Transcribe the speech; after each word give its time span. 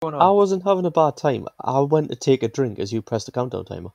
going 0.00 0.14
I 0.14 0.30
wasn't 0.30 0.64
having 0.64 0.86
a 0.86 0.90
bad 0.90 1.16
time. 1.16 1.46
I 1.62 1.80
went 1.80 2.10
to 2.10 2.16
take 2.16 2.42
a 2.42 2.48
drink 2.48 2.78
as 2.78 2.92
you 2.92 3.02
pressed 3.02 3.26
the 3.26 3.32
countdown 3.32 3.64
timer. 3.64 3.90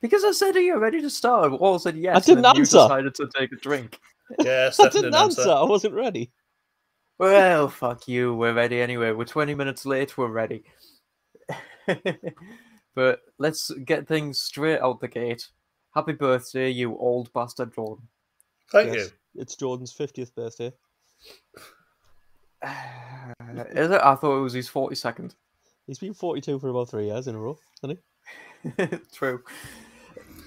Because 0.00 0.24
I 0.24 0.32
said, 0.32 0.56
"Are 0.56 0.60
you 0.60 0.78
ready 0.78 1.00
to 1.00 1.10
start?" 1.10 1.52
All 1.52 1.78
said 1.78 1.96
yes. 1.96 2.16
I 2.16 2.20
didn't 2.20 2.42
then 2.42 2.56
answer. 2.56 2.76
You 2.78 2.82
decided 2.82 3.14
to 3.16 3.28
take 3.36 3.52
a 3.52 3.56
drink. 3.56 3.98
Yeah, 4.42 4.68
I 4.68 4.70
Stefan 4.70 4.92
didn't 4.92 5.02
didn't 5.10 5.14
answer. 5.24 5.40
answer. 5.42 5.52
I 5.52 5.62
wasn't 5.64 5.94
ready. 5.94 6.32
Well, 7.18 7.68
fuck 7.68 8.08
you. 8.08 8.34
We're 8.34 8.54
ready 8.54 8.80
anyway. 8.80 9.10
We're 9.12 9.26
20 9.26 9.54
minutes 9.54 9.84
late. 9.84 10.16
We're 10.16 10.28
ready. 10.28 10.64
but 12.94 13.20
let's 13.38 13.70
get 13.84 14.08
things 14.08 14.40
straight 14.40 14.80
out 14.80 15.00
the 15.00 15.08
gate. 15.08 15.48
Happy 15.94 16.12
birthday, 16.12 16.70
you 16.70 16.96
old 16.96 17.30
bastard 17.34 17.74
Jordan. 17.74 18.08
Thank 18.70 18.94
Yes, 18.94 19.10
It's 19.34 19.54
Jordan's 19.54 19.92
50th 19.92 20.34
birthday. 20.34 20.72
Is 23.74 23.90
it? 23.90 24.00
I 24.02 24.14
thought 24.14 24.38
it 24.38 24.42
was 24.42 24.52
his 24.52 24.68
42nd. 24.70 25.34
He's 25.86 25.98
been 25.98 26.14
42 26.14 26.58
for 26.58 26.68
about 26.68 26.88
three 26.90 27.06
years 27.06 27.26
in 27.26 27.34
a 27.34 27.38
row, 27.38 27.58
hasn't 27.80 27.98
he? 28.78 28.86
True. 29.12 29.42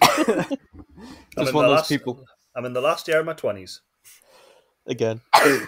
I'm 0.01 0.15
Just 0.17 0.29
in 0.29 0.55
one 0.55 0.55
of 0.55 1.37
the 1.37 1.51
those 1.53 1.70
last- 1.70 1.89
people. 1.89 2.23
I'm 2.55 2.65
in 2.65 2.73
the 2.73 2.81
last 2.81 3.07
year 3.07 3.20
of 3.20 3.25
my 3.25 3.33
twenties. 3.33 3.81
Again. 4.87 5.21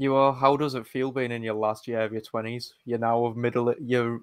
You 0.00 0.14
are. 0.14 0.32
How 0.32 0.56
does 0.56 0.74
it 0.76 0.86
feel 0.86 1.10
being 1.10 1.32
in 1.32 1.42
your 1.42 1.54
last 1.54 1.88
year 1.88 2.02
of 2.02 2.12
your 2.12 2.20
20s? 2.20 2.70
You're 2.84 3.00
now 3.00 3.24
of 3.24 3.36
middle. 3.36 3.74
You're. 3.80 4.20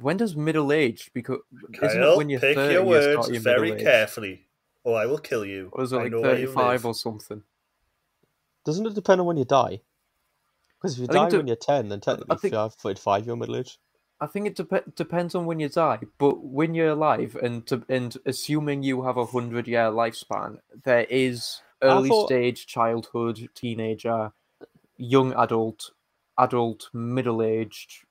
When 0.00 0.16
does 0.16 0.36
middle 0.36 0.72
age? 0.72 1.10
Because 1.12 1.40
isn't 1.82 2.00
it 2.00 2.16
when 2.16 2.30
you're 2.30 2.38
pick 2.38 2.54
30 2.54 2.72
your 2.72 2.84
words 2.84 3.26
start 3.26 3.32
your 3.32 3.42
very 3.42 3.74
carefully, 3.74 4.46
or 4.84 4.96
I 4.96 5.06
will 5.06 5.18
kill 5.18 5.44
you. 5.44 5.68
Or 5.72 5.82
is 5.82 5.92
it 5.92 5.96
like 5.96 6.12
know 6.12 6.20
where 6.20 6.38
you 6.38 6.46
35 6.46 6.86
or 6.86 6.94
something? 6.94 7.42
Doesn't 8.64 8.86
it 8.86 8.94
depend 8.94 9.20
on 9.20 9.26
when 9.26 9.36
you 9.36 9.44
die? 9.44 9.80
Because 10.82 10.94
if 10.94 11.02
you 11.02 11.06
I 11.10 11.12
die 11.12 11.26
it 11.28 11.36
when 11.36 11.46
you're 11.46 11.54
10, 11.56 11.88
then 11.90 12.00
technically 12.00 12.36
think- 12.38 12.52
if 12.54 12.58
you're 12.58 12.70
45, 12.70 13.26
you're 13.26 13.36
middle 13.36 13.54
aged. 13.56 13.78
I 14.20 14.26
think 14.26 14.46
it 14.46 14.54
dep- 14.56 14.94
depends 14.94 15.34
on 15.34 15.46
when 15.46 15.58
you 15.60 15.68
die, 15.68 16.00
but 16.18 16.44
when 16.44 16.74
you're 16.74 16.90
alive 16.90 17.34
and 17.42 17.66
to, 17.68 17.84
and 17.88 18.16
assuming 18.24 18.82
you 18.84 19.02
have 19.02 19.16
a 19.16 19.26
hundred 19.26 19.66
year 19.66 19.90
lifespan, 19.90 20.58
there 20.84 21.04
is 21.04 21.60
early 21.82 22.08
thought- 22.08 22.26
stage 22.26 22.66
childhood, 22.66 23.48
teenager, 23.54 24.32
young 24.96 25.32
adult, 25.34 25.90
adult, 26.38 26.88
middle 26.92 27.42
aged. 27.42 28.04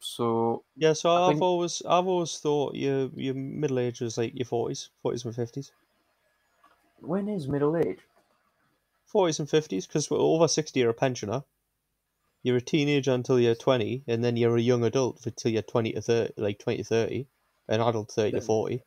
So 0.00 0.64
Yeah, 0.76 0.94
so 0.94 1.10
I 1.10 1.22
I've 1.26 1.28
think- 1.34 1.42
always 1.42 1.80
I've 1.88 2.06
always 2.08 2.38
thought 2.38 2.74
your 2.74 3.10
your 3.14 3.34
middle 3.34 3.78
age 3.78 4.00
was 4.00 4.18
like 4.18 4.34
your 4.34 4.46
40s, 4.46 4.90
40s 5.04 5.24
and 5.24 5.34
50s. 5.34 5.70
when 7.00 7.28
is 7.28 7.46
middle 7.46 7.76
age? 7.76 8.00
40s 9.12 9.38
and 9.38 9.48
50s, 9.48 9.86
because 9.86 10.10
we're 10.10 10.18
over 10.18 10.48
60, 10.48 10.80
you're 10.80 10.90
a 10.90 10.94
pensioner. 10.94 11.44
You're 12.46 12.58
a 12.58 12.60
teenager 12.60 13.10
until 13.10 13.40
you're 13.40 13.56
20, 13.56 14.04
and 14.06 14.22
then 14.22 14.36
you're 14.36 14.56
a 14.56 14.60
young 14.60 14.84
adult 14.84 15.26
until 15.26 15.50
you're 15.50 15.62
20 15.62 15.94
to 15.94 16.00
30, 16.00 16.34
like 16.36 16.60
20 16.60 16.76
to 16.78 16.84
30, 16.84 17.26
an 17.66 17.80
adult 17.80 18.12
30 18.12 18.30
to 18.38 18.40
40. 18.40 18.82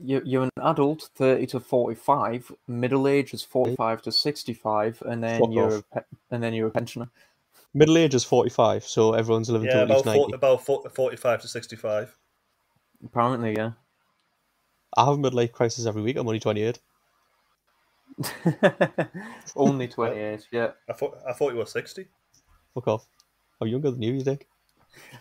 You're, 0.00 0.22
you're 0.24 0.44
an 0.44 0.50
adult, 0.62 1.10
thirty 1.16 1.44
to 1.48 1.58
forty-five. 1.58 2.52
Middle 2.68 3.08
age 3.08 3.34
is 3.34 3.42
forty-five 3.42 4.02
to 4.02 4.12
sixty-five, 4.12 5.02
and 5.04 5.24
then 5.24 5.40
Fuck 5.40 5.50
you're 5.50 5.78
off. 5.78 5.82
a 5.90 5.94
pe- 5.96 6.06
and 6.30 6.40
then 6.40 6.54
you're 6.54 6.68
a 6.68 6.70
pensioner. 6.70 7.08
Middle 7.74 7.98
age 7.98 8.14
is 8.14 8.22
45, 8.22 8.84
so 8.84 9.14
everyone's 9.14 9.50
living 9.50 9.66
Yeah, 9.66 9.72
till 9.72 9.82
at 9.82 9.88
least 9.88 10.02
about 10.02 10.12
90. 10.12 10.20
40, 10.20 10.34
about 10.36 10.64
40, 10.64 10.88
45 10.90 11.42
to 11.42 11.48
sixty-five. 11.48 12.16
Apparently, 13.04 13.56
yeah. 13.56 13.72
I 14.96 15.04
have 15.06 15.14
a 15.14 15.18
midlife 15.18 15.50
crisis 15.50 15.84
every 15.86 16.02
week, 16.02 16.16
I'm 16.16 16.28
only 16.28 16.38
28. 16.38 16.78
Only 19.56 19.88
twenty-eight. 19.88 20.46
Yeah. 20.52 20.70
I 20.88 20.92
thought 20.92 21.18
I 21.28 21.32
thought 21.32 21.50
you 21.50 21.58
were 21.58 21.66
sixty. 21.66 22.06
Fuck 22.74 22.88
off. 22.88 23.06
I'm 23.60 23.68
younger 23.68 23.90
than 23.90 24.02
you, 24.02 24.12
you 24.14 24.22
think? 24.22 24.46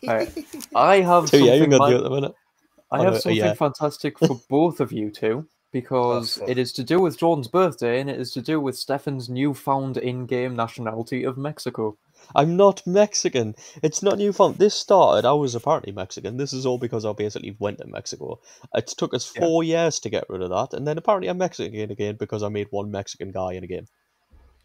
Alright. 0.08 0.30
I 0.76 1.02
have 1.02 1.30
Two 1.30 1.38
something 1.38 1.46
younger 1.62 1.78
than 1.78 1.90
you 1.90 1.98
at 1.98 2.04
the 2.04 2.10
minute. 2.10 2.36
I 2.92 3.04
have 3.04 3.22
something 3.22 3.38
yeah. 3.38 3.54
fantastic 3.54 4.20
for 4.20 4.40
both 4.50 4.80
of 4.80 4.92
you 4.92 5.10
two 5.10 5.48
because 5.72 6.36
fuck. 6.38 6.50
it 6.50 6.58
is 6.60 6.72
to 6.74 6.84
do 6.84 7.00
with 7.00 7.18
Jordan's 7.18 7.48
birthday 7.48 8.00
and 8.00 8.10
it 8.10 8.20
is 8.20 8.32
to 8.32 8.42
do 8.42 8.60
with 8.60 8.78
Stefan's 8.78 9.30
newfound 9.30 9.98
in-game 9.98 10.56
nationality 10.56 11.24
of 11.24 11.38
Mexico. 11.38 11.98
I'm 12.36 12.56
not 12.56 12.86
Mexican. 12.88 13.56
It's 13.82 14.02
not 14.02 14.18
newfound. 14.18 14.58
This 14.58 14.76
started, 14.76 15.28
I 15.28 15.34
was 15.34 15.56
apparently 15.56 15.92
Mexican. 15.92 16.38
This 16.38 16.54
is 16.54 16.66
all 16.66 16.78
because 16.78 17.06
I 17.06 17.12
basically 17.14 17.56
went 17.60 17.80
to 17.80 17.88
Mexico. 17.88 18.40
It 18.74 18.88
took 18.88 19.14
us 19.14 19.32
Yeah. 19.36 19.42
four 19.42 19.64
years 19.64 20.00
to 20.02 20.10
get 20.10 20.26
rid 20.30 20.42
of 20.42 20.50
that, 20.50 20.76
and 20.78 20.88
then 20.88 20.98
apparently 20.98 21.28
I'm 21.30 21.38
Mexican 21.38 21.92
again 21.92 22.16
because 22.16 22.44
I 22.44 22.50
made 22.50 22.68
one 22.72 22.92
Mexican 22.92 23.32
guy 23.32 23.54
in 23.54 23.64
a 23.64 23.68
game. 23.68 23.88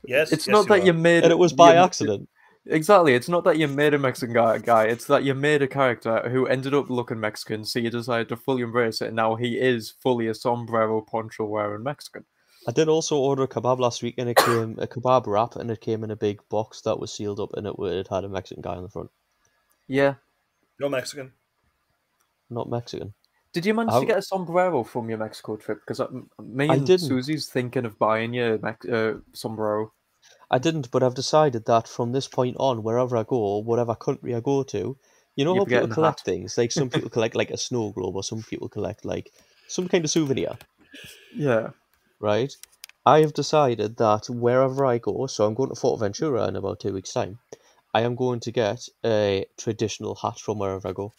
Yes, 0.05 0.31
It's 0.31 0.47
yes, 0.47 0.53
not 0.53 0.69
that 0.69 0.83
are. 0.83 0.87
you 0.87 0.93
made 0.93 1.25
And 1.25 1.33
it 1.33 1.39
was 1.39 1.53
by 1.53 1.75
accident. 1.75 2.29
Exactly. 2.67 3.15
It's 3.15 3.29
not 3.29 3.45
that 3.45 3.57
you 3.59 3.67
made 3.67 3.95
a 3.95 3.99
Mexican 3.99 4.35
guy, 4.35 4.59
guy. 4.59 4.85
It's 4.85 5.07
that 5.07 5.25
you 5.25 5.35
made 5.35 5.63
a 5.63 5.69
character 5.69 6.29
who 6.29 6.47
ended 6.47 6.75
up 6.75 6.91
looking 6.91 7.19
Mexican, 7.19 7.65
so 7.65 7.79
you 7.79 7.91
decided 7.91 8.29
to 8.29 8.37
fully 8.37 8.63
embrace 8.63 9.01
it, 9.01 9.07
and 9.07 9.17
now 9.17 9.37
he 9.37 9.59
is 9.59 9.91
fully 10.03 10.29
a 10.29 10.35
sombrero 10.35 11.01
poncho 11.01 11.47
wearing 11.47 11.83
Mexican. 11.83 12.25
I 12.67 12.73
did 12.73 12.89
also 12.89 13.17
order 13.17 13.45
a 13.45 13.49
kebab 13.49 13.79
last 13.79 14.03
week, 14.03 14.17
and 14.19 14.29
it 14.29 14.37
came 14.37 14.77
a 14.79 14.87
kebab 14.87 15.27
wrap, 15.27 15.57
and 15.57 15.71
it 15.71 15.81
came 15.81 16.05
in 16.05 16.11
a 16.11 16.17
big 16.17 16.41
box 16.51 16.83
that 16.83 16.99
was 16.99 17.13
sealed 17.13 17.41
up, 17.41 17.55
and 17.55 17.67
it, 17.67 17.75
it 17.79 18.09
had 18.09 18.25
a 18.25 18.29
Mexican 18.29 18.61
guy 18.63 18.75
on 18.75 18.83
the 18.83 18.91
front. 18.91 19.11
Yeah. 19.87 20.15
You're 20.79 20.91
Mexican. 20.91 21.33
Not 22.51 22.69
Mexican. 22.69 23.15
Did 23.55 23.65
you 23.65 23.73
manage 23.73 23.95
I- 23.95 24.01
to 24.01 24.07
get 24.07 24.19
a 24.19 24.23
sombrero 24.23 24.85
from 24.85 25.09
your 25.09 25.19
Mexico 25.19 25.57
trip? 25.57 25.81
Because 25.87 26.01
me 26.39 26.69
and 26.69 26.87
didn't. 26.87 27.09
Susie's 27.09 27.49
thinking 27.49 27.87
of 27.87 27.99
buying 27.99 28.35
you 28.35 28.55
a 28.55 28.59
Mex- 28.59 28.87
uh, 28.87 29.15
sombrero. 29.33 29.93
I 30.51 30.59
didn't, 30.59 30.91
but 30.91 31.03
I've 31.03 31.15
decided 31.15 31.67
that 31.67 31.87
from 31.87 32.13
this 32.13 32.27
point 32.27 32.57
on, 32.59 32.83
wherever 32.83 33.17
I 33.17 33.23
go, 33.23 33.59
whatever 33.59 33.95
country 33.95 34.35
I 34.35 34.41
go 34.41 34.63
to, 34.63 34.97
you 35.37 35.45
know 35.45 35.55
You're 35.55 35.65
how 35.65 35.83
people 35.83 35.95
collect 35.95 36.21
things? 36.23 36.57
Like 36.57 36.73
some 36.73 36.89
people 36.91 37.11
collect 37.11 37.35
like 37.35 37.51
a 37.51 37.59
snow 37.59 37.91
globe, 37.93 38.17
or 38.17 38.23
some 38.23 38.43
people 38.43 38.69
collect 38.69 39.05
like 39.05 39.31
some 39.69 39.89
kind 39.89 40.05
of 40.05 40.11
souvenir, 40.11 40.57
Yeah. 41.35 41.71
right? 42.21 42.53
I 43.05 43.21
have 43.21 43.35
decided 43.35 43.97
that 43.99 44.29
wherever 44.29 44.85
I 44.85 44.99
go, 44.99 45.27
so 45.27 45.47
I'm 45.47 45.55
going 45.55 45.69
to 45.69 45.75
Fuerteventura 45.75 46.49
in 46.49 46.57
about 46.57 46.81
two 46.81 46.93
weeks' 46.93 47.13
time, 47.13 47.39
I 47.95 48.01
am 48.03 48.17
going 48.17 48.41
to 48.41 48.53
get 48.53 48.81
a 49.05 49.47
traditional 49.59 50.15
hat 50.15 50.39
from 50.39 50.59
wherever 50.59 50.89
I 50.89 50.93
go, 50.93 51.13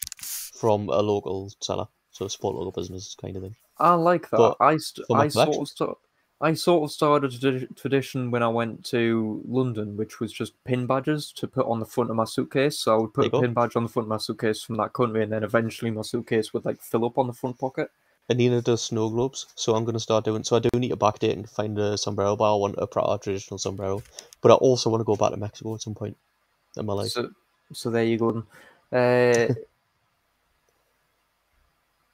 from 0.60 0.88
a 0.88 1.02
local 1.02 1.50
seller, 1.60 1.86
so 2.10 2.26
a 2.26 2.30
support 2.30 2.56
local 2.56 2.72
business 2.72 3.16
kind 3.20 3.36
of 3.36 3.42
thing. 3.42 3.56
I 3.78 3.94
like 3.94 4.28
that. 4.30 4.36
But 4.36 4.56
I 4.60 4.76
st- 4.76 5.06
I 5.14 5.28
sort 5.28 5.70
of 5.80 5.96
I 6.42 6.54
sort 6.54 6.84
of 6.84 6.90
started 6.90 7.44
a 7.44 7.66
tradition 7.74 8.30
when 8.30 8.42
I 8.42 8.48
went 8.48 8.82
to 8.86 9.42
London, 9.46 9.98
which 9.98 10.20
was 10.20 10.32
just 10.32 10.52
pin 10.64 10.86
badges 10.86 11.32
to 11.32 11.46
put 11.46 11.66
on 11.66 11.80
the 11.80 11.86
front 11.86 12.08
of 12.08 12.16
my 12.16 12.24
suitcase. 12.24 12.78
So 12.78 12.94
I 12.94 12.98
would 12.98 13.12
put 13.12 13.26
a 13.26 13.40
pin 13.40 13.52
badge 13.52 13.76
on 13.76 13.82
the 13.82 13.90
front 13.90 14.06
of 14.06 14.08
my 14.08 14.16
suitcase 14.16 14.62
from 14.62 14.76
that 14.76 14.94
country, 14.94 15.22
and 15.22 15.30
then 15.30 15.44
eventually 15.44 15.90
my 15.90 16.00
suitcase 16.00 16.54
would 16.54 16.64
like 16.64 16.80
fill 16.80 17.04
up 17.04 17.18
on 17.18 17.26
the 17.26 17.34
front 17.34 17.58
pocket. 17.58 17.90
And 18.30 18.40
Anina 18.40 18.62
does 18.62 18.82
snow 18.82 19.10
globes, 19.10 19.48
so 19.54 19.74
I'm 19.74 19.84
going 19.84 19.94
to 19.94 20.00
start 20.00 20.24
doing. 20.24 20.44
So 20.44 20.56
I 20.56 20.60
do 20.60 20.70
need 20.78 20.88
to 20.88 20.96
backdate 20.96 21.32
and 21.32 21.50
find 21.50 21.78
a 21.78 21.98
sombrero, 21.98 22.36
but 22.36 22.54
I 22.54 22.56
want 22.56 22.76
a 22.78 22.86
proper 22.86 23.22
traditional 23.22 23.58
sombrero. 23.58 24.02
But 24.40 24.52
I 24.52 24.54
also 24.54 24.88
want 24.88 25.02
to 25.02 25.04
go 25.04 25.16
back 25.16 25.32
to 25.32 25.36
Mexico 25.36 25.74
at 25.74 25.82
some 25.82 25.94
point 25.94 26.16
in 26.76 26.86
my 26.86 26.94
life. 26.94 27.10
So, 27.10 27.30
so 27.72 27.90
there 27.90 28.04
you 28.04 28.16
go. 28.16 28.44
Then. 28.90 29.50
Uh, 29.50 29.54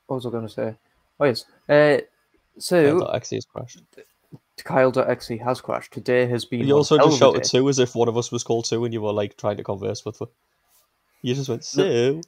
what 0.07 0.17
was 0.17 0.27
I 0.27 0.31
going 0.31 0.49
to 0.49 0.53
say? 0.53 0.75
Oh 1.21 1.27
yes. 1.27 1.45
Uh, 1.69 1.99
so 2.59 2.99
Kyle.exe 2.99 3.31
has 3.31 3.45
crashed. 3.45 3.83
Kyle.exe 4.65 5.29
has 5.45 5.61
crashed. 5.61 5.93
Today 5.93 6.27
has 6.27 6.45
been. 6.45 6.67
You 6.67 6.75
also 6.77 6.99
just 6.99 7.19
shouted. 7.19 7.47
Sue 7.47 7.69
as 7.69 7.79
if 7.79 7.95
one 7.95 8.09
of 8.09 8.17
us 8.17 8.33
was 8.33 8.43
called 8.43 8.67
Sue 8.67 8.85
and 8.85 8.95
you 8.95 9.01
were 9.03 9.13
like 9.13 9.37
trying 9.37 9.57
to 9.59 9.65
converse 9.65 10.05
with 10.05 10.19
her. 10.21 10.27
You 11.23 11.35
just 11.35 11.49
went, 11.49 11.65
Sue. 11.65 12.23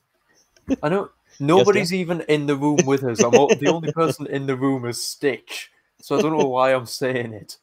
I 0.82 0.88
know 0.88 1.10
nobody's 1.40 1.94
even 1.94 2.22
in 2.22 2.46
the 2.46 2.56
room 2.56 2.84
with 2.86 3.04
us. 3.04 3.22
I'm 3.22 3.36
o- 3.36 3.54
the 3.58 3.68
only 3.68 3.88
person 3.88 4.26
in 4.26 4.46
the 4.46 4.56
room 4.56 4.84
is 4.86 5.02
Stitch, 5.02 5.70
so 6.00 6.16
I 6.16 6.20
don't 6.20 6.32
know 6.32 6.48
why 6.48 6.74
I'm 6.74 6.86
saying 6.86 7.32
it. 7.32 7.58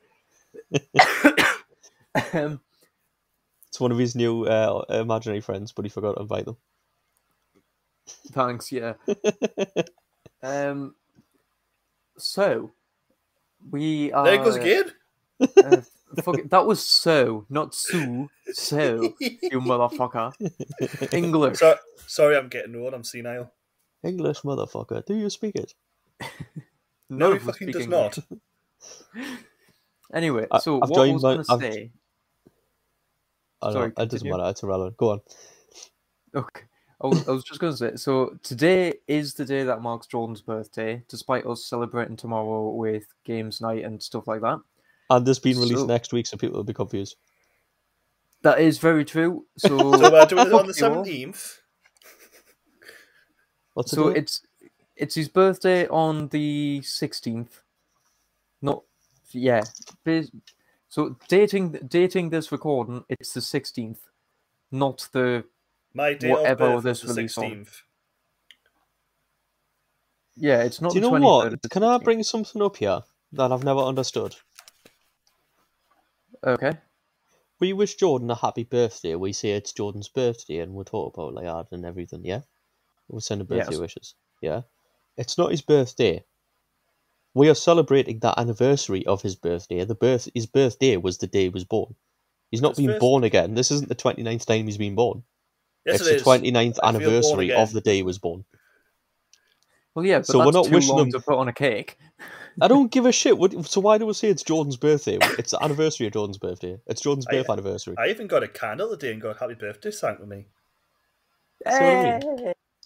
um, 2.34 2.62
It's 3.70 3.80
one 3.80 3.92
of 3.92 3.98
his 3.98 4.16
new 4.16 4.46
uh, 4.46 4.86
imaginary 4.90 5.42
friends, 5.42 5.72
but 5.74 5.86
he 5.86 5.90
forgot 5.90 6.16
to 6.16 6.22
invite 6.22 6.46
them. 6.46 6.58
thanks, 8.32 8.72
yeah. 8.72 8.94
Um, 10.44 10.94
so 12.18 12.75
we 13.72 14.12
are. 14.12 14.24
There 14.26 14.34
it 14.36 14.44
goes 14.44 14.56
again. 14.56 14.92
uh, 15.40 15.82
fuck 16.24 16.40
it, 16.40 16.50
that 16.50 16.66
was 16.66 16.84
so, 16.86 17.46
not 17.50 17.74
Sue. 17.76 18.30
So, 18.54 19.14
you 19.20 19.60
motherfucker. 19.62 20.34
English. 21.14 21.60
So, 21.60 21.76
sorry, 22.08 22.38
I'm 22.38 22.48
getting 22.48 22.76
old. 22.76 22.94
I'm 22.94 23.04
senile. 23.04 23.52
English 24.04 24.42
motherfucker, 24.42 25.04
do 25.06 25.16
you 25.16 25.30
speak 25.30 25.56
it? 25.56 25.74
No, 27.10 27.34
he 27.34 27.40
fucking 27.40 27.70
does 27.72 27.84
English. 27.84 28.18
not. 28.18 29.22
Anyway, 30.14 30.48
I- 30.52 30.60
so 30.60 30.80
I've 30.82 30.90
what 30.90 31.00
I 31.00 31.04
joined 31.06 31.14
was 31.14 31.24
my- 31.24 31.34
going 31.34 31.46
to 31.46 31.52
I've- 31.54 31.74
say. 31.76 31.92
I 33.62 33.66
don't 33.68 33.74
Sorry, 33.74 33.88
know, 33.98 34.04
it 34.04 34.10
doesn't 34.10 34.30
matter, 34.30 34.50
it's 34.50 34.64
irrelevant. 34.64 34.98
Go 34.98 35.12
on. 35.12 35.20
Okay. 36.36 36.62
I 37.02 37.08
was, 37.08 37.28
I 37.28 37.32
was 37.32 37.44
just 37.44 37.60
going 37.60 37.74
to 37.74 37.78
say, 37.78 37.96
so 37.98 38.38
today 38.42 38.94
is 39.08 39.34
the 39.34 39.44
day 39.46 39.64
that 39.64 39.82
marks 39.82 40.08
Jordan's 40.08 40.42
birthday, 40.42 41.04
despite 41.10 41.46
us 41.46 41.66
celebrating 41.66 42.16
tomorrow 42.16 42.70
with 42.70 43.06
games 43.26 43.60
night 43.60 43.84
and 43.84 44.02
stuff 44.02 44.28
like 44.28 44.42
that. 44.42 44.60
And 45.10 45.26
this 45.26 45.38
being 45.40 45.58
released 45.60 45.82
So- 45.82 45.86
next 45.88 46.14
week, 46.14 46.26
so 46.26 46.38
people 46.38 46.56
will 46.58 46.64
be 46.64 46.74
confused. 46.74 47.18
That 48.44 48.60
is 48.60 48.78
very 48.78 49.04
true. 49.06 49.46
So, 49.58 49.68
So 49.78 50.12
we're 50.12 50.26
doing 50.26 50.48
it 50.48 50.54
on 50.54 50.68
the 50.68 50.74
fuck 50.74 50.80
you 50.80 50.86
all. 50.88 51.04
seventeenth. 51.04 51.62
What's 53.74 53.92
So 53.92 54.10
it? 54.10 54.18
it's 54.18 54.42
it's 54.96 55.16
his 55.16 55.28
birthday 55.28 55.88
on 55.88 56.28
the 56.30 56.82
sixteenth. 56.84 57.62
Not 58.62 58.84
yeah. 59.32 59.64
So 60.90 61.18
dating 61.28 61.72
dating 61.90 62.30
this 62.30 62.52
recording, 62.52 63.04
it's 63.10 63.34
the 63.34 63.42
sixteenth, 63.42 64.00
not 64.72 65.08
the 65.12 65.44
My 65.96 66.14
date 66.14 66.30
Whatever 66.32 66.66
of 66.66 66.74
birth 66.76 66.84
this 66.84 67.04
is 67.04 67.08
the 67.10 67.16
release 67.16 67.38
on. 67.38 67.44
sixteenth. 67.46 67.82
yeah. 70.36 70.62
It's 70.64 70.82
not. 70.82 70.92
Do 70.92 71.00
you 71.00 71.02
the 71.06 71.10
know 71.10 71.18
23rd, 71.18 71.52
what? 71.52 71.62
the 71.62 71.70
Can 71.70 71.84
I 71.84 71.98
bring 71.98 72.22
something 72.24 72.62
up 72.62 72.76
here 72.78 73.02
that 73.32 73.52
I've 73.52 73.64
never 73.64 73.80
understood? 73.80 74.36
Okay. 76.46 76.74
We 77.62 77.72
wish 77.72 77.96
Jordan 77.96 78.30
a 78.30 78.36
happy 78.36 78.66
birthday. 78.66 79.16
We 79.16 79.32
say 79.32 79.52
it's 79.52 79.72
Jordan's 79.72 80.10
birthday, 80.10 80.60
and 80.60 80.74
we 80.74 80.84
talk 80.84 81.16
about 81.18 81.34
like 81.34 81.46
that 81.46 81.68
and 81.72 81.86
everything. 81.86 82.26
Yeah, 82.26 82.42
we 83.08 83.22
send 83.22 83.40
him 83.42 83.48
birthday 83.48 83.72
Yes. 83.72 83.80
wishes. 83.80 84.16
Yeah, 84.42 84.62
it's 85.18 85.38
not 85.38 85.52
his 85.52 85.62
birthday. 85.62 86.26
We 87.34 87.50
are 87.50 87.56
celebrating 87.56 88.20
that 88.20 88.38
anniversary 88.38 89.06
of 89.06 89.22
his 89.22 89.36
birthday. 89.36 89.84
The 89.86 89.96
birth 89.96 90.28
his 90.36 90.46
birthday 90.46 90.98
was 90.98 91.18
the 91.18 91.28
day 91.28 91.44
he 91.44 91.50
was 91.50 91.64
born. 91.64 91.96
He's 92.52 92.62
not 92.62 92.72
His 92.76 92.78
been 92.86 92.88
first- 92.96 93.00
born 93.00 93.24
again. 93.24 93.54
This 93.56 93.72
isn't 93.72 93.88
the 93.90 93.96
29th 93.96 94.46
time 94.46 94.66
he's 94.66 94.78
been 94.78 94.96
born. 94.96 95.24
Yes, 95.86 96.02
it's 96.02 96.10
it 96.10 96.12
the 96.12 96.16
is. 96.16 96.24
29th 96.54 96.80
I 96.84 96.90
anniversary 96.90 97.54
of 97.54 97.72
the 97.74 97.82
day 97.82 97.98
he 97.98 98.04
was 98.04 98.18
born. 98.18 98.44
Well, 99.94 100.06
yeah, 100.06 100.20
but 100.20 100.28
So 100.28 100.40
we're 100.40 100.52
not 100.52 100.66
too 100.66 100.72
wishing 100.72 100.96
long 100.96 101.06
him- 101.08 101.12
to 101.12 101.20
put 101.20 101.38
on 101.38 101.48
a 101.48 101.54
cake. 101.54 101.98
I 102.62 102.68
don't 102.70 102.90
give 102.92 103.06
a 103.06 103.12
shit. 103.12 103.38
What, 103.38 103.66
so 103.66 103.82
why 103.82 103.98
do 103.98 104.06
we 104.06 104.14
say 104.14 104.30
it's 104.30 104.42
Jordan's 104.44 104.78
birthday? 104.78 105.18
It's 105.38 105.52
the 105.52 105.62
anniversary 105.64 106.08
of 106.08 106.14
Jordan's 106.14 106.38
birthday. 106.38 106.80
It's 106.88 107.02
Jordan's 107.02 107.28
I- 107.30 107.44
anniversary. 107.50 107.96
I 107.98 108.08
even 108.08 108.28
got 108.28 108.44
a 108.44 108.48
candle 108.48 108.90
the 108.90 108.98
day 108.98 109.12
and 109.12 109.22
got 109.22 109.38
happy 109.38 109.56
birthday 109.56 109.92
sang 109.92 110.18
to 110.18 110.26
me. 110.26 110.46
So 111.70 112.20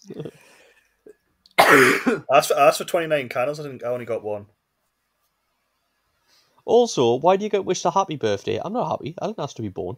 do. 0.08 0.30
I 1.58 2.22
asked 2.32 2.48
for, 2.48 2.56
I 2.58 2.68
asked 2.68 2.78
for 2.78 2.84
twenty 2.84 3.06
nine 3.06 3.28
candles. 3.28 3.60
I 3.60 3.64
didn't. 3.64 3.84
I 3.84 3.88
only 3.88 4.04
got 4.06 4.22
one. 4.24 4.46
Also, 6.64 7.14
why 7.16 7.36
do 7.36 7.44
you 7.44 7.50
get 7.50 7.64
wished 7.64 7.84
a 7.84 7.90
happy 7.90 8.16
birthday? 8.16 8.60
I'm 8.64 8.72
not 8.72 8.88
happy. 8.90 9.14
I 9.20 9.26
didn't 9.26 9.40
ask 9.40 9.56
to 9.56 9.62
be 9.62 9.68
born. 9.68 9.96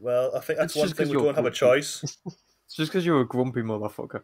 Well, 0.00 0.32
I 0.36 0.40
think 0.40 0.58
that's 0.58 0.74
It's 0.74 0.82
one 0.82 0.88
thing 0.94 1.08
we 1.08 1.14
don't 1.14 1.34
have 1.34 1.46
a 1.46 1.50
choice. 1.50 2.02
It's 2.66 2.74
just 2.76 2.90
because 2.90 3.06
you're 3.06 3.20
a 3.20 3.26
grumpy 3.26 3.62
motherfucker. 3.62 4.22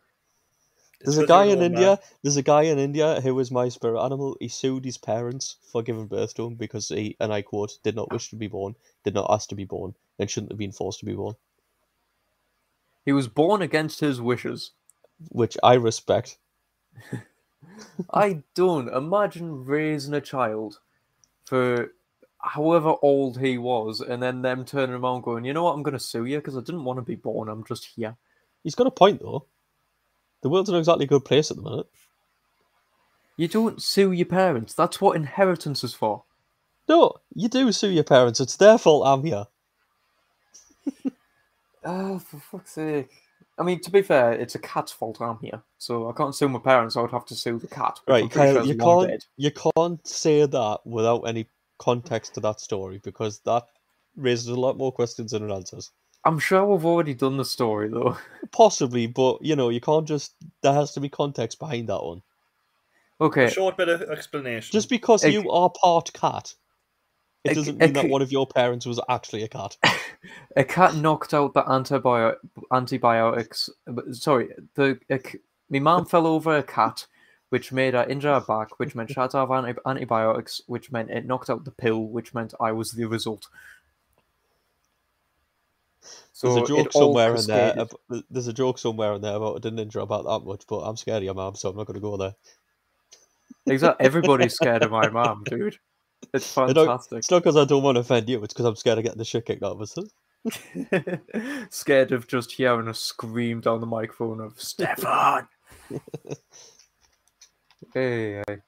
It's 1.00 1.04
There's 1.04 1.18
a 1.18 1.20
'cause 1.22 1.28
guy 1.28 1.44
in 1.46 1.58
an 1.58 1.64
India. 1.66 1.90
man. 1.90 1.98
There's 2.22 2.36
a 2.36 2.42
guy 2.42 2.62
in 2.62 2.78
India 2.78 3.20
who 3.20 3.34
was 3.34 3.50
my 3.52 3.68
spirit 3.68 4.00
animal. 4.02 4.36
He 4.40 4.48
sued 4.48 4.84
his 4.84 4.98
parents 4.98 5.56
for 5.70 5.82
giving 5.82 6.06
birth 6.08 6.34
to 6.34 6.46
him 6.46 6.56
because 6.56 6.88
he, 6.88 7.16
and 7.20 7.32
I 7.32 7.42
quote, 7.42 7.78
did 7.84 7.96
not 7.96 8.10
wish 8.12 8.30
to 8.30 8.36
be 8.36 8.48
born, 8.48 8.74
did 9.04 9.14
not 9.14 9.28
ask 9.30 9.48
to 9.50 9.54
be 9.54 9.64
born, 9.64 9.94
and 10.18 10.30
shouldn't 10.30 10.52
have 10.52 10.58
been 10.58 10.72
forced 10.72 11.00
to 11.00 11.06
be 11.06 11.14
born. 11.14 11.36
He 13.04 13.12
was 13.12 13.28
born 13.28 13.62
against 13.62 14.00
his 14.00 14.20
wishes. 14.20 14.72
Which 15.30 15.56
I 15.62 15.74
respect. 15.74 16.38
I 18.12 18.42
don't 18.54 18.88
imagine 18.88 19.64
raising 19.64 20.14
a 20.14 20.20
child 20.20 20.80
for 21.44 21.92
however 22.42 22.94
old 23.02 23.38
he 23.38 23.58
was, 23.58 24.00
and 24.00 24.22
then 24.22 24.42
them 24.42 24.64
turning 24.64 24.96
around 24.96 25.22
going, 25.22 25.44
"You 25.44 25.52
know 25.52 25.64
what? 25.64 25.72
I'm 25.72 25.82
going 25.82 25.92
to 25.92 26.00
sue 26.00 26.24
you 26.24 26.38
because 26.38 26.56
I 26.56 26.60
didn't 26.60 26.84
want 26.84 26.98
to 26.98 27.02
be 27.02 27.14
born. 27.14 27.48
I'm 27.48 27.64
just 27.64 27.86
here." 27.86 28.16
He's 28.62 28.74
got 28.74 28.86
a 28.86 28.90
point 28.90 29.20
though. 29.20 29.46
The 30.42 30.48
world's 30.48 30.70
not 30.70 30.78
exactly 30.78 31.04
a 31.04 31.08
good 31.08 31.24
place 31.24 31.50
at 31.50 31.56
the 31.56 31.62
minute. 31.62 31.86
You 33.36 33.48
don't 33.48 33.80
sue 33.80 34.12
your 34.12 34.26
parents. 34.26 34.74
That's 34.74 35.00
what 35.00 35.16
inheritance 35.16 35.82
is 35.84 35.94
for. 35.94 36.24
No, 36.88 37.14
you 37.34 37.48
do 37.48 37.70
sue 37.72 37.90
your 37.90 38.04
parents. 38.04 38.40
It's 38.40 38.56
their 38.56 38.78
fault 38.78 39.06
I'm 39.06 39.24
here. 39.24 39.46
Oh, 41.84 42.18
for 42.20 42.38
fuck's 42.38 42.72
sake! 42.72 43.10
I 43.58 43.64
mean, 43.64 43.80
to 43.80 43.90
be 43.90 44.02
fair, 44.02 44.32
it's 44.32 44.54
a 44.54 44.58
cat's 44.58 44.92
fault 44.92 45.20
I'm 45.20 45.38
here, 45.40 45.62
so 45.78 46.08
I 46.08 46.12
can't 46.12 46.34
sue 46.34 46.48
my 46.48 46.60
parents. 46.60 46.96
I 46.96 47.00
would 47.02 47.10
have 47.10 47.26
to 47.26 47.34
sue 47.34 47.58
the 47.58 47.66
cat. 47.66 47.98
Right, 48.06 48.30
Kyle, 48.30 48.54
sure 48.54 48.64
you 48.64 48.76
can't 48.76 49.08
dead. 49.08 49.24
you 49.36 49.50
can't 49.50 50.06
say 50.06 50.46
that 50.46 50.80
without 50.84 51.22
any 51.22 51.48
context 51.82 52.34
to 52.34 52.40
that 52.40 52.60
story 52.60 53.00
because 53.02 53.40
that 53.40 53.64
raises 54.16 54.48
a 54.48 54.54
lot 54.60 54.78
more 54.78 54.92
questions 54.92 55.32
than 55.32 55.48
it 55.50 55.52
answers. 55.52 55.90
I'm 56.24 56.38
sure 56.38 56.64
we've 56.64 56.84
already 56.86 57.14
done 57.14 57.36
the 57.36 57.44
story 57.44 57.88
though. 57.88 58.16
Possibly, 58.52 59.06
but 59.08 59.42
you 59.42 59.56
know, 59.56 59.70
you 59.70 59.80
can't 59.80 60.06
just 60.06 60.34
there 60.62 60.72
has 60.72 60.92
to 60.92 61.00
be 61.00 61.08
context 61.08 61.58
behind 61.58 61.88
that 61.88 62.02
one. 62.02 62.22
Okay. 63.20 63.42
A 63.42 63.44
Okay, 63.46 63.54
short 63.54 63.76
bit 63.76 63.88
of 63.88 64.02
explanation. 64.02 64.72
Just 64.72 64.88
because 64.88 65.24
Ec- 65.24 65.32
you 65.32 65.50
are 65.50 65.70
part 65.70 66.12
cat, 66.12 66.54
it 67.44 67.50
Ec- 67.50 67.56
doesn't 67.56 67.78
mean 67.78 67.92
that 67.94 68.08
one 68.08 68.22
of 68.22 68.32
your 68.32 68.46
parents 68.46 68.86
was 68.86 69.00
actually 69.08 69.42
a 69.42 69.48
cat. 69.48 69.76
a 70.56 70.64
cat 70.64 70.94
knocked 70.96 71.34
out 71.34 71.54
the 71.54 71.62
antibio- 71.62 72.36
antibiotics. 72.72 73.68
Sorry, 74.12 74.48
the 74.74 74.98
a 75.10 75.18
c 75.18 75.38
my 75.70 75.78
mum 75.80 76.04
fell 76.06 76.26
over 76.26 76.56
a 76.58 76.62
cat, 76.62 77.06
which 77.52 77.70
made 77.70 77.92
her 77.92 78.04
injure 78.04 78.32
her 78.32 78.40
back, 78.48 78.78
which 78.78 78.94
meant 78.94 79.10
she 79.10 79.20
had 79.20 79.28
to 79.30 79.36
have 79.36 79.50
anti- 79.50 79.78
antibiotics, 79.84 80.62
which 80.68 80.90
meant 80.90 81.10
it 81.10 81.26
knocked 81.26 81.50
out 81.50 81.66
the 81.66 81.70
pill, 81.70 82.00
which 82.04 82.32
meant 82.32 82.54
I 82.58 82.72
was 82.72 82.92
the 82.92 83.04
result. 83.04 83.46
So 86.32 86.54
There's 86.54 86.70
a 86.70 86.74
joke 86.74 86.92
somewhere 86.92 87.36
in 87.36 87.46
there. 87.46 87.74
cascaded. 87.74 87.92
ab- 88.10 88.24
There's 88.30 88.46
a 88.48 88.54
joke 88.54 88.78
somewhere 88.78 89.12
in 89.12 89.20
there 89.20 89.36
about 89.36 89.56
it 89.56 89.62
didn't 89.62 89.80
injure 89.80 90.00
about 90.00 90.24
that 90.24 90.48
much, 90.48 90.62
but 90.66 90.78
I'm 90.78 90.96
scared 90.96 91.18
of 91.18 91.24
your 91.24 91.34
mum, 91.34 91.54
so 91.54 91.68
I'm 91.68 91.76
not 91.76 91.86
going 91.86 91.96
to 91.96 92.00
go 92.00 92.16
there. 92.16 92.34
Exactly. 93.66 94.06
Everybody's 94.06 94.54
scared 94.60 94.82
of 94.82 94.90
my 94.90 95.10
mum, 95.10 95.42
dude. 95.44 95.76
It's 96.32 96.50
fantastic. 96.50 97.18
It's 97.18 97.30
not 97.30 97.40
because 97.42 97.58
I 97.58 97.66
don't 97.66 97.82
want 97.82 97.96
to 97.96 98.00
offend 98.00 98.30
you. 98.30 98.42
It's 98.42 98.54
because 98.54 98.64
I'm 98.64 98.76
scared 98.76 98.96
of 98.96 99.04
getting 99.04 99.18
the 99.18 99.26
shit 99.26 99.44
kicked 99.44 99.62
out 99.62 99.78
of 99.78 99.82
us. 99.82 99.94
scared 101.70 102.12
of 102.12 102.26
just 102.28 102.52
hearing 102.52 102.88
a 102.88 102.94
scream 102.94 103.60
down 103.60 103.80
the 103.80 103.86
microphone 103.86 104.40
of 104.40 104.58
Stefan. 104.58 105.46
Hey, 107.94 108.42
hey. 108.46 108.58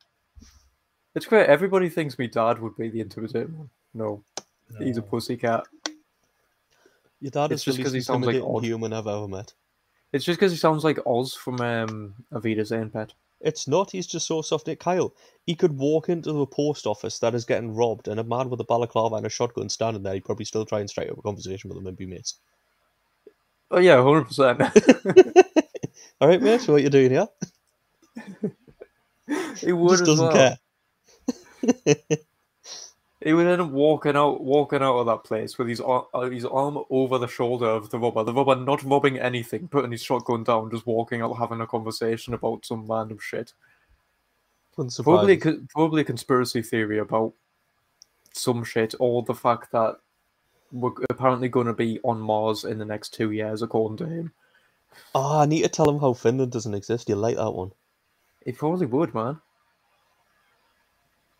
It's 1.14 1.26
great. 1.26 1.48
Everybody 1.48 1.88
thinks 1.88 2.18
me 2.18 2.26
dad 2.26 2.58
would 2.60 2.76
be 2.76 2.88
the 2.90 3.00
intimidating 3.00 3.56
one. 3.56 3.70
No, 3.94 4.22
he's 4.78 4.96
a 4.98 5.00
No. 5.00 5.06
pussycat. 5.06 5.64
Your 7.20 7.30
dad 7.30 7.52
It's 7.52 7.60
is 7.60 7.64
just 7.64 7.78
because 7.78 7.92
he 7.92 8.00
sounds 8.00 8.26
like 8.26 8.42
odd. 8.42 8.64
human 8.64 8.92
I've 8.92 9.06
ever 9.06 9.28
met. 9.28 9.52
It's 10.12 10.24
just 10.24 10.38
because 10.38 10.52
he 10.52 10.58
sounds 10.58 10.84
like 10.84 10.98
Oz 11.06 11.34
from 11.34 11.60
um, 11.60 12.14
Avita 12.32 12.64
Zane 12.66 12.90
Pet. 12.90 13.12
It's 13.40 13.66
not. 13.68 13.90
He's 13.90 14.06
just 14.06 14.26
so 14.26 14.42
soft. 14.42 14.66
Nick 14.66 14.80
Kyle. 14.80 15.14
He 15.46 15.54
could 15.54 15.76
walk 15.76 16.08
into 16.08 16.32
the 16.32 16.46
post 16.46 16.86
office 16.86 17.18
that 17.20 17.34
is 17.34 17.44
getting 17.44 17.74
robbed, 17.74 18.08
and 18.08 18.18
a 18.20 18.24
man 18.24 18.48
with 18.50 18.60
a 18.60 18.64
balaclava 18.64 19.16
and 19.16 19.26
a 19.26 19.30
shotgun 19.30 19.68
standing 19.68 20.02
there. 20.02 20.14
He'd 20.14 20.24
probably 20.24 20.44
still 20.44 20.64
try 20.64 20.80
and 20.80 20.88
strike 20.90 21.10
up 21.10 21.18
a 21.18 21.22
conversation 21.22 21.68
with 21.68 21.78
him 21.78 21.86
and 21.86 21.96
be 21.96 22.06
mates. 22.06 22.36
Oh 23.70 23.78
yeah, 23.80 24.02
hundred 24.02 24.24
percent. 24.24 24.60
All 26.20 26.28
right, 26.28 26.40
mate. 26.42 26.60
So 26.60 26.72
what 26.74 26.82
you 26.82 26.90
doing 26.90 27.10
here? 27.10 27.28
He 29.58 29.72
would 29.72 29.90
just 29.90 30.02
as 30.02 30.08
doesn't 30.08 30.34
well. 30.34 30.56
care. 31.66 31.96
He 33.24 33.32
would 33.32 33.46
end 33.46 33.62
up 33.62 33.70
walking 33.70 34.16
out, 34.16 34.42
walking 34.42 34.82
out 34.82 34.98
of 34.98 35.06
that 35.06 35.24
place 35.24 35.56
with 35.56 35.66
his 35.66 35.80
ar- 35.80 36.06
uh, 36.12 36.28
his 36.28 36.44
arm 36.44 36.84
over 36.90 37.16
the 37.16 37.26
shoulder 37.26 37.64
of 37.64 37.88
the 37.88 37.98
robber. 37.98 38.22
The 38.22 38.34
robber 38.34 38.54
not 38.54 38.84
robbing 38.84 39.18
anything, 39.18 39.66
putting 39.66 39.92
his 39.92 40.02
shotgun 40.02 40.44
down, 40.44 40.70
just 40.70 40.86
walking 40.86 41.22
out, 41.22 41.32
having 41.32 41.62
a 41.62 41.66
conversation 41.66 42.34
about 42.34 42.66
some 42.66 42.86
random 42.86 43.18
shit. 43.18 43.54
Probably, 44.76 45.38
probably 45.70 46.02
a 46.02 46.04
conspiracy 46.04 46.60
theory 46.60 46.98
about 46.98 47.32
some 48.34 48.62
shit, 48.62 48.94
or 48.98 49.22
the 49.22 49.32
fact 49.32 49.72
that 49.72 50.00
we're 50.70 50.92
apparently 51.08 51.48
going 51.48 51.68
to 51.68 51.72
be 51.72 52.00
on 52.04 52.20
Mars 52.20 52.64
in 52.64 52.76
the 52.76 52.84
next 52.84 53.14
two 53.14 53.30
years, 53.30 53.62
according 53.62 53.96
to 53.98 54.06
him. 54.06 54.32
Oh, 55.14 55.40
I 55.40 55.46
need 55.46 55.62
to 55.62 55.68
tell 55.68 55.88
him 55.88 55.98
how 55.98 56.12
Finland 56.12 56.52
doesn't 56.52 56.74
exist. 56.74 57.08
You'll 57.08 57.18
like 57.18 57.36
that 57.36 57.52
one. 57.52 57.72
He 58.44 58.52
probably 58.52 58.86
would, 58.86 59.14
man. 59.14 59.40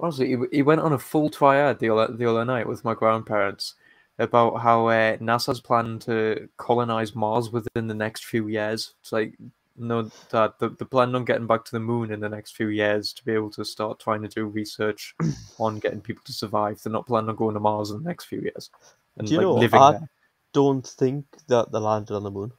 Honestly, 0.01 0.29
he, 0.29 0.37
he 0.53 0.63
went 0.63 0.81
on 0.81 0.93
a 0.93 0.99
full 0.99 1.31
triad 1.31 1.79
the 1.79 1.91
other, 1.91 2.13
the 2.13 2.29
other 2.29 2.45
night 2.45 2.67
with 2.69 2.85
my 2.85 2.95
grandparents 2.95 3.75
about 4.19 4.61
how 4.61 4.87
uh, 4.89 5.17
NASA's 5.19 5.61
planning 5.61 5.99
to 6.01 6.49
colonize 6.57 7.15
Mars 7.15 7.51
within 7.51 7.87
the 7.87 7.95
next 7.95 8.25
few 8.25 8.49
years. 8.49 8.95
It's 9.01 9.13
like, 9.13 9.35
no, 9.77 10.11
that 10.31 10.59
the, 10.59 10.71
the 10.71 10.85
plan 10.85 11.15
on 11.15 11.25
getting 11.25 11.47
back 11.47 11.65
to 11.65 11.73
the 11.73 11.81
moon 11.81 12.13
in 12.13 12.21
the 12.21 12.29
next 12.29 12.57
few 12.57 12.69
years 12.69 13.13
to 13.13 13.25
be 13.25 13.33
able 13.33 13.51
to 13.51 13.65
start 13.65 13.99
trying 13.99 14.23
to 14.23 14.29
do 14.29 14.47
research 14.47 15.15
on 15.59 15.79
getting 15.81 16.01
people 16.01 16.23
to 16.27 16.33
survive. 16.33 16.81
They're 16.81 16.93
not 16.93 17.07
planning 17.07 17.31
on 17.31 17.37
going 17.37 17.55
to 17.55 17.61
Mars 17.61 17.91
in 17.91 18.03
the 18.03 18.09
next 18.09 18.25
few 18.27 18.41
years 18.41 18.71
and 19.17 19.27
Do 19.27 19.35
you 19.35 19.39
like 19.39 19.45
know, 19.45 19.55
living 19.55 19.81
I- 19.81 19.93
there. 19.93 20.09
Don't 20.53 20.87
think 20.87 21.27
that 21.49 21.73
they 21.73 21.79
landed 21.81 22.15
on 22.15 22.23
the 22.23 22.31
moon. 22.31 22.53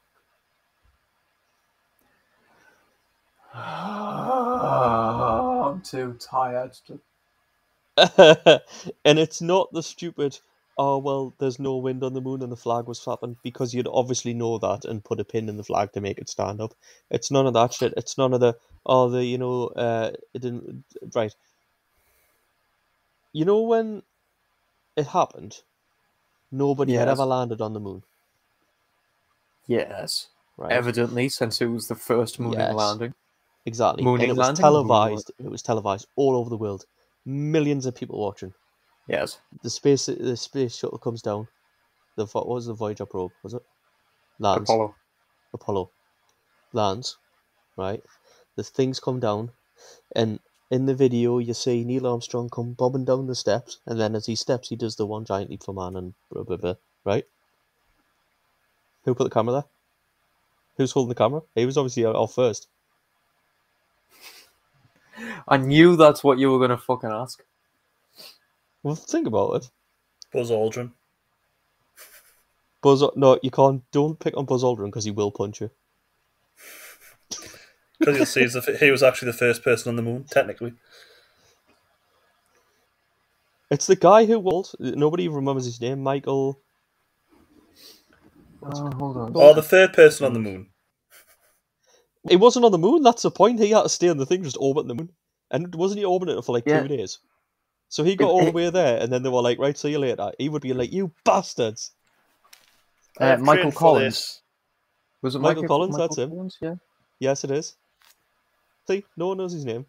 I'm 3.58 5.82
too 5.82 6.18
tired 6.20 6.74
to 6.88 7.00
and 9.06 9.20
it's 9.20 9.42
not 9.42 9.72
the 9.72 9.82
stupid, 9.82 10.38
oh, 10.78 10.98
well, 10.98 11.34
there's 11.40 11.60
no 11.60 11.78
wind 11.78 12.04
on 12.04 12.14
the 12.14 12.20
moon 12.20 12.42
and 12.42 12.52
the 12.52 12.58
flag 12.58 12.88
was 12.88 13.00
flapping 13.00 13.38
because 13.42 13.74
you'd 13.74 13.88
obviously 13.88 14.34
know 14.34 14.58
that 14.58 14.84
and 14.84 15.04
put 15.04 15.22
a 15.22 15.24
pin 15.24 15.48
in 15.48 15.56
the 15.56 15.64
flag 15.64 15.94
to 15.94 16.02
make 16.02 16.18
it 16.18 16.30
stand 16.30 16.60
up. 16.60 16.74
It's 17.10 17.32
none 17.32 17.48
of 17.48 17.54
that 17.54 17.74
shit. 17.74 17.94
It's 17.96 18.18
none 18.18 18.34
of 18.34 18.42
the, 18.42 18.58
oh, 18.86 19.10
the, 19.10 19.24
you 19.24 19.38
know, 19.38 19.68
uh, 19.68 20.12
it 20.34 20.42
didn't, 20.42 20.84
right. 21.14 21.34
You 23.32 23.46
know 23.46 23.62
when 23.62 24.04
it 24.98 25.08
happened, 25.08 25.62
Nobody 26.52 26.94
had 26.94 27.10
ever 27.10 27.26
landed 27.26 27.60
on 27.60 27.74
the 27.74 27.80
moon. 27.80 28.04
Yes. 29.68 30.28
Right. 30.58 30.72
Evidently, 30.72 31.28
since 31.28 31.62
it 31.62 31.66
was 31.66 31.88
the 31.88 31.96
first 31.96 32.40
moon 32.40 32.54
Yes. 32.54 32.74
landing. 32.74 33.14
Exactly. 33.66 34.04
Mooning 34.04 34.30
and 34.30 34.32
it 34.32 34.38
was 34.38 34.48
landing, 34.48 34.62
televised. 34.62 35.32
It 35.40 35.50
was 35.50 35.62
televised 35.62 36.08
all 36.16 36.36
over 36.36 36.50
the 36.50 36.58
world. 36.58 36.86
Millions 37.26 37.86
of 37.86 37.96
people 37.96 38.20
watching. 38.20 38.54
Yes. 39.08 39.40
The 39.64 39.70
space 39.70 40.06
the 40.06 40.38
space 40.38 40.76
shuttle 40.76 41.00
comes 41.00 41.22
down. 41.22 41.48
The 42.16 42.26
what 42.28 42.48
was 42.48 42.68
the 42.68 42.74
Voyager 42.74 43.06
probe? 43.06 43.32
Was 43.44 43.54
it? 43.54 43.64
Lands. 44.40 44.70
Apollo. 44.70 44.96
Apollo. 45.54 45.92
Lands. 46.74 47.18
Right. 47.78 48.02
The 48.56 48.64
things 48.64 49.00
come 49.00 49.20
down, 49.20 49.52
and 50.16 50.40
in 50.72 50.86
the 50.86 50.96
video 50.96 51.40
you 51.40 51.54
see 51.54 51.84
Neil 51.84 52.08
Armstrong 52.08 52.50
come 52.50 52.74
bobbing 52.74 53.06
down 53.06 53.28
the 53.28 53.36
steps, 53.36 53.80
and 53.86 54.00
then 54.00 54.16
as 54.16 54.28
he 54.28 54.36
steps, 54.36 54.70
he 54.70 54.76
does 54.76 54.96
the 54.96 55.06
one 55.06 55.26
giant 55.26 55.50
leap 55.50 55.64
for 55.64 55.74
man 55.74 55.96
and 55.96 56.14
blah 56.32 56.44
blah 56.44 56.58
blah. 56.58 56.76
Right. 57.04 57.26
Who 59.04 59.14
put 59.14 59.26
the 59.26 59.30
camera 59.30 59.54
there? 59.54 59.66
Who's 60.78 60.92
holding 60.92 61.10
the 61.10 61.16
camera? 61.16 61.42
He 61.54 61.66
was 61.66 61.78
obviously 61.78 62.06
off 62.06 62.34
first. 62.34 62.68
I 65.48 65.58
knew 65.58 65.96
that's 65.96 66.24
what 66.24 66.40
you 66.40 66.52
were 66.52 66.60
gonna 66.60 66.78
fucking 66.78 67.12
ask. 67.12 67.44
Well, 68.84 68.96
think 68.96 69.28
about 69.28 69.56
it. 69.56 69.70
Buzz 70.32 70.52
Aldrin. 70.52 70.92
Buzz, 72.82 73.04
no, 73.16 73.40
you 73.42 73.50
can't. 73.50 73.84
Don't 73.92 74.20
pick 74.20 74.38
on 74.38 74.46
Buzz 74.46 74.64
Aldrin 74.64 74.88
because 74.88 75.06
he 75.06 75.12
will 75.12 75.32
punch 75.32 75.62
you. 75.62 75.72
Because 77.98 78.18
you'll 78.18 78.26
see 78.26 78.46
the 78.46 78.78
he 78.80 78.92
was 78.92 79.02
actually 79.02 79.32
the 79.32 79.38
first 79.38 79.64
person 79.64 79.90
on 79.90 79.96
the 79.96 80.02
moon, 80.02 80.26
technically. 80.30 80.74
It's 83.72 83.88
the 83.88 83.96
guy 83.96 84.26
who 84.26 84.40
was. 84.40 84.76
Nobody 84.80 85.28
remembers 85.28 85.66
his 85.66 85.82
name. 85.82 86.04
Michael. 86.04 86.60
Oh, 88.62 88.92
hold 88.92 89.18
on. 89.18 89.32
Or 89.36 89.54
the 89.54 89.64
third 89.64 89.94
person 89.94 90.26
on 90.26 90.34
the 90.34 90.40
moon. 90.40 90.68
He 92.30 92.36
wasn't 92.36 92.66
on 92.66 92.72
the 92.72 92.78
moon. 92.78 93.04
That's 93.04 93.22
the 93.22 93.32
point. 93.32 93.60
He 93.60 93.70
had 93.72 93.84
to 93.84 93.90
stay 93.90 94.10
on 94.10 94.18
the 94.18 94.26
thing, 94.26 94.44
just 94.44 94.58
orbit 94.60 94.88
the 94.88 94.96
moon, 94.96 95.10
and 95.52 95.74
wasn't 95.76 96.00
he 96.00 96.06
orbiting 96.06 96.38
it 96.38 96.46
for 96.46 96.54
like 96.54 96.66
Yeah. 96.66 96.82
two 96.82 96.88
days? 96.88 97.20
So 97.90 98.04
he 98.04 98.16
got 98.16 98.30
all 98.30 98.46
the 98.46 98.52
way 98.52 98.70
there, 98.70 99.00
and 99.00 99.12
then 99.12 99.24
they 99.24 99.30
were 99.30 99.42
like, 99.42 99.60
"Right, 99.60 99.78
see 99.78 99.92
you 99.92 100.00
later." 100.00 100.32
He 100.40 100.50
would 100.50 100.62
be 100.62 100.74
like, 100.74 100.92
"You 100.92 101.14
bastards!" 101.24 101.92
I 103.20 103.34
Uh, 103.34 103.38
Michael 103.38 103.72
Collins. 103.72 104.16
this. 104.16 104.42
Was 105.22 105.36
it 105.36 105.40
Michael 105.40 105.62
Michael, 105.64 105.78
Collins, 105.78 105.92
Michael 105.92 106.08
that's 106.08 106.18
him. 106.18 106.30
Collins? 106.30 106.58
Yeah. 106.62 106.76
Yes, 107.20 107.44
it 107.44 107.52
is. 107.52 107.76
See, 108.88 109.06
no 109.18 109.28
one 109.30 109.38
knows 109.38 109.54
his 109.54 109.66
name. 109.66 109.86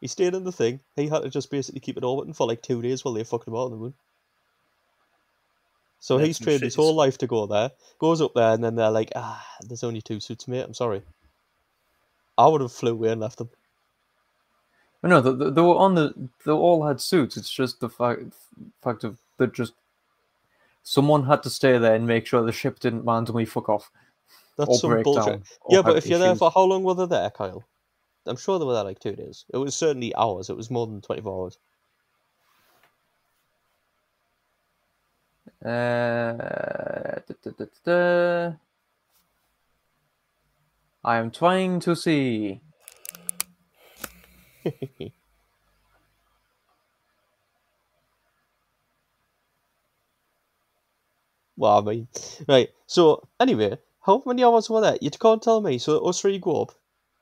He 0.00 0.08
stayed 0.08 0.34
in 0.34 0.44
the 0.44 0.52
thing. 0.52 0.80
He 0.96 1.08
had 1.08 1.22
to 1.22 1.30
just 1.30 1.50
basically 1.50 1.80
keep 1.80 1.96
it 1.96 2.04
orbiting 2.04 2.32
for 2.32 2.46
like 2.46 2.62
two 2.62 2.80
days 2.80 3.04
while 3.04 3.14
they 3.14 3.24
fucked 3.24 3.46
him 3.46 3.54
out 3.54 3.66
on 3.66 3.70
the 3.72 3.76
moon. 3.76 3.94
So 6.00 6.16
That's 6.18 6.26
he's 6.26 6.38
trained 6.38 6.62
his 6.62 6.74
whole 6.74 6.94
life 6.94 7.18
to 7.18 7.26
go 7.26 7.46
there. 7.46 7.70
Goes 8.00 8.20
up 8.20 8.32
there, 8.34 8.52
and 8.52 8.64
then 8.64 8.74
they're 8.74 8.90
like, 8.90 9.12
"Ah, 9.14 9.46
there's 9.60 9.84
only 9.84 10.00
two 10.00 10.18
suits, 10.18 10.48
mate. 10.48 10.62
I'm 10.64 10.74
sorry." 10.74 11.02
I 12.38 12.48
would 12.48 12.60
have 12.60 12.72
flew 12.72 12.92
away 12.92 13.10
and 13.10 13.20
left 13.20 13.38
them. 13.38 13.50
No, 15.02 15.20
they, 15.20 15.50
they 15.50 15.60
were 15.60 15.76
on 15.76 15.94
the. 15.94 16.14
They 16.46 16.52
all 16.52 16.86
had 16.86 17.00
suits. 17.00 17.36
It's 17.36 17.50
just 17.50 17.80
the 17.80 17.88
fact 17.88 18.22
fact 18.82 19.04
of 19.04 19.18
that 19.38 19.52
just 19.52 19.74
someone 20.84 21.26
had 21.26 21.42
to 21.44 21.50
stay 21.50 21.78
there 21.78 21.94
and 21.94 22.06
make 22.06 22.26
sure 22.26 22.42
the 22.42 22.52
ship 22.52 22.80
didn't 22.80 23.04
randomly 23.04 23.44
fuck 23.44 23.68
off 23.68 23.90
That's 24.56 24.78
some 24.78 25.02
bullshit. 25.02 25.40
Yeah, 25.68 25.82
but 25.82 25.96
if 25.96 26.08
you're 26.10 26.18
there 26.20 26.34
for 26.36 26.50
how 26.50 26.62
long 26.64 26.84
were 26.84 26.94
they 26.94 27.06
there, 27.06 27.30
Kyle? 27.30 27.64
I'm 28.26 28.36
sure 28.36 28.58
they 28.58 28.64
were 28.64 28.74
there 28.74 28.84
like 28.84 29.00
two 29.00 29.16
days. 29.16 29.44
It 29.52 29.58
was 29.58 29.74
certainly 29.74 30.14
hours. 30.16 30.50
It 30.50 30.56
was 30.56 30.70
more 30.70 30.86
than 30.86 31.00
24 31.00 31.44
hours. 31.44 31.58
Uh, 35.64 37.20
da, 37.26 37.52
da, 37.58 37.66
da. 37.84 38.52
I 41.04 41.16
am 41.18 41.30
trying 41.30 41.80
to 41.80 41.96
see. 41.96 42.60
well, 51.56 51.78
I 51.78 51.80
mean, 51.82 52.08
right. 52.48 52.68
So 52.86 53.28
anyway, 53.40 53.78
how 54.00 54.22
many 54.26 54.44
hours 54.44 54.68
were 54.70 54.80
there? 54.80 54.98
You 55.00 55.10
can't 55.10 55.42
tell 55.42 55.60
me. 55.60 55.78
So 55.78 55.98
us 56.06 56.20
three 56.20 56.38
go 56.38 56.62
up. 56.62 56.72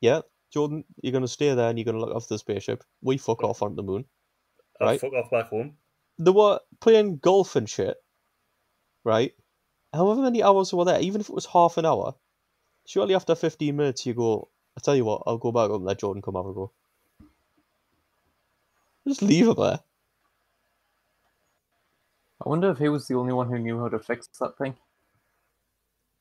Yeah, 0.01 0.21
Jordan, 0.53 0.85
you're 1.03 1.13
gonna 1.13 1.29
stay 1.29 1.55
there 1.55 1.69
and 1.71 1.79
you're 1.79 1.85
gonna 1.85 1.99
look 2.01 2.15
after 2.15 2.35
the 2.35 2.39
spaceship. 2.39 2.85
We 3.03 3.17
fuck 3.19 3.43
off 3.43 3.63
onto 3.63 3.77
the 3.77 3.83
moon. 3.83 4.05
I 4.81 4.85
Right. 4.85 5.01
fuck 5.01 5.13
off 5.13 5.31
back 5.31 5.49
home. 5.49 5.77
They 6.19 6.31
were 6.31 6.61
playing 6.81 7.19
golf 7.19 7.57
and 7.57 7.69
shit. 7.69 7.97
Right. 9.05 9.33
However 9.93 10.23
many 10.23 10.43
hours 10.43 10.73
were 10.73 10.85
there, 10.85 11.01
even 11.01 11.21
if 11.21 11.29
it 11.29 11.35
was 11.35 11.47
half 11.47 11.77
an 11.79 11.87
hour, 11.87 12.15
surely 12.91 13.15
after 13.15 13.37
15 13.37 13.77
minutes 13.77 14.05
you 14.05 14.15
go. 14.15 14.49
I 14.77 14.81
tell 14.83 14.97
you 14.97 15.05
what, 15.05 15.23
I'll 15.27 15.39
go 15.39 15.53
back 15.53 15.71
up 15.71 15.77
and 15.77 15.85
let 15.85 16.01
Jordan 16.01 16.23
come 16.23 16.35
have 16.35 16.47
a 16.47 16.53
go. 16.53 16.73
Just 19.07 19.23
leave 19.23 19.47
him 19.47 19.55
there. 19.57 19.81
I 22.45 22.49
wonder 22.49 22.71
if 22.71 22.79
he 22.79 22.89
was 22.89 23.07
the 23.07 23.15
only 23.15 23.33
one 23.33 23.49
who 23.49 23.59
knew 23.59 23.79
how 23.79 23.89
to 23.89 23.99
fix 23.99 24.29
that 24.41 24.57
thing. 24.59 24.75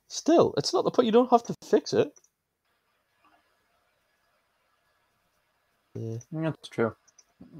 Still, 0.09 0.53
it's 0.57 0.73
not 0.73 0.83
the 0.83 0.91
point. 0.91 1.05
You 1.05 1.11
don't 1.11 1.31
have 1.31 1.43
to 1.43 1.55
fix 1.65 1.93
it. 1.93 2.11
Yeah. 5.95 6.17
That's 6.31 6.69
true. 6.69 6.95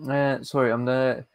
Uh, 0.08 0.44
sorry, 0.44 0.72
I'm 0.72 0.86
the. 0.86 1.26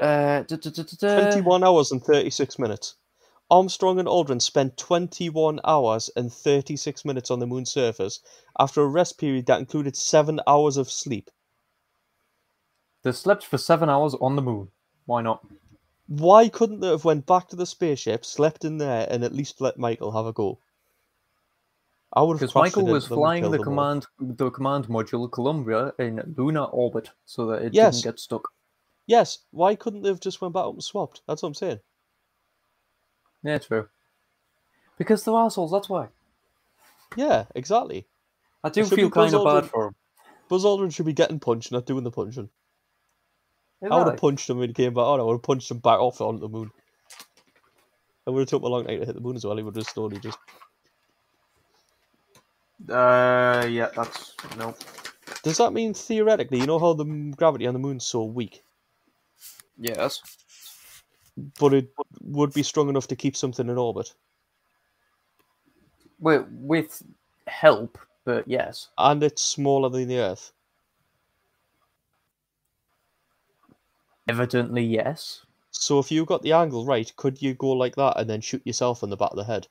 Uh, 0.00 0.42
da, 0.42 0.56
da, 0.56 0.70
da. 0.70 1.30
21 1.30 1.64
hours 1.64 1.92
and 1.92 2.02
36 2.02 2.58
minutes. 2.58 2.96
Armstrong 3.54 4.00
and 4.00 4.08
Aldrin 4.08 4.42
spent 4.42 4.76
21 4.76 5.60
hours 5.64 6.10
and 6.16 6.32
36 6.32 7.04
minutes 7.04 7.30
on 7.30 7.38
the 7.38 7.46
moon's 7.46 7.70
surface 7.70 8.18
after 8.58 8.82
a 8.82 8.88
rest 8.88 9.16
period 9.16 9.46
that 9.46 9.60
included 9.60 9.94
7 9.94 10.40
hours 10.48 10.76
of 10.76 10.90
sleep. 10.90 11.30
They 13.04 13.12
slept 13.12 13.46
for 13.46 13.56
seven 13.56 13.88
hours 13.88 14.16
on 14.20 14.34
the 14.34 14.42
moon. 14.42 14.72
Why 15.06 15.22
not? 15.22 15.46
Why 16.08 16.48
couldn't 16.48 16.80
they 16.80 16.88
have 16.88 17.04
went 17.04 17.26
back 17.26 17.46
to 17.50 17.56
the 17.56 17.64
spaceship, 17.64 18.24
slept 18.24 18.64
in 18.64 18.78
there, 18.78 19.06
and 19.08 19.22
at 19.22 19.32
least 19.32 19.60
let 19.60 19.78
Michael 19.78 20.10
have 20.10 20.26
a 20.26 20.32
go? 20.32 20.58
I 22.12 22.22
would 22.22 22.34
have 22.34 22.40
Because 22.40 22.56
Michael 22.56 22.86
was 22.86 23.04
into 23.04 23.10
them 23.10 23.18
and 23.18 23.20
flying 23.20 23.42
the 23.44 23.50
them 23.50 23.58
all. 23.60 23.62
command 23.62 24.06
the 24.18 24.50
command 24.50 24.88
module 24.88 25.30
Columbia 25.30 25.92
in 26.00 26.34
lunar 26.36 26.64
orbit 26.64 27.10
so 27.24 27.46
that 27.46 27.62
it 27.62 27.72
Yes. 27.72 28.00
didn't 28.00 28.04
get 28.04 28.18
stuck. 28.18 28.48
Yes, 29.06 29.38
why 29.52 29.76
couldn't 29.76 30.02
they 30.02 30.08
have 30.08 30.18
just 30.18 30.40
went 30.40 30.54
back 30.54 30.64
up 30.64 30.72
and 30.74 30.82
swapped? 30.82 31.22
That's 31.28 31.42
what 31.44 31.50
I'm 31.50 31.54
saying. 31.54 31.78
Yeah, 33.44 33.58
true. 33.58 33.88
Because 34.98 35.24
they're 35.24 35.34
assholes. 35.34 35.70
That's 35.70 35.88
why. 35.88 36.08
Yeah, 37.16 37.44
exactly. 37.54 38.06
I 38.64 38.70
do 38.70 38.84
feel 38.84 38.96
be 38.96 39.14
Buzz 39.14 39.32
kind 39.32 39.34
of 39.34 39.44
bad 39.44 39.64
Aldrin. 39.64 39.70
for 39.70 39.86
him. 39.88 39.94
Buzz 40.48 40.64
Aldrin 40.64 40.92
should 40.92 41.06
be 41.06 41.12
getting 41.12 41.38
punched, 41.38 41.70
not 41.70 41.86
doing 41.86 42.04
the 42.04 42.10
punching. 42.10 42.48
I 43.82 43.98
would 43.98 44.06
have 44.08 44.16
punched 44.16 44.48
him 44.48 44.58
when 44.58 44.70
he 44.70 44.74
came 44.74 44.94
back 44.94 45.04
on. 45.04 45.20
I 45.20 45.22
would 45.22 45.34
have 45.34 45.42
punched 45.42 45.70
him 45.70 45.78
back 45.78 46.00
off 46.00 46.20
onto 46.20 46.40
the 46.40 46.48
moon. 46.48 46.70
It 48.26 48.30
would 48.30 48.40
have 48.40 48.48
took 48.48 48.62
him 48.62 48.66
a 48.66 48.68
long 48.70 48.86
time 48.86 48.98
to 49.00 49.04
hit 49.06 49.14
the 49.14 49.20
moon 49.20 49.36
as 49.36 49.44
well. 49.44 49.56
He 49.56 49.62
would 49.62 49.76
have 49.76 49.84
just 49.84 49.94
slowly 49.94 50.18
just. 50.18 50.38
Uh, 52.88 53.66
yeah, 53.68 53.88
that's 53.94 54.34
no. 54.56 54.74
Does 55.42 55.58
that 55.58 55.72
mean 55.74 55.92
theoretically, 55.92 56.58
you 56.60 56.66
know 56.66 56.78
how 56.78 56.94
the 56.94 57.04
gravity 57.36 57.66
on 57.66 57.74
the 57.74 57.78
moon's 57.80 58.06
so 58.06 58.24
weak, 58.24 58.64
Yes. 59.78 60.22
But 61.58 61.74
it 61.74 61.90
would 62.22 62.52
be 62.52 62.62
strong 62.62 62.88
enough 62.88 63.06
to 63.08 63.16
keep 63.16 63.36
something 63.36 63.68
in 63.68 63.78
orbit, 63.78 64.14
With 66.20 66.46
with 66.50 67.02
help, 67.46 67.98
but 68.24 68.46
yes. 68.48 68.88
and 68.98 69.22
it's 69.22 69.42
smaller 69.42 69.88
than 69.88 70.08
the 70.08 70.18
Earth. 70.18 70.52
Evidently, 74.28 74.82
yes. 74.84 75.44
So 75.70 75.98
if 75.98 76.10
you 76.10 76.24
got 76.24 76.42
the 76.42 76.52
angle 76.52 76.86
right, 76.86 77.14
could 77.16 77.42
you 77.42 77.54
go 77.54 77.70
like 77.70 77.96
that 77.96 78.18
and 78.18 78.28
then 78.30 78.40
shoot 78.40 78.66
yourself 78.66 79.02
in 79.02 79.10
the 79.10 79.16
back 79.16 79.30
of 79.30 79.36
the 79.36 79.44
head? 79.44 79.68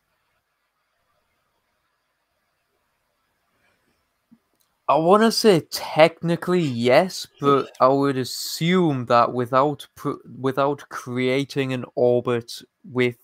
I 4.90 4.98
want 4.98 5.24
to 5.24 5.32
say 5.32 5.62
technically 5.72 6.60
yes, 6.62 7.26
but 7.40 7.72
I 7.80 7.88
would 7.88 8.18
assume 8.18 9.06
that 9.06 9.34
without 9.34 9.88
pr- 9.96 10.22
without 10.40 10.88
creating 10.90 11.72
an 11.72 11.86
orbit 11.96 12.52
with 12.84 13.18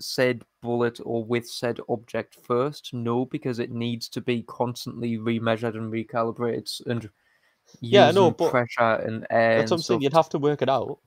said 0.00 0.42
bullet 0.62 0.98
or 1.04 1.24
with 1.24 1.48
said 1.48 1.78
object 1.88 2.36
first, 2.42 2.92
no, 2.92 3.24
because 3.24 3.60
it 3.60 3.70
needs 3.70 4.08
to 4.10 4.20
be 4.20 4.42
constantly 4.42 5.16
remeasured 5.16 5.76
and 5.76 5.92
recalibrated 5.92 6.84
and 6.86 7.08
Yeah, 7.80 8.10
no, 8.10 8.32
but 8.32 8.50
pressure 8.50 8.94
and 8.94 9.26
air. 9.30 9.58
That's 9.58 9.70
what 9.70 9.76
I'm 9.76 9.78
and 9.78 9.84
saying. 9.84 10.00
stuff 10.00 10.02
You'd 10.02 10.12
have 10.12 10.28
to 10.30 10.38
work 10.38 10.60
it 10.60 10.68
out. 10.68 10.98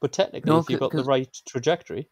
But 0.00 0.12
technically, 0.12 0.50
No, 0.50 0.58
if 0.58 0.70
you 0.70 0.78
got 0.78 0.92
the 0.92 1.04
right 1.04 1.28
trajectory, 1.46 2.08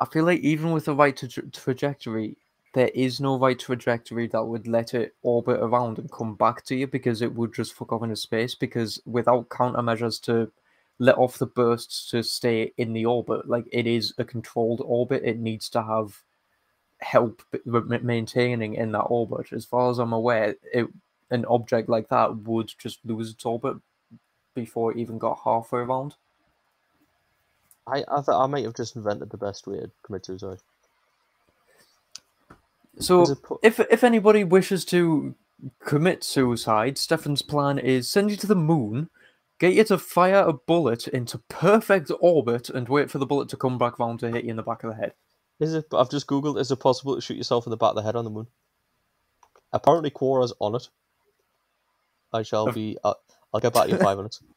I 0.00 0.04
feel 0.06 0.24
like 0.24 0.40
even 0.40 0.70
with 0.70 0.84
the 0.84 0.94
right 0.94 1.16
tra- 1.16 1.50
trajectory, 1.50 2.36
there 2.74 2.90
is 2.94 3.20
no 3.20 3.38
right 3.38 3.58
trajectory 3.58 4.26
that 4.28 4.44
would 4.44 4.66
let 4.66 4.94
it 4.94 5.14
orbit 5.22 5.60
around 5.60 5.98
and 5.98 6.10
come 6.12 6.34
back 6.34 6.64
to 6.66 6.76
you 6.76 6.86
because 6.86 7.22
it 7.22 7.34
would 7.34 7.54
just 7.54 7.74
fuck 7.74 7.92
off 7.92 8.02
into 8.02 8.16
space. 8.16 8.54
Because 8.54 9.00
without 9.06 9.48
countermeasures 9.48 10.20
to 10.22 10.50
let 10.98 11.16
off 11.16 11.38
the 11.38 11.46
bursts 11.46 12.10
to 12.10 12.22
stay 12.22 12.72
in 12.76 12.92
the 12.92 13.06
orbit. 13.06 13.48
Like 13.48 13.66
it 13.72 13.86
is 13.86 14.14
a 14.18 14.24
controlled 14.24 14.82
orbit. 14.84 15.22
It 15.24 15.38
needs 15.38 15.68
to 15.70 15.82
have 15.82 16.22
help 17.00 17.42
maintaining 17.64 18.74
in 18.74 18.92
that 18.92 19.02
orbit. 19.02 19.52
As 19.52 19.64
far 19.64 19.90
as 19.90 19.98
I'm 19.98 20.12
aware, 20.12 20.56
it, 20.72 20.88
an 21.30 21.44
object 21.46 21.88
like 21.88 22.08
that 22.08 22.36
would 22.38 22.72
just 22.78 22.98
lose 23.04 23.30
its 23.30 23.44
orbit 23.44 23.76
before 24.54 24.92
it 24.92 24.98
even 24.98 25.18
got 25.18 25.38
halfway 25.44 25.80
around. 25.80 26.16
I 27.86 28.04
I, 28.08 28.16
th- 28.16 28.28
I 28.28 28.46
might 28.46 28.64
have 28.64 28.74
just 28.74 28.96
invented 28.96 29.30
the 29.30 29.36
best 29.36 29.66
way 29.66 29.80
to 29.80 29.90
commit 30.02 30.26
suicide. 30.26 30.58
So 33.00 33.36
if 33.62 33.80
if 33.80 34.04
anybody 34.04 34.44
wishes 34.44 34.84
to 34.86 35.34
commit 35.84 36.24
suicide, 36.24 36.98
Stefan's 36.98 37.42
plan 37.42 37.78
is 37.78 38.10
send 38.10 38.30
you 38.30 38.36
to 38.36 38.46
the 38.46 38.54
moon, 38.56 39.10
get 39.58 39.74
you 39.74 39.84
to 39.84 39.98
fire 39.98 40.42
a 40.46 40.52
bullet 40.52 41.08
into 41.08 41.38
perfect 41.48 42.10
orbit, 42.20 42.68
and 42.70 42.88
wait 42.88 43.10
for 43.10 43.18
the 43.18 43.26
bullet 43.26 43.48
to 43.50 43.56
come 43.56 43.78
back 43.78 43.98
round 43.98 44.20
to 44.20 44.30
hit 44.30 44.44
you 44.44 44.50
in 44.50 44.56
the 44.56 44.62
back 44.62 44.84
of 44.84 44.90
the 44.90 44.96
head. 44.96 45.14
Is 45.60 45.74
it? 45.74 45.86
I've 45.92 46.10
just 46.10 46.26
googled. 46.26 46.60
Is 46.60 46.70
it 46.70 46.76
possible 46.76 47.14
to 47.14 47.20
shoot 47.20 47.36
yourself 47.36 47.66
in 47.66 47.70
the 47.70 47.76
back 47.76 47.90
of 47.90 47.96
the 47.96 48.02
head 48.02 48.16
on 48.16 48.24
the 48.24 48.30
moon? 48.30 48.46
Apparently, 49.72 50.10
Quora's 50.10 50.52
on 50.60 50.76
it. 50.76 50.88
I 52.32 52.42
shall 52.42 52.70
be. 52.70 52.96
Uh, 53.02 53.14
I'll 53.52 53.60
get 53.60 53.74
back 53.74 53.84
to 53.84 53.90
you 53.90 53.96
in 53.96 54.02
five 54.04 54.16
minutes. 54.16 54.42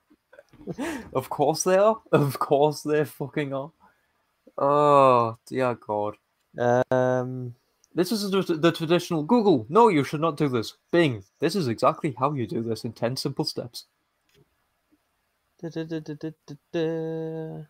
Of 1.14 1.28
course 1.28 1.64
they 1.64 1.76
are. 1.76 2.00
Of 2.12 2.38
course 2.38 2.84
they 2.84 3.04
fucking 3.04 3.52
are. 3.52 3.72
Oh 4.60 5.38
dear 5.48 5.74
God. 5.74 6.18
Um, 6.60 7.56
This 7.94 8.12
is 8.12 8.32
the, 8.32 8.42
the 8.42 8.72
traditional 8.72 9.24
Google. 9.24 9.66
No, 9.70 9.90
you 9.90 10.04
should 10.04 10.22
not 10.22 10.38
do 10.38 10.48
this. 10.48 10.76
Bing. 10.92 11.24
This 11.40 11.56
is 11.56 11.68
exactly 11.68 12.16
how 12.18 12.34
you 12.34 12.48
do 12.48 12.64
this 12.64 12.86
in 12.86 12.94
ten 12.94 13.18
simple 13.18 13.46
steps. 13.46 13.86
da-da-da-da-da-da. 15.62 17.66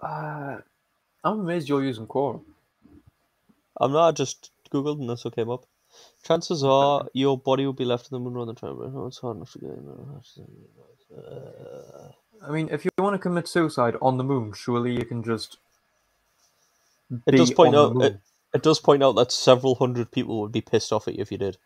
Uh, 0.00 0.58
I'm 1.24 1.40
amazed 1.40 1.68
you're 1.68 1.84
using 1.84 2.06
Quora. 2.06 2.40
I'm 3.80 3.92
not 3.92 4.08
I 4.08 4.12
just 4.12 4.50
googled 4.72 5.00
and 5.00 5.10
this 5.10 5.24
what 5.24 5.36
came 5.36 5.50
up. 5.50 5.64
Chances 6.24 6.64
are 6.64 7.06
your 7.12 7.36
body 7.38 7.66
will 7.66 7.72
be 7.72 7.84
left 7.84 8.10
in 8.10 8.16
the 8.16 8.20
moon 8.20 8.40
on 8.40 8.46
the 8.46 8.54
time. 8.54 8.78
No, 8.78 9.06
it's 9.06 9.18
hard 9.18 9.36
enough 9.36 9.52
to 9.52 9.58
get. 9.58 9.70
in. 9.70 9.88
Uh, 11.16 12.08
I 12.46 12.50
mean, 12.50 12.68
if 12.70 12.84
you 12.84 12.90
want 12.98 13.14
to 13.14 13.18
commit 13.18 13.48
suicide 13.48 13.96
on 14.00 14.16
the 14.16 14.24
moon, 14.24 14.52
surely 14.54 14.96
you 14.96 15.04
can 15.04 15.22
just. 15.22 15.58
It 17.26 17.36
does 17.36 17.50
point 17.52 17.74
out- 17.76 17.96
moon. 17.96 18.20
it 18.54 18.62
does 18.62 18.80
point 18.80 19.02
out 19.02 19.16
that 19.16 19.32
several 19.32 19.76
hundred 19.76 20.12
people 20.12 20.40
would 20.40 20.52
be 20.52 20.62
pissed 20.62 20.92
off 20.92 21.08
at 21.08 21.16
you 21.16 21.22
if 21.22 21.32
you 21.32 21.38
did. 21.38 21.58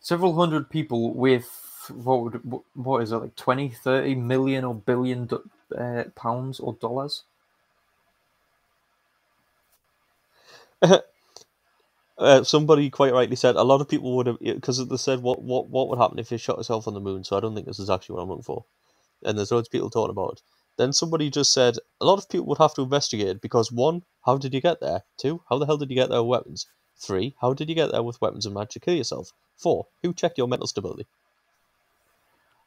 several 0.00 0.34
hundred 0.36 0.70
people 0.70 1.14
with 1.14 1.90
what 1.94 2.22
would 2.22 2.42
what 2.74 3.02
is 3.02 3.12
it 3.12 3.16
like 3.18 3.36
20 3.36 3.68
30 3.70 4.14
million 4.16 4.64
or 4.64 4.74
billion 4.74 5.28
uh, 5.78 6.04
pounds 6.16 6.60
or 6.60 6.74
dollars 6.74 7.24
Uh, 12.18 12.44
somebody 12.44 12.90
quite 12.90 13.12
rightly 13.12 13.36
said 13.36 13.56
a 13.56 13.62
lot 13.64 13.82
of 13.82 13.90
people 13.90 14.16
would 14.16 14.26
have 14.28 14.40
because 14.40 14.86
they 14.88 14.96
said 14.98 15.22
what, 15.22 15.42
what 15.42 15.68
what 15.70 15.90
would 15.90 15.98
happen 16.00 16.18
if 16.18 16.32
you 16.32 16.38
shot 16.38 16.58
yourself 16.58 16.88
on 16.88 16.94
the 16.94 17.00
moon. 17.00 17.24
So 17.24 17.36
I 17.36 17.40
don't 17.40 17.54
think 17.54 17.66
this 17.68 17.80
is 17.80 17.90
actually 17.90 18.16
what 18.16 18.22
I'm 18.22 18.30
looking 18.30 18.44
for. 18.44 18.64
And 19.24 19.38
there's 19.38 19.52
loads 19.52 19.68
of 19.68 19.72
people 19.72 19.90
talking 19.90 20.10
about 20.12 20.34
it. 20.34 20.42
Then 20.76 20.92
somebody 20.92 21.30
just 21.30 21.52
said 21.52 21.78
a 22.00 22.04
lot 22.04 22.18
of 22.18 22.28
people 22.28 22.46
would 22.46 22.58
have 22.58 22.74
to 22.74 22.82
investigate 22.82 23.28
it 23.28 23.40
because 23.40 23.72
one, 23.72 24.02
how 24.24 24.38
did 24.38 24.54
you 24.54 24.60
get 24.60 24.80
there? 24.80 25.02
Two, 25.16 25.42
how 25.48 25.58
the 25.58 25.66
hell 25.66 25.78
did 25.78 25.90
you 25.90 25.96
get 25.96 26.10
there 26.10 26.22
with 26.22 26.30
weapons? 26.30 26.66
Three, 26.96 27.34
how 27.40 27.54
did 27.54 27.68
you 27.68 27.74
get 27.74 27.92
there 27.92 28.02
with 28.02 28.20
weapons 28.20 28.46
and 28.46 28.54
manage 28.54 28.72
to 28.74 28.80
kill 28.80 28.94
yourself? 28.94 29.32
Four, 29.56 29.86
who 30.02 30.12
checked 30.12 30.38
your 30.38 30.48
mental 30.48 30.66
stability? 30.66 31.06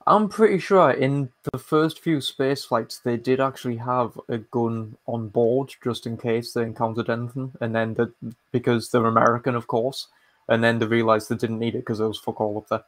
i'm 0.07 0.27
pretty 0.27 0.57
sure 0.59 0.91
in 0.91 1.29
the 1.51 1.59
first 1.59 1.99
few 1.99 2.19
space 2.19 2.65
flights 2.65 2.97
they 2.99 3.17
did 3.17 3.39
actually 3.39 3.77
have 3.77 4.19
a 4.27 4.37
gun 4.37 4.97
on 5.05 5.27
board 5.27 5.73
just 5.83 6.07
in 6.07 6.17
case 6.17 6.53
they 6.53 6.63
encountered 6.63 7.09
anything 7.09 7.51
and 7.61 7.75
then 7.75 7.93
the, 7.93 8.11
because 8.51 8.89
they're 8.89 9.05
american 9.05 9.55
of 9.55 9.67
course 9.67 10.07
and 10.47 10.63
then 10.63 10.79
they 10.79 10.85
realized 10.85 11.29
they 11.29 11.35
didn't 11.35 11.59
need 11.59 11.75
it 11.75 11.79
because 11.79 11.99
there 11.99 12.07
was 12.07 12.17
fuck 12.17 12.41
all 12.41 12.57
up 12.57 12.67
there 12.69 12.83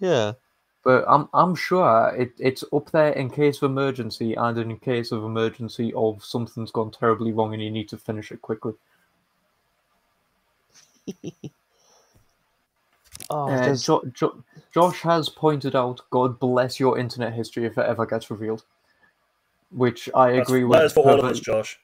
Yeah, 0.00 0.32
but 0.88 1.04
i'm 1.06 1.28
i'm 1.34 1.54
sure 1.54 2.14
it, 2.16 2.32
it's 2.38 2.64
up 2.72 2.90
there 2.92 3.12
in 3.12 3.28
case 3.28 3.58
of 3.60 3.70
emergency 3.70 4.32
and 4.34 4.56
in 4.56 4.74
case 4.78 5.12
of 5.12 5.22
emergency 5.22 5.92
of 5.94 6.24
something's 6.24 6.70
gone 6.70 6.90
terribly 6.90 7.30
wrong 7.30 7.52
and 7.52 7.62
you 7.62 7.70
need 7.70 7.88
to 7.90 7.98
finish 7.98 8.32
it 8.32 8.40
quickly 8.40 8.72
oh, 13.30 13.48
Uh, 13.50 13.74
jo- 13.76 14.04
jo- 14.12 14.42
Josh 14.72 15.00
has 15.02 15.28
pointed 15.28 15.74
out, 15.76 16.00
God 16.10 16.38
bless 16.38 16.80
your 16.80 16.98
internet 16.98 17.32
history 17.34 17.66
if 17.66 17.76
it 17.78 17.86
ever 17.86 18.06
gets 18.06 18.30
revealed. 18.30 18.64
Which 19.70 20.08
I 20.14 20.32
That's, 20.32 20.48
agree 20.48 20.64
with. 20.64 20.78
that 20.78 20.84
is 20.86 20.92
for 20.92 21.10
all 21.10 21.18
of 21.18 21.24
us, 21.24 21.40
Josh. 21.40 21.78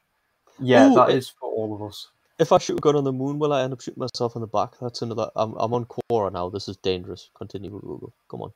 Yeah, 0.58 0.88
Ooh, 0.88 0.94
that 0.94 1.10
it- 1.10 1.16
is 1.16 1.28
for 1.28 1.50
all 1.50 1.74
of 1.74 1.82
us. 1.82 2.08
if 2.38 2.52
I 2.52 2.58
shoot 2.58 2.78
a 2.78 2.80
gun 2.80 2.96
on 2.96 3.04
the 3.04 3.12
moon, 3.12 3.38
will 3.38 3.52
I 3.52 3.62
end 3.62 3.72
up 3.72 3.80
shooting 3.80 4.00
myself 4.00 4.34
in 4.36 4.40
the 4.42 4.46
back? 4.46 4.72
That's 4.80 5.02
another. 5.02 5.30
I'm 5.36 5.54
I'm 5.56 5.72
on 5.74 5.86
Quora 5.86 6.30
now. 6.32 6.48
This 6.50 6.68
is 6.68 6.76
dangerous. 6.78 7.30
Continue 7.34 7.70
Google. 7.70 8.12
Come 8.28 8.42
on. 8.42 8.52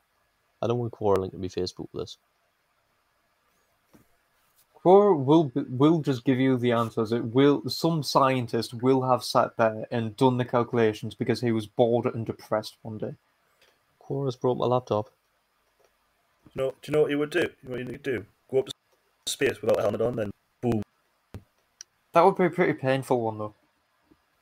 I 0.61 0.67
don't 0.67 0.79
want 0.79 0.93
Quora 0.93 1.19
linking 1.19 1.41
me 1.41 1.49
Facebook 1.49 1.89
with 1.93 2.03
this. 2.03 2.19
Quora 4.85 5.19
will 5.19 5.51
will 5.55 6.01
just 6.01 6.25
give 6.25 6.39
you 6.39 6.57
the 6.57 6.73
answers. 6.73 7.13
It 7.13 7.25
will. 7.25 7.69
Some 7.69 8.03
scientist 8.03 8.75
will 8.75 9.03
have 9.03 9.25
sat 9.25 9.57
there 9.57 9.87
and 9.91 10.17
done 10.17 10.37
the 10.37 10.45
calculations 10.45 11.15
because 11.15 11.41
he 11.41 11.53
was 11.53 11.67
bored 11.67 12.07
and 12.07 12.25
depressed 12.25 12.77
one 12.83 12.99
day. 12.99 13.15
Quora's 14.01 14.37
brought 14.37 14.57
my 14.57 14.67
laptop. 14.67 15.11
Do 16.45 16.51
you 16.55 16.63
know? 16.63 16.71
Do 16.71 16.77
you 16.91 16.93
know 16.93 17.03
what 17.03 17.11
you 17.11 17.19
would 17.19 17.31
do? 17.31 17.41
You 17.41 17.47
know 17.65 17.71
what 17.71 17.79
you 17.81 17.85
need 17.85 18.05
to 18.05 18.19
do? 18.19 18.27
Go 18.51 18.61
up 18.61 18.67
to 18.67 18.73
space 19.27 19.61
without 19.61 19.79
a 19.79 19.83
helmet 19.83 20.01
on, 20.01 20.17
then 20.17 20.31
boom. 20.61 20.83
That 22.13 22.25
would 22.25 22.37
be 22.37 22.47
a 22.47 22.51
pretty 22.51 22.73
painful 22.73 23.21
one, 23.21 23.39
though. 23.39 23.55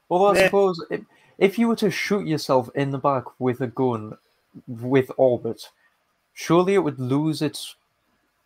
Although 0.08 0.26
I 0.26 0.38
Yeah. 0.38 0.44
suppose 0.46 0.84
if, 0.90 1.00
if 1.38 1.58
you 1.58 1.66
were 1.66 1.76
to 1.76 1.90
shoot 1.90 2.26
yourself 2.26 2.70
in 2.74 2.90
the 2.90 2.98
back 2.98 3.24
with 3.40 3.60
a 3.60 3.66
gun 3.66 4.16
with 4.68 5.10
orbit, 5.16 5.70
surely 6.36 6.74
it 6.74 6.84
would 6.84 7.00
lose 7.00 7.40
its 7.42 7.74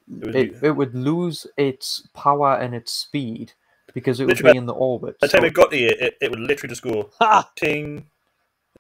It 0.09 0.25
would 0.27 0.35
it, 0.37 0.63
it 0.63 0.71
would 0.71 0.95
lose 0.95 1.47
its 1.59 2.07
power 2.15 2.55
and 2.55 2.75
its 2.75 2.93
speed 2.93 3.53
because 3.93 4.21
it 4.21 4.25
would 4.25 4.37
Literally, 4.37 4.53
be 4.53 4.59
in 4.59 4.67
the 4.67 4.73
orbit. 4.73 5.19
By 5.21 5.27
the 5.27 5.33
time 5.33 5.43
So 5.43 5.47
it 5.49 5.55
got 5.55 5.73
you, 5.73 5.89
it, 5.89 6.15
it 6.23 6.31
would 6.31 6.41
literally 6.41 6.71
just 6.71 6.83
go 6.83 7.11
Ha! 7.19 7.51
ting. 7.57 8.07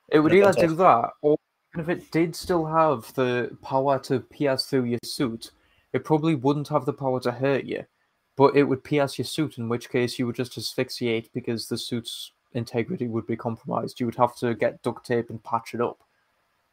it 0.08 0.20
would 0.20 0.32
either 0.32 0.52
do 0.52 0.74
that, 0.76 1.10
or 1.22 1.36
even 1.74 1.90
if 1.90 1.98
it 1.98 2.10
did 2.12 2.36
still 2.36 2.66
have 2.66 3.12
the 3.14 3.56
power 3.62 3.98
to 4.00 4.20
pierce 4.20 4.66
through 4.66 4.84
your 4.84 5.00
suit, 5.04 5.50
it 5.92 6.04
probably 6.04 6.36
wouldn't 6.36 6.68
have 6.68 6.84
the 6.86 6.92
power 6.92 7.18
to 7.20 7.32
hurt 7.32 7.64
you, 7.64 7.84
but 8.36 8.56
it 8.56 8.64
would 8.64 8.84
pierce 8.84 9.18
your 9.18 9.24
suit. 9.24 9.58
In 9.58 9.68
which 9.68 9.90
case, 9.90 10.18
you 10.20 10.26
would 10.26 10.36
just 10.36 10.56
asphyxiate 10.56 11.32
because 11.34 11.66
the 11.66 11.76
suit's 11.78 12.30
integrity 12.52 13.08
would 13.08 13.26
be 13.26 13.36
compromised. 13.36 13.98
You 13.98 14.06
would 14.06 14.16
have 14.16 14.36
to 14.36 14.54
get 14.54 14.82
duct 14.82 15.04
tape 15.04 15.30
and 15.30 15.42
patch 15.42 15.74
it 15.74 15.80
up. 15.80 16.04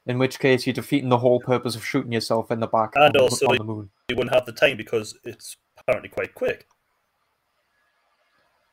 In 0.08 0.18
which 0.18 0.40
case, 0.40 0.66
you're 0.66 0.74
defeating 0.74 1.10
the 1.10 1.18
whole 1.18 1.40
purpose 1.42 1.76
of 1.76 1.86
shooting 1.86 2.14
yourself 2.14 2.50
in 2.50 2.62
the 2.62 2.68
back 2.68 2.94
And 2.96 3.16
on, 3.18 3.22
also- 3.24 3.48
on 3.48 3.58
the 3.58 3.64
moon. 3.64 3.90
You 4.08 4.16
wouldn't 4.16 4.34
have 4.34 4.46
the 4.46 4.54
time 4.54 4.78
because 4.78 5.16
it's 5.26 5.58
apparently 5.78 6.10
quite 6.10 6.34
quick. 6.34 6.66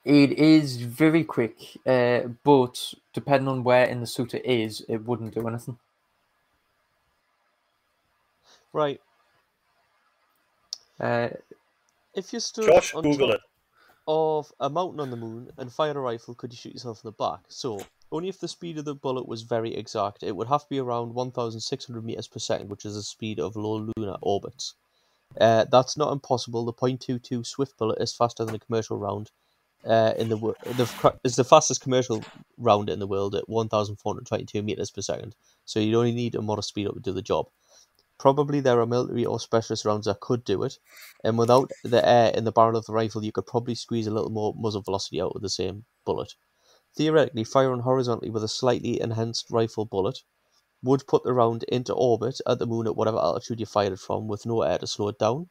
It 0.04 0.32
is 0.32 0.76
very 0.82 1.24
quick, 1.24 1.58
uh, 1.86 2.28
but 2.44 2.92
depending 3.14 3.48
on 3.48 3.64
where 3.64 3.84
in 3.86 4.00
the 4.00 4.06
suit 4.06 4.34
it 4.34 4.44
is, 4.44 4.84
it 4.88 4.98
wouldn't 4.98 5.34
do 5.34 5.48
anything. 5.48 5.78
Right. 8.72 9.00
Uh, 11.00 11.30
If 12.14 12.32
you 12.32 12.38
stood 12.40 12.66
Josh, 12.66 12.94
on 12.94 13.02
Google 13.02 13.28
top 13.28 13.36
it. 13.36 13.40
of 14.06 14.52
a 14.60 14.68
mountain 14.70 15.00
on 15.00 15.10
the 15.10 15.16
moon 15.16 15.50
and 15.56 15.72
fired 15.72 15.96
a 15.96 16.00
rifle, 16.00 16.34
could 16.34 16.52
you 16.52 16.56
shoot 16.56 16.74
yourself 16.74 17.02
in 17.02 17.08
the 17.08 17.12
back? 17.12 17.40
So, 17.48 17.80
only 18.12 18.28
if 18.28 18.40
the 18.40 18.48
speed 18.48 18.78
of 18.78 18.84
the 18.84 18.94
bullet 18.94 19.26
was 19.26 19.42
very 19.42 19.74
exact. 19.74 20.22
It 20.22 20.36
would 20.36 20.48
have 20.48 20.62
to 20.62 20.68
be 20.70 20.78
around 20.78 21.14
1,600 21.14 22.04
meters 22.04 22.28
per 22.28 22.38
second, 22.38 22.70
which 22.70 22.84
is 22.84 22.94
the 22.94 23.02
speed 23.02 23.40
of 23.40 23.56
low 23.56 23.88
lunar 23.96 24.16
orbits. 24.22 24.74
Uh, 25.40 25.64
that's 25.70 25.96
not 25.96 26.12
impossible. 26.12 26.64
The 26.64 26.72
.22 26.72 27.44
Swift 27.44 27.76
bullet 27.76 28.00
is 28.00 28.14
faster 28.14 28.44
than 28.44 28.54
a 28.54 28.58
commercial 28.58 28.98
round. 28.98 29.30
Uh, 29.84 30.14
in 30.16 30.30
the 30.30 30.36
the 30.36 31.18
is 31.24 31.36
the 31.36 31.44
fastest 31.44 31.82
commercial 31.82 32.24
round 32.56 32.88
in 32.88 33.00
the 33.00 33.06
world 33.06 33.34
at 33.34 33.48
1,422 33.50 34.62
meters 34.62 34.90
per 34.90 35.02
second. 35.02 35.36
So 35.66 35.78
you 35.78 35.98
only 35.98 36.12
need 36.12 36.34
a 36.34 36.40
modest 36.40 36.68
speed 36.68 36.86
up 36.86 36.94
to 36.94 37.00
do 37.00 37.12
the 37.12 37.20
job. 37.20 37.48
Probably 38.16 38.60
there 38.60 38.80
are 38.80 38.86
military 38.86 39.26
or 39.26 39.38
specialist 39.40 39.84
rounds 39.84 40.06
that 40.06 40.20
could 40.20 40.44
do 40.44 40.62
it, 40.62 40.78
and 41.22 41.36
without 41.36 41.70
the 41.82 42.08
air 42.08 42.30
in 42.30 42.44
the 42.44 42.52
barrel 42.52 42.78
of 42.78 42.86
the 42.86 42.92
rifle, 42.92 43.24
you 43.24 43.32
could 43.32 43.46
probably 43.46 43.74
squeeze 43.74 44.06
a 44.06 44.10
little 44.10 44.30
more 44.30 44.54
muzzle 44.56 44.80
velocity 44.80 45.20
out 45.20 45.34
with 45.34 45.42
the 45.42 45.50
same 45.50 45.84
bullet. 46.06 46.34
Theoretically, 46.96 47.44
firing 47.44 47.80
horizontally 47.80 48.30
with 48.30 48.42
a 48.42 48.48
slightly 48.48 49.00
enhanced 49.00 49.50
rifle 49.50 49.84
bullet 49.84 50.22
would 50.82 51.06
put 51.06 51.24
the 51.24 51.32
round 51.34 51.64
into 51.64 51.94
orbit 51.94 52.40
at 52.46 52.58
the 52.60 52.66
moon 52.66 52.86
at 52.86 52.96
whatever 52.96 53.18
altitude 53.18 53.60
you 53.60 53.66
fired 53.66 53.92
it 53.94 54.00
from 54.00 54.28
with 54.28 54.46
no 54.46 54.62
air 54.62 54.78
to 54.78 54.86
slow 54.86 55.08
it 55.08 55.18
down. 55.18 55.50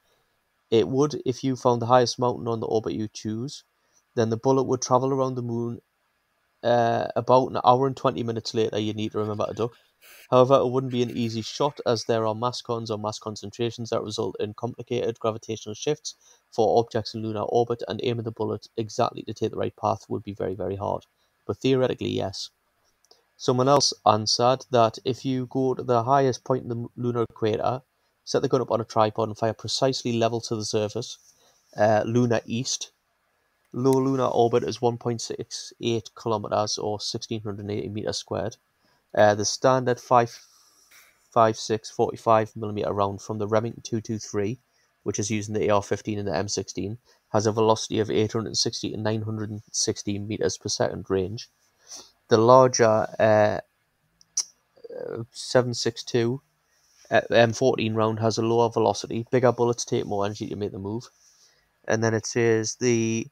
It 0.71 0.87
would 0.89 1.21
if 1.25 1.43
you 1.43 1.55
found 1.55 1.81
the 1.81 1.87
highest 1.87 2.19
mountain 2.19 2.47
on 2.47 2.59
the 2.61 2.67
orbit 2.67 2.93
you 2.93 3.07
choose. 3.07 3.63
Then 4.15 4.29
the 4.31 4.37
bullet 4.37 4.63
would 4.63 4.81
travel 4.81 5.11
around 5.13 5.35
the 5.35 5.43
moon 5.43 5.81
uh, 6.63 7.07
about 7.15 7.47
an 7.51 7.59
hour 7.63 7.87
and 7.87 7.95
20 7.97 8.23
minutes 8.23 8.53
later. 8.53 8.79
You 8.79 8.93
need 8.93 9.13
to 9.13 9.19
remember 9.19 9.45
to 9.47 9.53
duck. 9.53 9.71
However, 10.31 10.55
it 10.55 10.67
wouldn't 10.69 10.93
be 10.93 11.03
an 11.03 11.15
easy 11.17 11.41
shot 11.41 11.79
as 11.85 12.05
there 12.05 12.25
are 12.27 12.35
mascons 12.35 12.91
or 12.91 12.97
mass 12.97 13.19
concentrations 13.19 13.91
that 13.91 14.03
result 14.03 14.35
in 14.39 14.53
complicated 14.55 15.19
gravitational 15.19 15.75
shifts 15.75 16.15
for 16.51 16.79
objects 16.79 17.13
in 17.13 17.23
lunar 17.23 17.43
orbit, 17.43 17.83
and 17.87 17.99
aiming 18.03 18.23
the 18.25 18.31
bullet 18.31 18.67
exactly 18.77 19.23
to 19.23 19.33
take 19.33 19.51
the 19.51 19.57
right 19.57 19.75
path 19.77 20.05
would 20.09 20.23
be 20.23 20.33
very, 20.33 20.55
very 20.55 20.75
hard. 20.77 21.05
But 21.45 21.57
theoretically, 21.57 22.09
yes. 22.09 22.49
Someone 23.35 23.67
else 23.67 23.93
answered 24.05 24.65
that 24.71 24.99
if 25.03 25.25
you 25.25 25.47
go 25.47 25.73
to 25.73 25.83
the 25.83 26.03
highest 26.03 26.43
point 26.43 26.63
in 26.63 26.69
the 26.69 26.87
lunar 26.95 27.23
equator, 27.23 27.81
set 28.23 28.41
the 28.41 28.47
gun 28.47 28.61
up 28.61 28.71
on 28.71 28.79
a 28.79 28.85
tripod 28.85 29.27
and 29.27 29.37
fire 29.37 29.53
precisely 29.53 30.13
level 30.13 30.39
to 30.41 30.55
the 30.55 30.63
surface, 30.63 31.17
uh, 31.75 32.03
lunar 32.05 32.41
east, 32.45 32.91
low 33.73 33.91
lunar 33.91 34.27
orbit 34.27 34.63
is 34.63 34.77
1.68 34.77 36.15
kilometers 36.15 36.77
or 36.77 36.91
1680 36.91 37.89
meters 37.89 38.17
squared. 38.17 38.57
Uh, 39.13 39.35
the 39.35 39.45
standard 39.45 39.97
5.56 39.97 41.91
45 41.91 42.55
millimeter 42.55 42.93
round 42.93 43.21
from 43.21 43.39
the 43.39 43.47
Remington 43.47 43.81
223, 43.81 44.59
which 45.01 45.19
is 45.19 45.31
using 45.31 45.53
the 45.53 45.69
AR-15 45.69 46.19
and 46.19 46.27
the 46.27 46.31
M16, 46.31 46.97
has 47.33 47.47
a 47.47 47.51
velocity 47.51 47.99
of 47.99 48.11
860 48.11 48.91
to 48.91 48.97
960 48.97 50.19
meters 50.19 50.57
per 50.57 50.69
second 50.69 51.09
range. 51.09 51.49
The 52.29 52.37
larger 52.37 53.07
uh, 53.19 53.59
762 55.31 56.41
uh, 57.09 57.21
M14 57.31 57.95
round 57.95 58.19
has 58.19 58.37
a 58.37 58.43
lower 58.43 58.69
velocity. 58.69 59.25
Bigger 59.31 59.51
bullets 59.51 59.83
take 59.83 60.05
more 60.05 60.25
energy 60.25 60.47
to 60.47 60.55
make 60.55 60.71
the 60.71 60.79
move. 60.79 61.09
And 61.87 62.03
then 62.03 62.13
it 62.13 62.25
says 62.25 62.75
the 62.79 63.27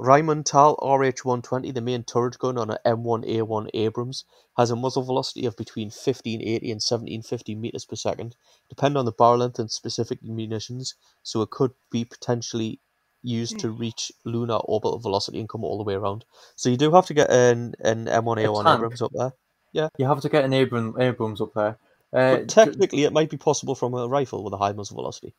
Rheinmetall 0.00 0.78
RH120, 0.80 1.74
the 1.74 1.80
main 1.80 2.02
turret 2.02 2.38
gun 2.38 2.58
on 2.58 2.70
an 2.70 2.78
M1A1 2.84 3.68
Abrams, 3.74 4.24
has 4.56 4.70
a 4.70 4.76
muzzle 4.76 5.02
velocity 5.02 5.46
of 5.46 5.56
between 5.56 5.88
1580 5.88 6.56
and 6.70 6.80
1750 6.80 7.54
meters 7.54 7.84
per 7.84 7.94
second, 7.94 8.34
depending 8.68 8.96
on 8.96 9.04
the 9.04 9.12
barrel 9.12 9.38
length 9.38 9.58
and 9.58 9.70
specific 9.70 10.22
munitions, 10.22 10.94
so 11.22 11.42
it 11.42 11.50
could 11.50 11.72
be 11.90 12.04
potentially 12.04 12.80
used 13.22 13.58
to 13.60 13.70
reach 13.70 14.12
lunar 14.24 14.56
orbital 14.56 14.98
velocity 14.98 15.38
and 15.40 15.48
come 15.48 15.64
all 15.64 15.78
the 15.78 15.84
way 15.84 15.94
around. 15.94 16.24
So 16.56 16.68
you 16.70 16.76
do 16.76 16.90
have 16.92 17.06
to 17.06 17.14
get 17.14 17.30
an, 17.30 17.74
an 17.80 18.06
M1A1. 18.06 18.74
Abrams 18.76 19.02
up 19.02 19.12
there. 19.14 19.32
Yeah, 19.72 19.88
you 19.96 20.06
have 20.06 20.20
to 20.20 20.28
get 20.28 20.44
an 20.44 20.52
Abram, 20.52 20.94
Abrams 21.00 21.40
up 21.40 21.54
there. 21.54 21.78
Uh, 22.12 22.36
But 22.36 22.48
technically, 22.48 23.04
it 23.04 23.12
might 23.12 23.30
be 23.30 23.38
possible 23.38 23.74
from 23.74 23.94
a 23.94 24.06
rifle 24.06 24.44
with 24.44 24.52
a 24.52 24.58
high 24.58 24.72
muzzle 24.72 24.96
velocity. 24.96 25.32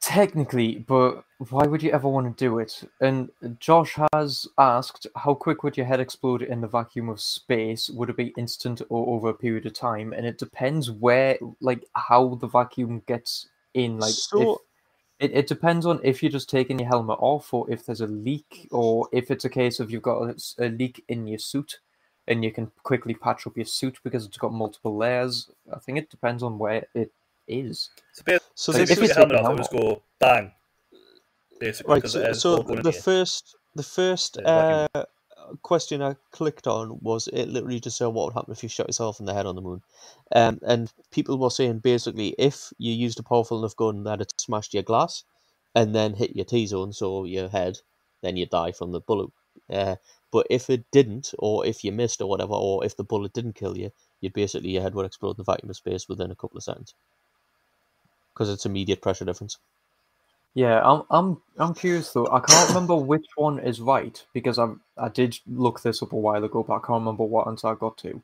Technically, 0.00 0.76
but 0.76 1.22
why 1.50 1.64
would 1.64 1.82
you 1.84 1.92
ever 1.92 2.08
want 2.08 2.36
to 2.36 2.44
do 2.44 2.58
it? 2.58 2.82
And 3.00 3.30
Josh 3.60 3.96
has 4.12 4.46
asked, 4.58 5.06
how 5.14 5.34
quick 5.34 5.62
would 5.62 5.76
your 5.76 5.86
head 5.86 6.00
explode 6.00 6.42
in 6.42 6.60
the 6.60 6.66
vacuum 6.66 7.08
of 7.08 7.20
space? 7.20 7.88
Would 7.88 8.10
it 8.10 8.16
be 8.16 8.34
instant 8.36 8.82
or 8.88 9.14
over 9.14 9.28
a 9.28 9.34
period 9.34 9.66
of 9.66 9.74
time? 9.74 10.12
And 10.12 10.26
it 10.26 10.38
depends 10.38 10.90
where, 10.90 11.38
like, 11.60 11.84
how 11.94 12.34
the 12.36 12.48
vacuum 12.48 13.02
gets 13.06 13.48
in. 13.74 13.98
Like, 14.00 14.10
if, 14.10 14.16
So- 14.16 14.60
it, 15.20 15.32
it 15.32 15.46
depends 15.46 15.86
on 15.86 16.00
if 16.02 16.22
you're 16.22 16.32
just 16.32 16.48
taking 16.48 16.78
your 16.78 16.88
helmet 16.88 17.18
off, 17.20 17.52
or 17.52 17.70
if 17.70 17.86
there's 17.86 18.00
a 18.00 18.06
leak, 18.06 18.68
or 18.70 19.08
if 19.12 19.30
it's 19.30 19.44
a 19.44 19.50
case 19.50 19.80
of 19.80 19.90
you've 19.90 20.02
got 20.02 20.36
a 20.58 20.68
leak 20.68 21.04
in 21.08 21.26
your 21.26 21.38
suit, 21.38 21.80
and 22.26 22.44
you 22.44 22.52
can 22.52 22.70
quickly 22.82 23.14
patch 23.14 23.46
up 23.46 23.56
your 23.56 23.66
suit 23.66 23.98
because 24.04 24.26
it's 24.26 24.36
got 24.36 24.52
multiple 24.52 24.96
layers. 24.96 25.50
I 25.72 25.78
think 25.78 25.98
it 25.98 26.10
depends 26.10 26.42
on 26.42 26.58
where 26.58 26.86
it 26.94 27.10
is. 27.48 27.90
So 28.12 28.22
basically, 28.24 28.46
So 28.54 28.72
so 28.72 28.78
if 28.78 28.90
if 28.90 28.98
you 28.98 29.04
it's 29.04 29.14
take 29.14 29.28
your 29.28 29.38
a 29.38 29.42
helmet 29.42 29.46
off, 29.46 29.50
it 29.50 29.54
would 29.54 29.58
just 29.58 29.72
go 29.72 30.02
bang. 30.20 30.52
Basically, 31.58 31.90
Right, 31.92 31.96
because 31.96 32.12
so, 32.12 32.20
it 32.20 32.34
so 32.34 32.62
the 32.62 32.92
first 32.92 33.56
the 33.74 33.82
first 33.82 34.38
Yeah, 34.40 34.86
uh, 34.94 35.04
question 35.62 36.02
I 36.02 36.16
clicked 36.32 36.66
on 36.66 36.98
was 37.00 37.28
it 37.28 37.48
literally 37.48 37.80
just 37.80 37.98
said 37.98 38.06
what 38.06 38.26
would 38.26 38.34
happen 38.34 38.52
if 38.52 38.62
you 38.62 38.68
shot 38.68 38.88
yourself 38.88 39.20
in 39.20 39.26
the 39.26 39.34
head 39.34 39.46
on 39.46 39.54
the 39.56 39.62
moon, 39.62 39.82
um, 40.34 40.58
and 40.66 40.92
people 41.10 41.38
were 41.38 41.50
saying 41.50 41.80
basically 41.80 42.34
if 42.38 42.72
you 42.78 42.92
used 42.92 43.18
a 43.20 43.22
powerful 43.22 43.58
enough 43.58 43.76
gun 43.76 44.04
that 44.04 44.20
it 44.20 44.32
smashed 44.38 44.74
your 44.74 44.82
glass, 44.82 45.24
and 45.74 45.94
then 45.94 46.14
hit 46.14 46.36
your 46.36 46.44
T 46.44 46.66
zone, 46.66 46.92
so 46.92 47.24
your 47.24 47.48
head, 47.48 47.78
then 48.22 48.36
you 48.36 48.46
die 48.46 48.72
from 48.72 48.92
the 48.92 49.00
bullet. 49.00 49.30
Uh, 49.70 49.96
but 50.32 50.46
if 50.50 50.70
it 50.70 50.84
didn't, 50.92 51.34
or 51.38 51.66
if 51.66 51.84
you 51.84 51.92
missed, 51.92 52.20
or 52.20 52.28
whatever, 52.28 52.54
or 52.54 52.84
if 52.84 52.96
the 52.96 53.04
bullet 53.04 53.32
didn't 53.32 53.54
kill 53.54 53.76
you, 53.76 53.90
you'd 54.20 54.32
basically 54.32 54.70
your 54.70 54.82
head 54.82 54.94
would 54.94 55.06
explode 55.06 55.32
in 55.32 55.36
the 55.38 55.44
vacuum 55.44 55.70
of 55.70 55.76
space 55.76 56.08
within 56.08 56.30
a 56.30 56.36
couple 56.36 56.56
of 56.56 56.64
seconds, 56.64 56.94
because 58.34 58.50
it's 58.50 58.66
immediate 58.66 59.02
pressure 59.02 59.24
difference. 59.24 59.58
Yeah, 60.58 60.80
I'm 60.82 61.02
I'm 61.10 61.40
I'm 61.58 61.72
curious 61.74 62.12
though. 62.12 62.26
I 62.32 62.40
can't 62.40 62.68
remember 62.70 62.96
which 62.96 63.26
one 63.36 63.60
is 63.60 63.80
right 63.80 64.24
because 64.32 64.58
I 64.58 64.66
I 64.96 65.08
did 65.08 65.38
look 65.46 65.82
this 65.82 66.02
up 66.02 66.12
a 66.12 66.16
while 66.16 66.42
ago, 66.42 66.64
but 66.64 66.74
I 66.74 66.78
can't 66.78 67.00
remember 67.02 67.22
what 67.24 67.46
answer 67.46 67.68
I 67.68 67.74
got 67.76 67.96
to. 67.98 68.20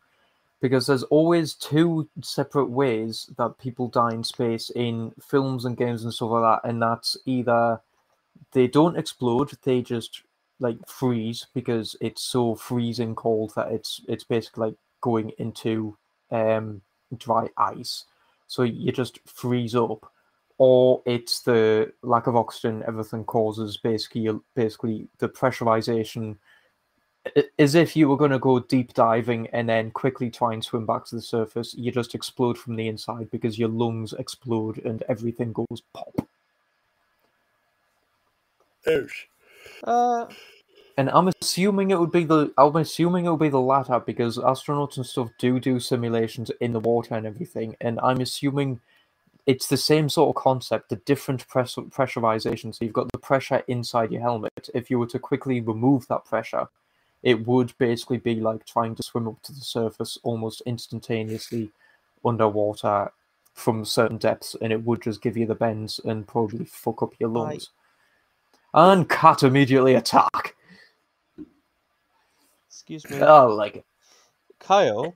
Because 0.61 0.87
there's 0.89 1.05
always 1.05 1.55
two 1.55 2.09
separate 2.23 2.71
ways 2.71 3.31
that 3.39 3.59
people 3.59 3.89
die 3.89 4.13
in 4.15 4.25
space 4.25 4.71
in 4.71 5.13
films 5.23 5.65
and 5.65 5.77
games 5.77 6.05
and 6.05 6.13
stuff 6.15 6.31
like 6.31 6.43
that, 6.63 6.69
and 6.69 6.83
that's 6.83 7.17
either 7.27 7.81
they 8.53 8.67
don't 8.69 8.97
explode, 8.99 9.53
they 9.65 9.83
just 9.83 10.23
like 10.61 10.79
freeze 10.89 11.47
because 11.55 11.97
it's 12.01 12.23
so 12.23 12.55
freezing 12.57 13.15
cold 13.15 13.53
that 13.57 13.73
it's 13.73 14.01
it's 14.09 14.25
basically 14.25 14.69
like 14.69 14.77
going 15.03 15.31
into 15.39 15.97
um 16.31 16.83
dry 17.19 17.49
ice. 17.59 18.05
So 18.49 18.63
you 18.65 18.93
just 18.93 19.21
freeze 19.27 19.75
up 19.77 20.11
or 20.59 21.03
it's 21.05 21.41
the 21.41 21.93
lack 22.03 22.27
of 22.27 22.37
oxygen 22.37 22.85
everything 22.87 23.25
causes 23.25 23.77
basically 23.77 24.29
basically 24.55 25.09
the 25.19 25.29
pressurization. 25.29 26.37
As 27.59 27.75
if 27.75 27.97
you 27.97 28.09
were 28.09 28.19
going 28.19 28.33
to 28.33 28.39
go 28.39 28.59
deep 28.61 28.93
diving 28.93 29.47
and 29.49 29.67
then 29.67 29.91
quickly 29.91 30.31
try 30.31 30.53
and 30.53 30.63
swim 30.63 30.85
back 30.85 31.07
to 31.07 31.15
the 31.17 31.23
surface 31.23 31.75
you 31.75 31.91
just 31.91 32.15
explode 32.15 32.59
from 32.59 32.77
the 32.77 32.87
inside 32.87 33.31
because 33.31 33.59
your 33.59 33.71
lungs 33.71 34.13
explode 34.13 34.79
and 34.85 35.03
everything 35.09 35.53
goes 35.53 35.83
pop. 35.95 36.15
Ouch. 38.87 39.29
Uh, 39.83 40.27
and 40.97 41.11
i'm 41.11 41.31
assuming 41.41 41.91
it 41.91 41.99
would 41.99 42.13
be 42.13 42.25
the 42.25 42.53
i'm 42.59 42.77
assuming 42.77 43.25
it 43.25 43.31
would 43.31 43.41
be 43.41 43.49
the 43.49 43.61
latter 43.61 44.01
because 44.01 44.39
astronauts 44.39 44.97
and 44.97 45.07
stuff 45.07 45.31
do 45.39 45.59
do 45.59 45.81
simulations 45.81 46.51
in 46.61 46.73
the 46.73 46.81
water 46.81 47.15
and 47.15 47.27
everything 47.27 47.77
and 47.81 47.99
i'm 48.01 48.21
assuming 48.21 48.81
it's 49.47 49.69
the 49.69 49.77
same 49.77 50.09
sort 50.09 50.35
of 50.35 50.43
concept, 50.43 50.89
the 50.89 50.97
different 50.97 51.47
press- 51.49 51.75
pressurization. 51.75 52.75
So 52.75 52.85
you've 52.85 52.95
got 52.95 53.13
the 53.13 53.19
pressure 53.19 53.63
inside 53.69 54.11
your 54.11 54.23
helmet. 54.23 54.71
If 54.75 54.91
you 54.91 54.99
were 54.99 55.07
to 55.07 55.19
quickly 55.19 55.61
remove 55.61 56.07
that 56.09 56.25
pressure, 56.25 56.69
it 57.23 57.47
would 57.47 57.73
basically 57.79 58.19
be 58.19 58.37
like 58.37 58.65
trying 58.67 58.95
to 58.95 59.03
swim 59.03 59.29
up 59.29 59.43
to 59.43 59.53
the 59.53 59.61
surface 59.61 60.19
almost 60.23 60.63
instantaneously 60.67 61.71
underwater 62.25 63.11
from 63.53 63.85
certain 63.85 64.19
depths, 64.19 64.57
and 64.61 64.73
it 64.73 64.85
would 64.85 65.03
just 65.03 65.23
give 65.23 65.37
you 65.37 65.47
the 65.47 65.55
bends 65.55 66.01
and 66.05 66.27
probably 66.27 66.65
fuck 66.65 67.03
up 67.03 67.15
your 67.19 67.29
lungs. 67.29 67.71
And 68.73 69.09
cat 69.09 69.43
immediately 69.43 69.95
attack. 69.95 70.57
excuse 72.67 73.09
me. 73.09 73.21
Oh, 73.21 73.47
like 73.47 73.77
it. 73.77 73.85
Kyle, 74.59 75.15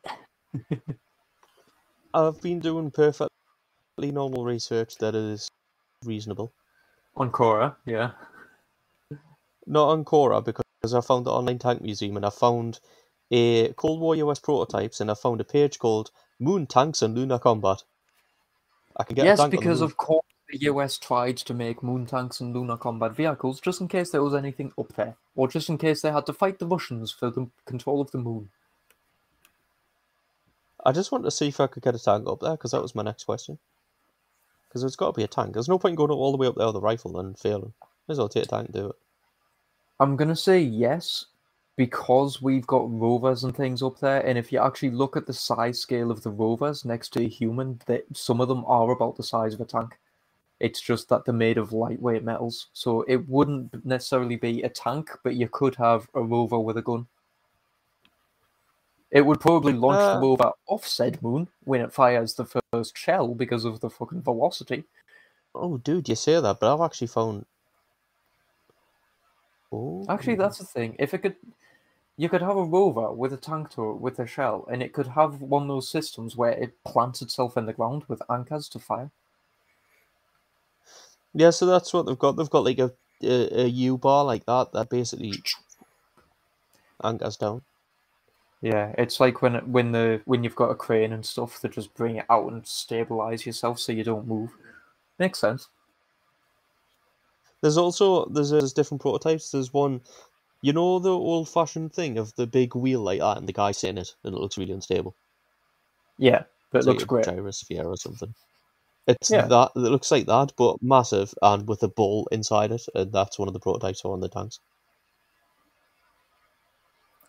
I've 2.14 2.40
been 2.40 2.60
doing 2.60 2.90
perfectly 3.98 4.12
normal 4.12 4.44
research 4.44 4.96
that 4.98 5.14
is 5.14 5.48
reasonable. 6.04 6.52
on 7.16 7.30
Quora, 7.32 7.74
yeah. 7.84 8.12
Not 9.66 9.88
on 9.88 10.04
Quora 10.04 10.44
because 10.44 10.94
I 10.94 11.00
found 11.00 11.26
the 11.26 11.32
online 11.32 11.58
tank 11.58 11.82
museum 11.82 12.16
and 12.16 12.24
I 12.24 12.30
found 12.30 12.78
a 13.32 13.72
Cold 13.72 14.00
War 14.00 14.14
US 14.16 14.38
prototypes 14.38 15.00
and 15.00 15.10
I 15.10 15.14
found 15.14 15.40
a 15.40 15.44
page 15.44 15.78
called 15.78 16.10
Moon 16.38 16.66
Tanks 16.66 17.02
and 17.02 17.16
Lunar 17.16 17.40
Combat. 17.40 17.82
I 18.96 19.02
can 19.02 19.16
get 19.16 19.22
a 19.22 19.26
yes, 19.26 19.38
tank 19.38 19.46
on 19.46 19.50
the 19.50 19.56
because 19.56 19.80
of 19.80 19.96
course 19.96 20.24
the 20.48 20.58
US 20.70 20.96
tried 20.96 21.36
to 21.38 21.52
make 21.52 21.82
moon 21.82 22.06
tanks 22.06 22.40
and 22.40 22.54
lunar 22.54 22.78
combat 22.78 23.14
vehicles 23.14 23.60
just 23.60 23.80
in 23.80 23.88
case 23.88 24.10
there 24.10 24.22
was 24.22 24.34
anything 24.34 24.72
up 24.78 24.94
there, 24.94 25.16
or 25.34 25.48
just 25.48 25.68
in 25.68 25.76
case 25.76 26.00
they 26.02 26.12
had 26.12 26.24
to 26.26 26.32
fight 26.32 26.58
the 26.58 26.66
Russians 26.66 27.10
for 27.12 27.30
the 27.30 27.48
control 27.66 28.00
of 28.00 28.12
the 28.12 28.18
moon. 28.18 28.48
I 30.86 30.92
just 30.92 31.10
wanted 31.12 31.24
to 31.24 31.30
see 31.32 31.48
if 31.48 31.60
I 31.60 31.66
could 31.66 31.82
get 31.82 31.96
a 31.96 31.98
tank 31.98 32.26
up 32.28 32.40
there 32.40 32.52
because 32.52 32.70
that 32.70 32.80
was 32.80 32.94
my 32.94 33.02
next 33.02 33.24
question. 33.24 33.58
Because 34.68 34.82
there's 34.82 34.96
got 34.96 35.14
to 35.14 35.18
be 35.18 35.24
a 35.24 35.28
tank. 35.28 35.54
There's 35.54 35.68
no 35.68 35.78
point 35.78 35.96
going 35.96 36.10
all 36.10 36.30
the 36.30 36.38
way 36.38 36.46
up 36.46 36.56
there 36.56 36.66
with 36.66 36.76
a 36.76 36.80
rifle 36.80 37.18
and 37.18 37.38
failing. 37.38 37.72
May 38.06 38.12
as 38.12 38.18
well 38.18 38.28
take 38.28 38.44
a 38.44 38.46
tank 38.46 38.66
and 38.66 38.74
do 38.74 38.88
it. 38.90 38.96
I'm 40.00 40.14
gonna 40.16 40.36
say 40.36 40.60
yes 40.60 41.26
because 41.76 42.40
we've 42.42 42.66
got 42.66 42.90
rovers 42.90 43.44
and 43.44 43.56
things 43.56 43.82
up 43.82 43.98
there, 44.00 44.20
and 44.26 44.36
if 44.36 44.52
you 44.52 44.60
actually 44.60 44.90
look 44.90 45.16
at 45.16 45.26
the 45.26 45.32
size 45.32 45.80
scale 45.80 46.10
of 46.10 46.22
the 46.22 46.30
rovers 46.30 46.84
next 46.84 47.10
to 47.10 47.22
a 47.22 47.28
human, 47.28 47.80
that 47.86 48.04
some 48.12 48.40
of 48.40 48.48
them 48.48 48.64
are 48.66 48.90
about 48.90 49.16
the 49.16 49.22
size 49.22 49.54
of 49.54 49.60
a 49.60 49.64
tank. 49.64 49.98
It's 50.60 50.80
just 50.80 51.08
that 51.08 51.24
they're 51.24 51.34
made 51.34 51.56
of 51.56 51.72
lightweight 51.72 52.24
metals, 52.24 52.68
so 52.72 53.02
it 53.02 53.28
wouldn't 53.28 53.84
necessarily 53.84 54.36
be 54.36 54.62
a 54.62 54.68
tank, 54.68 55.10
but 55.22 55.36
you 55.36 55.48
could 55.48 55.76
have 55.76 56.08
a 56.14 56.22
rover 56.22 56.58
with 56.58 56.76
a 56.76 56.82
gun. 56.82 57.06
It 59.10 59.24
would 59.24 59.40
probably 59.40 59.72
launch 59.72 60.00
Uh, 60.00 60.14
the 60.14 60.26
rover 60.26 60.52
off 60.66 60.86
said 60.86 61.22
moon 61.22 61.48
when 61.64 61.80
it 61.80 61.92
fires 61.92 62.34
the 62.34 62.44
first 62.44 62.96
shell 62.96 63.34
because 63.34 63.64
of 63.64 63.80
the 63.80 63.88
fucking 63.88 64.22
velocity. 64.22 64.84
Oh, 65.54 65.78
dude, 65.78 66.08
you 66.08 66.14
say 66.14 66.40
that, 66.40 66.60
but 66.60 66.72
I've 66.72 66.84
actually 66.84 67.06
found. 67.06 67.46
Oh, 69.72 70.04
Actually, 70.08 70.36
that's 70.36 70.58
the 70.58 70.64
thing. 70.64 70.94
If 70.98 71.14
it 71.14 71.18
could, 71.18 71.36
you 72.16 72.28
could 72.28 72.42
have 72.42 72.56
a 72.56 72.64
rover 72.64 73.12
with 73.12 73.32
a 73.32 73.36
tank 73.38 73.70
turret 73.70 74.00
with 74.00 74.18
a 74.18 74.26
shell, 74.26 74.66
and 74.70 74.82
it 74.82 74.92
could 74.92 75.08
have 75.08 75.40
one 75.40 75.62
of 75.62 75.68
those 75.68 75.90
systems 75.90 76.36
where 76.36 76.52
it 76.52 76.82
plants 76.84 77.22
itself 77.22 77.56
in 77.56 77.66
the 77.66 77.72
ground 77.72 78.04
with 78.08 78.22
anchors 78.30 78.68
to 78.70 78.78
fire. 78.78 79.10
Yeah, 81.34 81.50
so 81.50 81.66
that's 81.66 81.92
what 81.92 82.06
they've 82.06 82.18
got. 82.18 82.32
They've 82.36 82.50
got 82.50 82.64
like 82.64 82.78
a 82.78 82.92
a, 83.22 83.62
a 83.62 83.66
U 83.66 83.98
bar 83.98 84.24
like 84.24 84.44
that 84.46 84.72
that 84.72 84.90
basically 84.90 85.32
anchors 87.02 87.36
down. 87.36 87.62
Yeah, 88.60 88.92
it's 88.98 89.20
like 89.20 89.40
when 89.40 89.54
when 89.70 89.92
the 89.92 90.20
when 90.24 90.42
you've 90.42 90.56
got 90.56 90.70
a 90.70 90.74
crane 90.74 91.12
and 91.12 91.24
stuff 91.24 91.60
to 91.60 91.68
just 91.68 91.94
bring 91.94 92.16
it 92.16 92.26
out 92.28 92.50
and 92.50 92.66
stabilize 92.66 93.46
yourself 93.46 93.78
so 93.78 93.92
you 93.92 94.02
don't 94.02 94.26
move. 94.26 94.50
Makes 95.18 95.38
sense. 95.38 95.68
There's 97.62 97.76
also 97.76 98.26
there's, 98.26 98.50
there's 98.50 98.72
different 98.72 99.00
prototypes. 99.00 99.50
There's 99.50 99.72
one, 99.72 100.00
you 100.62 100.72
know, 100.72 100.98
the 100.98 101.10
old 101.10 101.48
fashioned 101.48 101.92
thing 101.92 102.18
of 102.18 102.34
the 102.34 102.46
big 102.46 102.74
wheel 102.74 103.00
like 103.00 103.20
that, 103.20 103.38
and 103.38 103.48
the 103.48 103.52
guy 103.52 103.72
sitting 103.72 103.98
it, 103.98 104.14
and 104.24 104.34
it 104.34 104.40
looks 104.40 104.58
really 104.58 104.72
unstable. 104.72 105.14
Yeah, 106.18 106.44
but 106.70 106.78
it 106.80 106.84
It's 106.84 106.86
looks 106.86 107.02
like 107.02 107.08
great. 107.08 107.26
a 107.26 107.30
gyrosphere 107.32 107.84
or 107.86 107.96
something. 107.96 108.34
It's 109.06 109.30
Yeah. 109.30 109.46
that 109.48 109.72
it 109.74 109.78
looks 109.78 110.10
like 110.10 110.26
that, 110.26 110.52
but 110.56 110.82
massive 110.82 111.34
and 111.42 111.66
with 111.68 111.82
a 111.82 111.88
ball 111.88 112.28
inside 112.32 112.72
it, 112.72 112.86
and 112.94 113.12
that's 113.12 113.38
one 113.38 113.48
of 113.48 113.54
the 113.54 113.60
prototypes 113.60 114.04
on 114.04 114.20
the 114.20 114.28
tanks. 114.28 114.60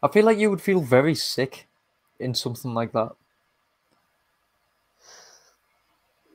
I 0.03 0.07
feel 0.07 0.25
like 0.25 0.37
you 0.37 0.49
would 0.49 0.61
feel 0.61 0.81
very 0.81 1.15
sick 1.15 1.67
in 2.19 2.33
something 2.35 2.73
like 2.73 2.91
that. 2.93 3.11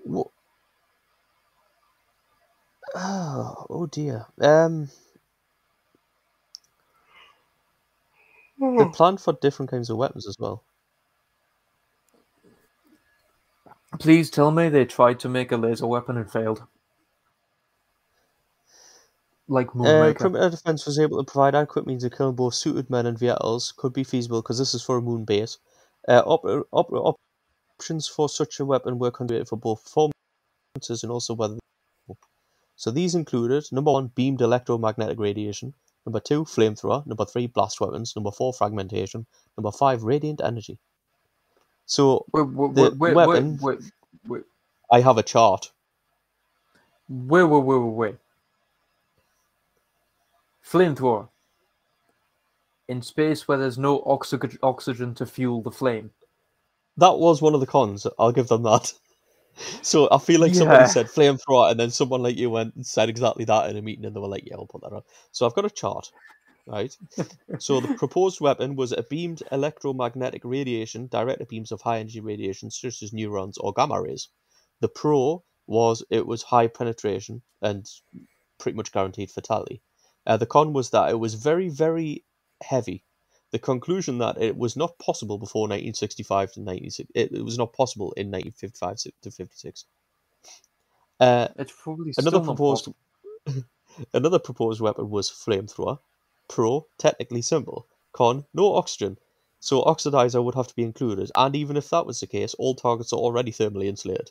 What? 0.05 0.29
Oh, 2.95 3.67
oh 3.71 3.87
dear. 3.87 4.27
Um, 4.41 4.91
they 8.77 8.85
planned 8.87 9.21
for 9.21 9.33
different 9.35 9.71
kinds 9.71 9.91
of 9.91 9.97
weapons 9.97 10.29
as 10.29 10.39
well. 10.39 10.65
Please 13.99 14.31
tell 14.31 14.51
me 14.53 14.69
they 14.69 14.85
tried 14.85 15.19
to 15.21 15.29
make 15.29 15.51
a 15.53 15.57
laser 15.57 15.87
weapon 15.87 16.17
and 16.17 16.31
failed. 16.31 16.65
Like 19.49 19.69
Uh, 19.69 19.79
Moonraker. 19.79 20.17
Criminal 20.17 20.43
Air 20.45 20.51
Defense 20.51 20.87
was 20.87 20.99
able 20.99 21.19
to 21.23 21.31
provide 21.31 21.55
adequate 21.55 21.87
means 21.87 22.05
of 22.05 22.13
killing 22.13 22.35
both 22.35 22.55
suited 22.55 22.89
men 22.89 23.07
and 23.07 23.19
vehicles. 23.19 23.73
Could 23.77 23.93
be 23.93 24.05
feasible 24.05 24.41
because 24.41 24.59
this 24.59 24.75
is 24.75 24.83
for 24.83 24.97
a 24.97 25.03
moon 25.03 25.25
base. 25.25 25.59
Uh, 26.09 26.23
op- 26.25 26.45
op- 26.73 26.93
op- 26.93 27.17
options 27.79 28.09
for 28.09 28.29
such 28.29 28.61
a 28.61 28.65
weapon 28.65 28.99
were 28.99 29.11
considered 29.11 29.49
for 29.49 29.57
both 29.57 29.83
performances 29.85 31.03
and 31.03 31.13
also 31.13 31.35
whether. 31.35 31.59
So 32.77 32.91
these 32.91 33.15
included 33.15 33.65
number 33.71 33.93
one, 33.93 34.09
beamed 34.09 34.41
electromagnetic 34.41 35.19
radiation. 35.19 35.75
Number 36.07 36.21
two, 36.21 36.45
flamethrower. 36.45 37.07
Number 37.07 37.25
three, 37.25 37.47
blast 37.47 37.81
weapons. 37.81 38.15
Number 38.17 38.31
four, 38.31 38.53
fragmentation. 38.53 39.27
Number 39.57 39.71
five, 39.73 40.03
radiant 40.03 40.41
energy. 40.43 40.79
So 41.87 42.25
wait, 42.33 42.49
wait, 42.49 42.75
the 42.75 42.97
wait, 42.99 43.15
weapon- 43.15 43.59
I 44.91 45.01
have 45.01 45.19
a 45.19 45.23
chart. 45.23 45.71
wait, 47.09 47.45
wait, 47.45 47.59
wait, 47.59 47.77
wait, 47.79 47.95
wait. 47.95 48.17
Flamethrower. 50.65 51.29
In 52.89 53.03
space 53.03 53.47
where 53.49 53.59
there's 53.59 53.79
no 53.79 54.03
oxygen, 54.05 54.59
oxygen 54.63 55.15
to 55.15 55.27
fuel 55.27 55.63
the 55.63 55.71
flame. 55.71 56.11
That 56.97 57.19
was 57.19 57.41
one 57.43 57.55
of 57.55 57.61
the 57.61 57.67
cons. 57.67 58.07
I'll 58.19 58.33
give 58.33 58.49
them 58.49 58.63
that. 58.65 58.93
So 59.83 60.09
I 60.11 60.19
feel 60.19 60.41
like 60.41 60.53
Yeah. 60.53 60.59
somebody 60.59 60.85
said 60.87 61.07
flamethrower, 61.07 61.71
and 61.71 61.79
then 61.79 61.91
someone 61.91 62.25
like 62.25 62.37
you 62.37 62.51
went 62.51 62.75
and 62.75 62.85
said 62.85 63.09
exactly 63.09 63.45
that 63.45 63.71
in 63.71 63.77
a 63.77 63.83
meeting, 63.83 64.05
and 64.05 64.15
they 64.15 64.19
were 64.19 64.27
like, 64.27 64.43
"Yeah, 64.45 64.57
I'll 64.57 64.67
put 64.67 64.81
that 64.81 64.93
on." 64.93 65.03
So 65.31 65.47
I've 65.47 65.55
got 65.55 65.65
a 65.65 65.71
chart, 65.71 66.11
right? 66.67 66.93
so 67.59 67.79
the 67.79 67.95
proposed 67.97 68.41
weapon 68.41 68.75
was 68.75 68.91
a 68.91 69.05
beamed 69.05 69.45
electromagnetic 69.53 70.43
radiation 70.45 71.07
directed 71.07 71.47
beams 71.47 71.71
of 71.71 71.81
high 71.83 72.01
energy 72.01 72.19
radiation, 72.19 72.69
such 72.69 73.01
as 73.01 73.13
neutrons 73.13 73.57
or 73.59 73.73
gamma 73.73 74.03
rays. 74.03 74.27
The 74.81 74.89
pro 74.89 75.45
was 75.69 76.03
it 76.11 76.27
was 76.27 76.43
high 76.43 76.67
penetration 76.67 77.43
and 77.63 77.89
pretty 78.59 78.75
much 78.75 78.91
guaranteed 78.91 79.31
fatality. 79.31 79.83
Uh, 80.27 80.37
the 80.37 80.47
con 80.47 80.73
was 80.73 80.91
that 80.91 81.11
it 81.11 81.19
was 81.19 81.35
very, 81.35 81.69
very 81.69 82.25
heavy. 82.63 83.05
The 83.53 83.59
conclusion 83.59 84.19
that 84.19 84.41
it 84.43 84.57
was 84.57 84.77
not 84.77 84.99
possible 84.99 85.39
before 85.39 85.63
1965 85.63 86.53
to 86.55 86.61
1960, 86.61 87.13
it, 87.15 87.33
it 87.33 87.45
was 87.45 87.59
not 87.59 87.73
possible 87.73 88.13
in 88.17 88.31
1955 88.31 89.13
to 89.23 89.31
56. 89.31 89.85
Uh, 91.21 91.49
It's 91.57 91.73
probably 91.73 92.13
another 92.19 92.41
proposed 92.41 92.89
another 94.15 94.39
proposed 94.39 94.81
weapon 94.81 95.11
was 95.11 95.31
flamethrower. 95.31 95.99
Pro, 96.49 96.87
technically 96.99 97.43
simple. 97.43 97.87
Con, 98.13 98.45
no 98.55 98.75
oxygen. 98.75 99.19
So 99.61 99.83
oxidizer 99.85 100.45
would 100.45 100.55
have 100.57 100.69
to 100.69 100.75
be 100.75 100.83
included, 100.83 101.31
and 101.37 101.57
even 101.57 101.77
if 101.77 101.91
that 101.91 102.07
was 102.07 102.21
the 102.21 102.27
case, 102.27 102.55
all 102.55 102.75
targets 102.75 103.13
are 103.13 103.19
already 103.19 103.53
thermally 103.53 103.87
insulated. 103.87 104.31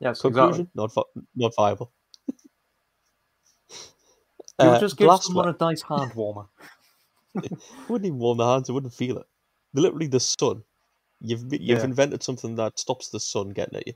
Yes, 0.00 0.20
Conclusion: 0.20 0.70
exactly. 0.72 0.72
not 0.74 0.92
not 1.36 1.54
viable. 1.56 1.92
You 4.60 4.68
Uh, 4.68 4.70
would 4.70 4.80
just 4.80 4.96
give 4.96 5.12
blast 5.12 5.24
someone 5.24 5.48
a 5.48 5.56
nice 5.60 5.82
hand 5.82 6.14
warmer. 6.14 6.46
wouldn't 7.88 8.06
even 8.06 8.18
warm 8.18 8.38
the 8.38 8.46
hands. 8.46 8.66
They 8.66 8.72
wouldn't 8.72 8.94
feel 8.94 9.18
it. 9.18 9.26
Literally 9.74 10.06
the 10.06 10.20
sun. 10.20 10.64
You've 11.20 11.52
you've 11.52 11.82
Yeah. 11.82 11.84
invented 11.84 12.22
something 12.22 12.56
that 12.56 12.78
stops 12.78 13.10
the 13.10 13.20
sun 13.20 13.50
getting 13.50 13.76
at 13.78 13.86
you. 13.88 13.94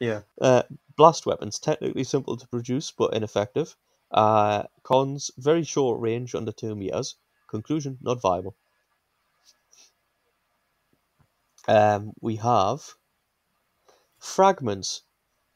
Yeah. 0.00 0.22
Uh, 0.38 0.62
blast 0.96 1.24
weapons 1.24 1.58
technically 1.58 2.04
simple 2.04 2.36
to 2.36 2.46
produce 2.48 2.90
but 2.90 3.14
ineffective. 3.14 3.76
Uh, 4.10 4.64
cons 4.82 5.30
very 5.38 5.64
short 5.64 5.98
range 6.00 6.34
under 6.34 6.52
two 6.52 6.74
meters. 6.74 7.16
Conclusion 7.48 7.96
not 8.02 8.20
viable. 8.20 8.54
Um, 11.66 12.12
we 12.20 12.36
have 12.36 12.94
fragments. 14.18 15.02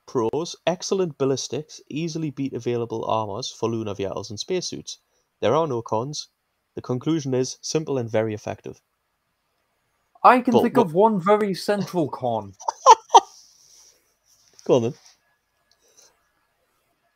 Pros 0.06 0.56
excellent 0.66 1.18
ballistics, 1.18 1.80
easily 1.88 2.30
beat 2.30 2.52
available 2.52 3.04
armors 3.04 3.50
for 3.50 3.68
lunar 3.68 3.94
vehicles 3.94 4.30
and 4.30 4.38
spacesuits. 4.38 4.98
There 5.40 5.54
are 5.54 5.66
no 5.66 5.82
cons. 5.82 6.28
The 6.74 6.82
conclusion 6.82 7.34
is 7.34 7.58
simple 7.60 7.98
and 7.98 8.10
very 8.10 8.34
effective. 8.34 8.80
I 10.22 10.40
can 10.40 10.52
But 10.52 10.62
think 10.62 10.76
what- 10.76 10.86
of 10.86 10.94
one 10.94 11.20
very 11.20 11.54
central 11.54 12.08
con. 12.08 12.54
Go 14.64 14.76
on 14.76 14.82
then. 14.82 14.94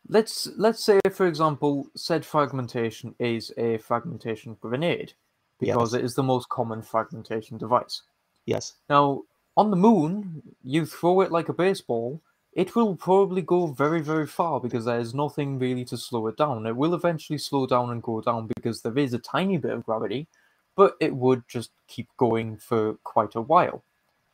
Let's 0.08 0.48
let's 0.56 0.82
say, 0.82 0.98
for 1.12 1.26
example, 1.26 1.86
said 1.94 2.26
fragmentation 2.26 3.14
is 3.20 3.52
a 3.56 3.78
fragmentation 3.78 4.56
grenade 4.60 5.12
because 5.60 5.94
it 5.94 6.04
is 6.04 6.14
the 6.14 6.22
most 6.22 6.48
common 6.48 6.82
fragmentation 6.82 7.58
device. 7.58 8.02
Yes. 8.44 8.74
Now, 8.88 9.22
on 9.56 9.70
the 9.70 9.76
moon, 9.76 10.42
you 10.64 10.84
throw 10.84 11.20
it 11.20 11.30
like 11.30 11.48
a 11.48 11.52
baseball, 11.52 12.20
it 12.52 12.74
will 12.74 12.96
probably 12.96 13.42
go 13.42 13.68
very, 13.68 14.00
very 14.00 14.26
far 14.26 14.60
because 14.60 14.84
there's 14.84 15.14
nothing 15.14 15.58
really 15.58 15.84
to 15.84 15.96
slow 15.96 16.26
it 16.26 16.36
down. 16.36 16.66
It 16.66 16.76
will 16.76 16.94
eventually 16.94 17.38
slow 17.38 17.66
down 17.66 17.90
and 17.90 18.02
go 18.02 18.20
down 18.20 18.48
because 18.56 18.82
there 18.82 18.98
is 18.98 19.14
a 19.14 19.18
tiny 19.18 19.56
bit 19.56 19.72
of 19.72 19.86
gravity, 19.86 20.26
but 20.74 20.96
it 21.00 21.14
would 21.14 21.44
just 21.46 21.70
keep 21.86 22.08
going 22.16 22.56
for 22.56 22.94
quite 23.04 23.34
a 23.34 23.40
while. 23.40 23.84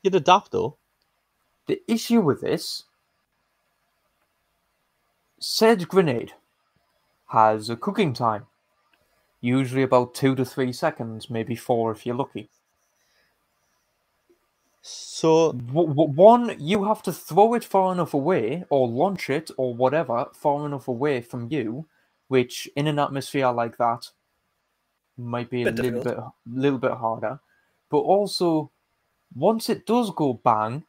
You'd 0.02 0.14
adapt 0.14 0.52
though. 0.52 0.76
The 1.66 1.82
issue 1.88 2.20
with 2.20 2.40
this 2.40 2.84
said 5.38 5.88
grenade 5.88 6.32
has 7.28 7.68
a 7.68 7.76
cooking 7.76 8.14
time, 8.14 8.46
usually 9.40 9.82
about 9.82 10.14
two 10.14 10.34
to 10.36 10.44
three 10.44 10.72
seconds, 10.72 11.28
maybe 11.28 11.54
four 11.54 11.92
if 11.92 12.06
you're 12.06 12.16
lucky. 12.16 12.48
So 14.88 15.52
W- 15.52 15.88
w- 15.88 16.10
one, 16.12 16.56
you 16.60 16.84
have 16.84 17.02
to 17.02 17.12
throw 17.12 17.54
it 17.54 17.64
far 17.64 17.92
enough 17.92 18.14
away, 18.14 18.64
or 18.70 18.86
launch 18.86 19.30
it, 19.30 19.50
or 19.56 19.74
whatever, 19.74 20.26
far 20.32 20.64
enough 20.64 20.86
away 20.86 21.22
from 21.22 21.48
you, 21.50 21.88
which 22.28 22.68
in 22.76 22.86
an 22.86 23.00
atmosphere 23.00 23.50
like 23.50 23.78
that 23.78 24.10
might 25.18 25.50
be 25.50 25.62
a 25.62 25.64
Bit 25.66 25.76
little 25.76 26.02
bit, 26.04 26.18
little 26.46 26.78
bit 26.78 26.92
harder. 26.92 27.40
But 27.90 27.98
also, 27.98 28.70
once 29.34 29.68
it 29.68 29.86
does 29.86 30.10
go 30.12 30.34
bang, 30.34 30.84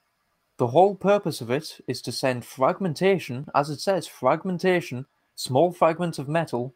the 0.57 0.67
whole 0.67 0.95
purpose 0.95 1.41
of 1.41 1.49
it 1.49 1.79
is 1.87 2.01
to 2.03 2.11
send 2.11 2.45
fragmentation, 2.45 3.47
as 3.55 3.71
it 3.71 3.79
says, 3.79 4.05
fragmentation, 4.05 5.07
small 5.35 5.71
fragments 5.71 6.19
of 6.19 6.29
metal, 6.29 6.75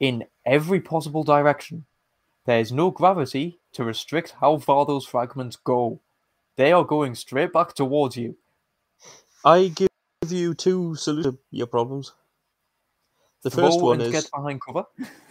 in 0.00 0.24
every 0.46 0.80
possible 0.80 1.24
direction. 1.24 1.84
There 2.46 2.60
is 2.60 2.72
no 2.72 2.90
gravity 2.90 3.60
to 3.72 3.84
restrict 3.84 4.34
how 4.40 4.58
far 4.58 4.86
those 4.86 5.06
fragments 5.06 5.56
go. 5.56 6.00
They 6.56 6.72
are 6.72 6.84
going 6.84 7.14
straight 7.14 7.52
back 7.52 7.74
towards 7.74 8.16
you. 8.16 8.36
I 9.44 9.68
give 9.68 9.88
you 10.28 10.54
two 10.54 10.94
solutions 10.94 11.34
to 11.36 11.40
your 11.50 11.66
problems. 11.66 12.12
The 13.42 13.50
first 13.50 13.80
one 13.80 14.00
is 14.00 14.10
get 14.10 14.30
behind 14.34 14.60
cover. 14.62 14.84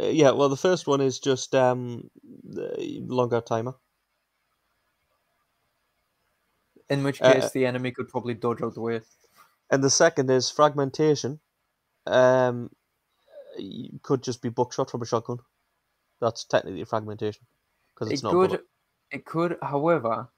uh, 0.00 0.04
yeah. 0.04 0.32
Well, 0.32 0.50
the 0.50 0.56
first 0.56 0.86
one 0.86 1.00
is 1.00 1.18
just 1.18 1.54
um, 1.54 2.10
longer 2.44 3.40
timer. 3.40 3.74
In 6.90 7.02
which 7.02 7.22
Uh, 7.22 7.32
case, 7.32 7.50
the 7.52 7.64
enemy 7.64 7.90
could 7.90 8.08
probably 8.08 8.34
dodge 8.34 8.60
out 8.60 8.74
the 8.74 8.82
way. 8.82 9.00
And 9.70 9.82
the 9.82 9.88
second 9.88 10.30
is 10.30 10.50
fragmentation. 10.50 11.40
Um, 12.06 12.70
you 13.56 13.98
could 14.02 14.22
just 14.22 14.42
be 14.42 14.50
buckshot 14.50 14.90
from 14.90 15.00
a 15.00 15.06
shotgun. 15.06 15.38
That's 16.20 16.44
technically 16.44 16.84
fragmentation 16.84 17.46
because 17.94 18.12
it's 18.12 18.20
it 18.20 18.24
not. 18.24 18.32
could, 18.32 18.50
bullet. 18.50 18.64
it 19.10 19.24
could, 19.24 19.56
however, 19.62 20.28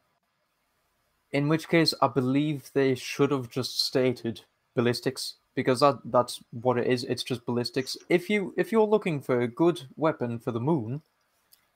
in 1.32 1.48
which 1.48 1.68
case 1.68 1.92
I 2.00 2.08
believe 2.08 2.70
they 2.72 2.94
should 2.94 3.30
have 3.30 3.48
just 3.50 3.80
stated 3.80 4.42
ballistics 4.74 5.34
because 5.54 5.80
that 5.80 5.98
that's 6.04 6.40
what 6.50 6.78
it 6.78 6.86
is. 6.86 7.04
It's 7.04 7.22
just 7.24 7.46
ballistics. 7.46 7.96
If 8.08 8.28
you 8.30 8.54
if 8.56 8.72
you're 8.72 8.86
looking 8.86 9.20
for 9.20 9.40
a 9.40 9.48
good 9.48 9.82
weapon 9.96 10.38
for 10.38 10.52
the 10.52 10.60
moon, 10.60 11.02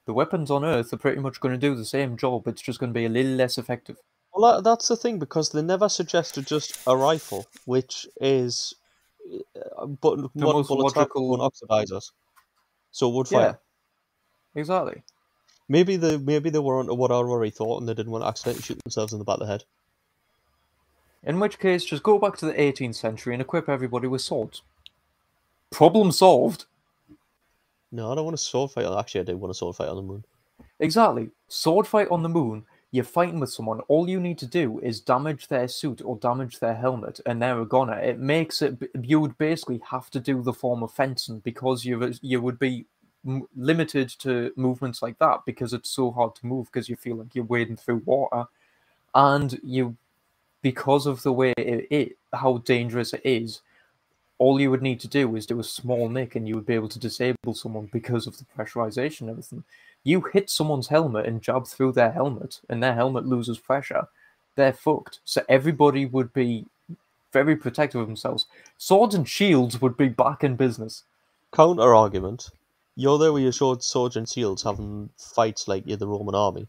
the 0.06 0.12
weapons 0.14 0.50
on 0.50 0.64
Earth 0.64 0.92
are 0.92 0.96
pretty 0.98 1.20
much 1.20 1.40
going 1.40 1.52
to 1.54 1.58
do 1.68 1.74
the 1.74 1.84
same 1.84 2.16
job. 2.16 2.46
It's 2.46 2.62
just 2.62 2.78
going 2.78 2.90
to 2.92 2.98
be 2.98 3.06
a 3.06 3.08
little 3.10 3.32
less 3.32 3.58
effective. 3.58 3.96
Well, 4.34 4.54
that, 4.56 4.64
that's 4.64 4.88
the 4.88 4.96
thing 4.96 5.18
because 5.18 5.50
they 5.50 5.62
never 5.62 5.88
suggested 5.88 6.46
just 6.46 6.78
a 6.86 6.96
rifle, 6.96 7.46
which 7.64 8.06
is, 8.20 8.72
uh, 9.56 9.86
but 9.86 10.18
one 10.18 10.30
most 10.34 10.68
bullet 10.68 10.96
logical- 10.96 11.28
won't 11.28 11.42
oxidize 11.42 11.90
us, 11.90 12.12
so 12.92 13.08
it 13.10 13.14
would 13.14 13.30
Yeah. 13.30 13.38
fire. 13.38 13.60
Exactly. 14.54 15.02
Maybe 15.70 15.96
they 15.96 16.16
maybe 16.16 16.50
they 16.50 16.58
were 16.58 16.80
onto 16.80 16.94
what 16.94 17.12
I 17.12 17.14
already 17.14 17.52
thought, 17.52 17.78
and 17.78 17.88
they 17.88 17.94
didn't 17.94 18.10
want 18.10 18.24
to 18.24 18.28
accidentally 18.28 18.62
shoot 18.62 18.82
themselves 18.82 19.12
in 19.12 19.20
the 19.20 19.24
back 19.24 19.34
of 19.34 19.40
the 19.40 19.46
head. 19.46 19.62
In 21.22 21.38
which 21.38 21.60
case, 21.60 21.84
just 21.84 22.02
go 22.02 22.18
back 22.18 22.36
to 22.38 22.46
the 22.46 22.54
18th 22.54 22.96
century 22.96 23.34
and 23.34 23.40
equip 23.40 23.68
everybody 23.68 24.08
with 24.08 24.20
swords. 24.20 24.62
Problem 25.70 26.10
solved. 26.10 26.64
No, 27.92 28.10
I 28.10 28.16
don't 28.16 28.24
want 28.24 28.34
a 28.34 28.38
sword 28.38 28.72
fight. 28.72 28.84
Actually, 28.84 29.20
I 29.20 29.24
do 29.24 29.36
want 29.36 29.52
a 29.52 29.54
sword 29.54 29.76
fight 29.76 29.88
on 29.88 29.94
the 29.94 30.02
moon. 30.02 30.24
Exactly. 30.80 31.30
Sword 31.46 31.86
fight 31.86 32.08
on 32.10 32.24
the 32.24 32.28
moon. 32.28 32.64
You're 32.90 33.04
fighting 33.04 33.38
with 33.38 33.52
someone. 33.52 33.78
All 33.82 34.08
you 34.08 34.18
need 34.18 34.38
to 34.38 34.46
do 34.46 34.80
is 34.80 35.00
damage 35.00 35.46
their 35.46 35.68
suit 35.68 36.02
or 36.04 36.16
damage 36.16 36.58
their 36.58 36.74
helmet, 36.74 37.20
and 37.24 37.40
they're 37.40 37.60
a 37.60 37.64
goner. 37.64 38.00
It 38.00 38.18
makes 38.18 38.60
it. 38.60 38.90
You 39.00 39.20
would 39.20 39.38
basically 39.38 39.80
have 39.90 40.10
to 40.10 40.18
do 40.18 40.42
the 40.42 40.52
form 40.52 40.82
of 40.82 40.90
fencing 40.90 41.38
because 41.38 41.84
you 41.84 42.12
you 42.22 42.40
would 42.40 42.58
be 42.58 42.86
limited 43.56 44.08
to 44.20 44.52
movements 44.56 45.02
like 45.02 45.18
that 45.18 45.40
because 45.44 45.72
it's 45.72 45.90
so 45.90 46.10
hard 46.10 46.34
to 46.36 46.46
move 46.46 46.66
because 46.66 46.88
you 46.88 46.96
feel 46.96 47.16
like 47.16 47.34
you're 47.34 47.44
wading 47.44 47.76
through 47.76 48.02
water, 48.04 48.46
and 49.14 49.58
you 49.62 49.96
because 50.62 51.06
of 51.06 51.22
the 51.22 51.32
way 51.32 51.52
it, 51.56 51.86
it 51.90 52.16
how 52.32 52.58
dangerous 52.58 53.12
it 53.12 53.22
is. 53.24 53.60
All 54.38 54.58
you 54.58 54.70
would 54.70 54.80
need 54.80 55.00
to 55.00 55.08
do 55.08 55.36
is 55.36 55.44
do 55.44 55.60
a 55.60 55.64
small 55.64 56.08
nick, 56.08 56.34
and 56.34 56.48
you 56.48 56.54
would 56.54 56.66
be 56.66 56.74
able 56.74 56.88
to 56.88 56.98
disable 56.98 57.54
someone 57.54 57.90
because 57.92 58.26
of 58.26 58.38
the 58.38 58.46
pressurization 58.56 59.22
and 59.22 59.30
everything 59.30 59.64
you 60.04 60.22
hit 60.32 60.48
someone's 60.48 60.88
helmet 60.88 61.26
and 61.26 61.42
jab 61.42 61.66
through 61.66 61.92
their 61.92 62.12
helmet 62.12 62.60
and 62.68 62.82
their 62.82 62.94
helmet 62.94 63.26
loses 63.26 63.58
pressure, 63.58 64.08
they're 64.56 64.72
fucked. 64.72 65.20
So 65.24 65.42
everybody 65.48 66.06
would 66.06 66.32
be 66.32 66.66
very 67.32 67.54
protective 67.54 68.00
of 68.00 68.06
themselves. 68.06 68.46
Swords 68.78 69.14
and 69.14 69.28
shields 69.28 69.80
would 69.80 69.96
be 69.96 70.08
back 70.08 70.42
in 70.42 70.56
business. 70.56 71.04
Counter 71.52 71.94
argument: 71.94 72.50
You're 73.00 73.16
there 73.18 73.32
with 73.32 73.42
your 73.42 73.52
sword, 73.52 73.82
swords 73.82 74.16
and 74.16 74.28
shields, 74.28 74.62
having 74.62 75.08
fights 75.16 75.66
like 75.66 75.84
you're 75.86 75.96
the 75.96 76.06
Roman 76.06 76.34
army, 76.34 76.68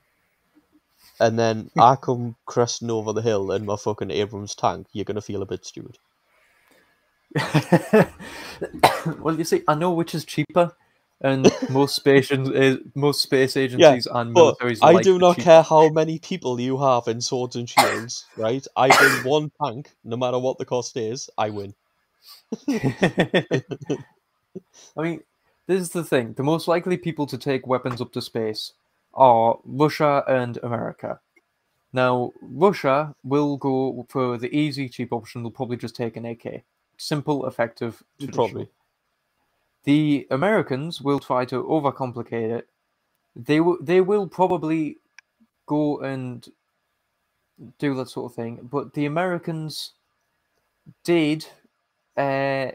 and 1.19 1.37
then 1.37 1.69
I 1.77 1.97
come 1.97 2.37
cresting 2.45 2.89
over 2.89 3.11
the 3.11 3.21
hill 3.21 3.51
in 3.51 3.65
my 3.65 3.75
fucking 3.75 4.11
Abrams 4.11 4.55
tank. 4.55 4.87
You're 4.93 5.03
gonna 5.03 5.19
feel 5.21 5.41
a 5.41 5.45
bit 5.45 5.65
stupid. 5.65 5.97
well, 9.19 9.37
you 9.37 9.43
see, 9.43 9.63
I 9.67 9.75
know 9.75 9.91
which 9.91 10.15
is 10.15 10.23
cheaper, 10.23 10.73
and 11.19 11.51
most 11.69 11.97
space 11.97 12.31
uh, 12.31 12.77
most 12.95 13.21
space 13.21 13.57
agencies 13.57 14.07
and 14.09 14.33
But 14.33 14.57
militaries. 14.57 14.79
I 14.81 14.93
like 14.93 15.03
do 15.03 15.19
not 15.19 15.35
cheap- 15.35 15.43
care 15.43 15.63
how 15.63 15.89
many 15.89 16.17
people 16.17 16.61
you 16.61 16.77
have 16.77 17.09
in 17.09 17.19
swords 17.19 17.57
and 17.57 17.69
shields, 17.69 18.25
right? 18.37 18.65
I 18.77 18.87
win 18.87 19.23
one 19.29 19.51
tank, 19.61 19.91
no 20.05 20.15
matter 20.15 20.39
what 20.39 20.57
the 20.59 20.65
cost 20.65 20.95
is, 20.95 21.29
I 21.37 21.49
win. 21.49 21.73
I 24.97 25.01
mean, 25.01 25.23
this 25.67 25.81
is 25.81 25.89
the 25.89 26.03
thing. 26.03 26.33
The 26.33 26.43
most 26.43 26.67
likely 26.67 26.97
people 26.97 27.25
to 27.27 27.37
take 27.37 27.67
weapons 27.67 28.01
up 28.01 28.11
to 28.13 28.21
space 28.21 28.73
are 29.13 29.57
Russia 29.65 30.23
and 30.27 30.57
America. 30.63 31.19
Now, 31.93 32.31
Russia 32.41 33.13
will 33.23 33.57
go 33.57 34.05
for 34.09 34.37
the 34.37 34.53
easy, 34.55 34.87
cheap 34.87 35.11
option. 35.11 35.43
They'll 35.43 35.51
probably 35.51 35.77
just 35.77 35.95
take 35.95 36.15
an 36.15 36.25
AK. 36.25 36.63
Simple, 36.97 37.47
effective, 37.47 38.01
traditional. 38.17 38.47
Probably. 38.47 38.69
The 39.83 40.27
Americans 40.29 41.01
will 41.01 41.19
try 41.19 41.43
to 41.45 41.63
overcomplicate 41.63 42.57
it. 42.57 42.69
They 43.35 43.59
will. 43.59 43.77
They 43.81 44.01
will 44.01 44.27
probably 44.27 44.97
go 45.65 45.99
and 46.01 46.47
do 47.79 47.95
that 47.95 48.09
sort 48.09 48.31
of 48.31 48.35
thing. 48.35 48.59
But 48.71 48.93
the 48.93 49.05
Americans 49.05 49.93
did. 51.03 51.45
Uh, 52.15 52.71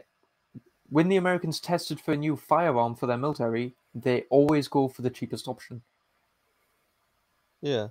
when 0.89 1.09
the 1.09 1.17
Americans 1.17 1.59
tested 1.59 1.99
for 1.99 2.13
a 2.13 2.17
new 2.17 2.35
firearm 2.35 2.95
for 2.95 3.07
their 3.07 3.17
military, 3.17 3.73
they 3.93 4.23
always 4.29 4.67
go 4.67 4.87
for 4.87 5.01
the 5.01 5.09
cheapest 5.09 5.47
option. 5.47 5.81
Yeah. 7.61 7.87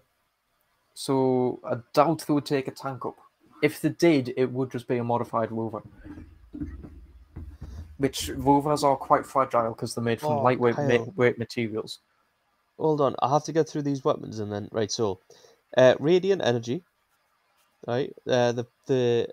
So 0.94 1.60
I 1.64 1.76
doubt 1.92 2.24
they 2.26 2.32
would 2.32 2.46
take 2.46 2.68
a 2.68 2.70
tank 2.70 3.04
up. 3.04 3.16
If 3.62 3.80
they 3.80 3.90
did, 3.90 4.32
it 4.36 4.50
would 4.52 4.70
just 4.70 4.88
be 4.88 4.96
a 4.98 5.04
modified 5.04 5.50
rover. 5.52 5.82
Which 7.98 8.28
rovers 8.36 8.84
are 8.84 8.96
quite 8.96 9.24
fragile 9.26 9.70
because 9.70 9.94
they're 9.94 10.04
made 10.04 10.20
from 10.20 10.32
Oh, 10.32 10.42
lightweight 10.42 10.76
ma- 10.78 11.04
weight 11.16 11.38
materials. 11.38 12.00
Hold 12.78 13.00
on, 13.00 13.16
I 13.22 13.30
have 13.30 13.44
to 13.44 13.52
get 13.52 13.68
through 13.68 13.82
these 13.82 14.04
weapons 14.04 14.38
and 14.38 14.52
then 14.52 14.68
right. 14.70 14.92
So, 14.92 15.20
uh, 15.76 15.94
radiant 15.98 16.42
energy. 16.42 16.84
Right. 17.86 18.12
Uh, 18.26 18.52
the 18.52 18.66
the 18.86 19.28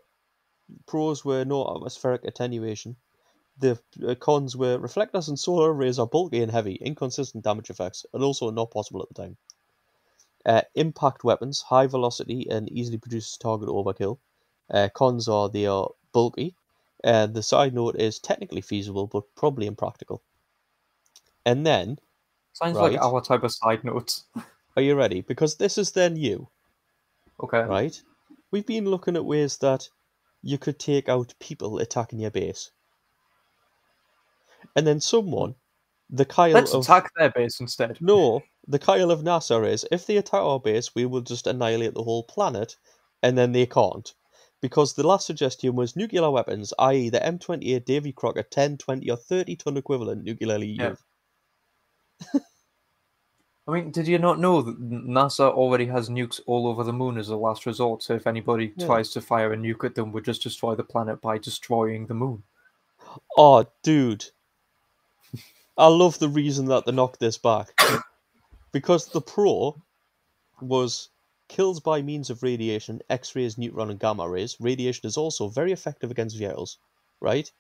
pros 0.86 1.26
were 1.26 1.44
no 1.44 1.66
atmospheric 1.76 2.24
attenuation. 2.24 2.96
The 3.58 3.80
uh, 4.08 4.16
cons 4.16 4.56
were 4.56 4.80
reflectors 4.80 5.30
and 5.30 5.40
solar 5.40 5.74
arrays 5.74 6.00
are 6.00 6.08
bulky 6.08 6.42
and 6.42 6.52
heavy, 6.52 6.76
inconsistent 6.76 7.44
damage 7.44 7.70
effects, 7.70 8.06
and 8.14 8.24
also 8.24 8.50
not 8.50 8.72
possible 8.72 9.02
at 9.02 9.10
the 9.10 9.14
time. 9.14 9.38
Uh, 10.46 10.62
impact 10.76 11.24
weapons, 11.24 11.62
high 11.62 11.88
velocity 11.88 12.48
and 12.50 12.70
easily 12.72 12.98
produces 12.98 13.38
target 13.38 13.70
overkill. 13.70 14.20
Uh, 14.70 14.90
cons 14.94 15.28
are 15.28 15.50
they 15.50 15.66
are 15.66 15.90
bulky. 16.12 16.56
And 17.04 17.34
the 17.34 17.44
side 17.44 17.74
note 17.74 17.96
is 17.96 18.20
technically 18.20 18.62
feasible, 18.62 19.08
but 19.08 19.24
probably 19.36 19.68
impractical. 19.68 20.24
And 21.46 21.66
then, 21.66 22.00
Sounds 22.54 22.78
Right. 22.78 22.94
like 22.94 23.02
our 23.02 23.20
type 23.22 23.44
of 23.44 23.52
side 23.52 23.84
notes. 23.84 24.26
are 24.76 24.82
you 24.82 24.96
ready? 24.96 25.22
Because 25.22 25.56
this 25.58 25.78
is 25.78 25.92
then 25.92 26.16
you. 26.16 26.50
Okay. 27.42 27.62
right? 27.64 28.02
We've 28.52 28.66
been 28.66 28.86
looking 28.86 29.16
at 29.16 29.26
ways 29.26 29.58
that 29.58 29.90
you 30.42 30.58
could 30.58 30.80
take 30.80 31.10
out 31.10 31.34
people 31.40 31.80
attacking 31.80 32.20
your 32.20 32.32
base. 32.32 32.72
And 34.76 34.86
then 34.88 35.00
someone, 35.00 35.56
the 36.10 36.26
Kyle 36.26 36.54
Let's 36.54 36.74
of 36.74 36.84
attack 36.84 37.12
their 37.18 37.32
base 37.32 37.60
instead. 37.60 37.98
no, 38.02 38.42
the 38.68 38.80
Kyle 38.80 39.12
of 39.12 39.22
NASA 39.22 39.68
is 39.68 39.86
if 39.92 40.06
they 40.06 40.18
attack 40.18 40.42
our 40.42 40.60
base, 40.60 40.94
we 40.96 41.06
will 41.06 41.22
just 41.22 41.48
annihilate 41.48 41.94
the 41.94 42.04
whole 42.04 42.24
planet, 42.24 42.76
and 43.22 43.38
then 43.38 43.52
they 43.52 43.66
can't. 43.66 44.14
Because 44.62 44.94
the 44.94 45.06
last 45.06 45.28
suggestion 45.28 45.76
was 45.76 45.96
nuclear 45.96 46.30
weapons, 46.32 46.74
i.e., 46.80 47.10
the 47.10 47.20
M28 47.20 47.84
Davy 47.84 48.14
Crockett 48.14 48.50
10, 48.52 48.78
20, 48.78 49.10
or 49.12 49.18
30 49.18 49.56
ton 49.58 49.76
equivalent 49.78 50.24
nuclearly 50.24 50.68
Yeah. 50.68 50.90
used. 50.90 51.04
I 53.68 53.72
mean, 53.72 53.92
did 53.92 54.08
you 54.08 54.20
not 54.20 54.40
know 54.40 54.62
that 54.62 54.80
NASA 54.82 55.50
already 55.50 55.86
has 55.86 56.10
nukes 56.10 56.42
all 56.46 56.68
over 56.68 56.84
the 56.84 56.92
moon 56.94 57.18
as 57.18 57.30
a 57.30 57.36
last 57.38 57.66
resort? 57.66 58.04
So 58.04 58.14
if 58.14 58.28
anybody 58.28 58.74
Yeah. 58.76 58.86
tries 58.86 59.10
to 59.12 59.22
fire 59.22 59.54
a 59.54 59.58
nuke 59.58 59.86
at 59.86 59.96
them, 59.96 60.12
would 60.12 60.26
just 60.26 60.44
destroy 60.44 60.76
the 60.76 60.84
planet 60.84 61.22
by 61.22 61.38
destroying 61.38 62.06
the 62.08 62.14
moon. 62.14 62.44
Oh, 63.38 63.66
dude. 63.82 64.26
I 65.78 65.88
love 65.88 66.20
the 66.20 66.30
reason 66.30 66.66
that 66.66 66.86
they 66.86 66.92
knocked 66.92 67.20
this 67.20 67.38
back. 67.38 67.80
because 68.72 69.08
the 69.08 69.22
pro 69.22 69.82
was 70.62 71.10
kills 71.48 71.80
by 71.80 72.02
means 72.02 72.30
of 72.30 72.44
radiation, 72.44 73.02
X 73.10 73.36
rays, 73.36 73.58
neutron, 73.58 73.90
and 73.90 74.00
gamma 74.00 74.30
rays. 74.30 74.58
Radiation 74.60 75.08
is 75.08 75.18
also 75.18 75.48
very 75.50 75.72
effective 75.72 76.12
against 76.12 76.38
vehicles, 76.38 76.78
right? 77.20 77.52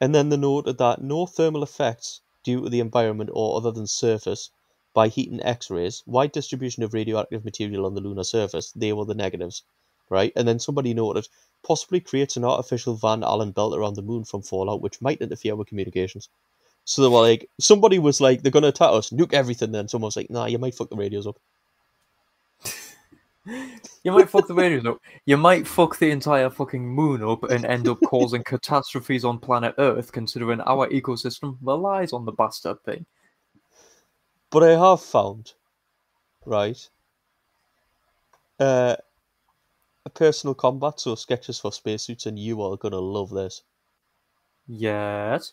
And 0.00 0.14
then 0.14 0.28
they 0.28 0.36
noted 0.36 0.78
that 0.78 1.02
no 1.02 1.26
thermal 1.26 1.62
effects 1.62 2.20
due 2.44 2.62
to 2.62 2.68
the 2.68 2.80
environment 2.80 3.30
or 3.32 3.56
other 3.56 3.70
than 3.70 3.86
surface 3.86 4.50
by 4.94 5.08
heat 5.08 5.30
and 5.30 5.42
X 5.44 5.70
rays, 5.70 6.02
wide 6.06 6.32
distribution 6.32 6.82
of 6.82 6.94
radioactive 6.94 7.44
material 7.44 7.86
on 7.86 7.94
the 7.94 8.00
lunar 8.00 8.24
surface, 8.24 8.72
they 8.72 8.92
were 8.92 9.04
the 9.04 9.14
negatives, 9.14 9.62
right? 10.10 10.32
And 10.36 10.48
then 10.48 10.58
somebody 10.58 10.94
noted 10.94 11.28
possibly 11.62 12.00
creates 12.00 12.36
an 12.36 12.44
artificial 12.44 12.94
Van 12.94 13.22
Allen 13.22 13.52
belt 13.52 13.74
around 13.74 13.94
the 13.94 14.02
moon 14.02 14.24
from 14.24 14.42
fallout, 14.42 14.82
which 14.82 15.00
might 15.00 15.20
interfere 15.20 15.56
with 15.56 15.68
communications. 15.68 16.28
So 16.84 17.02
they 17.02 17.08
were 17.08 17.20
like, 17.20 17.48
somebody 17.60 17.98
was 17.98 18.20
like, 18.20 18.42
they're 18.42 18.52
gonna 18.52 18.68
attack 18.68 18.90
us, 18.90 19.10
nuke 19.10 19.32
everything. 19.32 19.72
Then 19.72 19.88
someone 19.88 20.08
was 20.08 20.16
like, 20.16 20.30
nah, 20.30 20.46
you 20.46 20.58
might 20.58 20.74
fuck 20.74 20.90
the 20.90 20.96
radios 20.96 21.26
up. 21.26 21.38
You 24.04 24.10
might 24.10 24.30
fuck 24.30 24.48
the 24.48 24.54
radios 24.54 24.84
up. 24.84 25.00
You 25.26 25.36
might 25.36 25.66
fuck 25.66 25.98
the 25.98 26.10
entire 26.10 26.50
fucking 26.50 26.84
moon 26.84 27.22
up 27.22 27.44
and 27.44 27.64
end 27.64 27.86
up 27.86 27.98
causing 28.06 28.42
catastrophes 28.46 29.24
on 29.24 29.38
planet 29.38 29.74
Earth, 29.78 30.10
considering 30.10 30.60
our 30.62 30.88
ecosystem 30.88 31.56
relies 31.62 32.12
on 32.12 32.24
the 32.24 32.32
bastard 32.32 32.82
thing. 32.84 33.06
But 34.50 34.64
I 34.64 34.78
have 34.78 35.00
found, 35.00 35.54
right, 36.44 36.88
uh, 38.58 38.96
a 40.04 40.10
personal 40.10 40.54
combat, 40.54 40.98
so 40.98 41.14
sketches 41.14 41.60
for 41.60 41.72
spacesuits, 41.72 42.26
and 42.26 42.38
you 42.38 42.60
are 42.62 42.76
gonna 42.76 42.98
love 42.98 43.30
this. 43.30 43.62
Yes. 44.66 45.52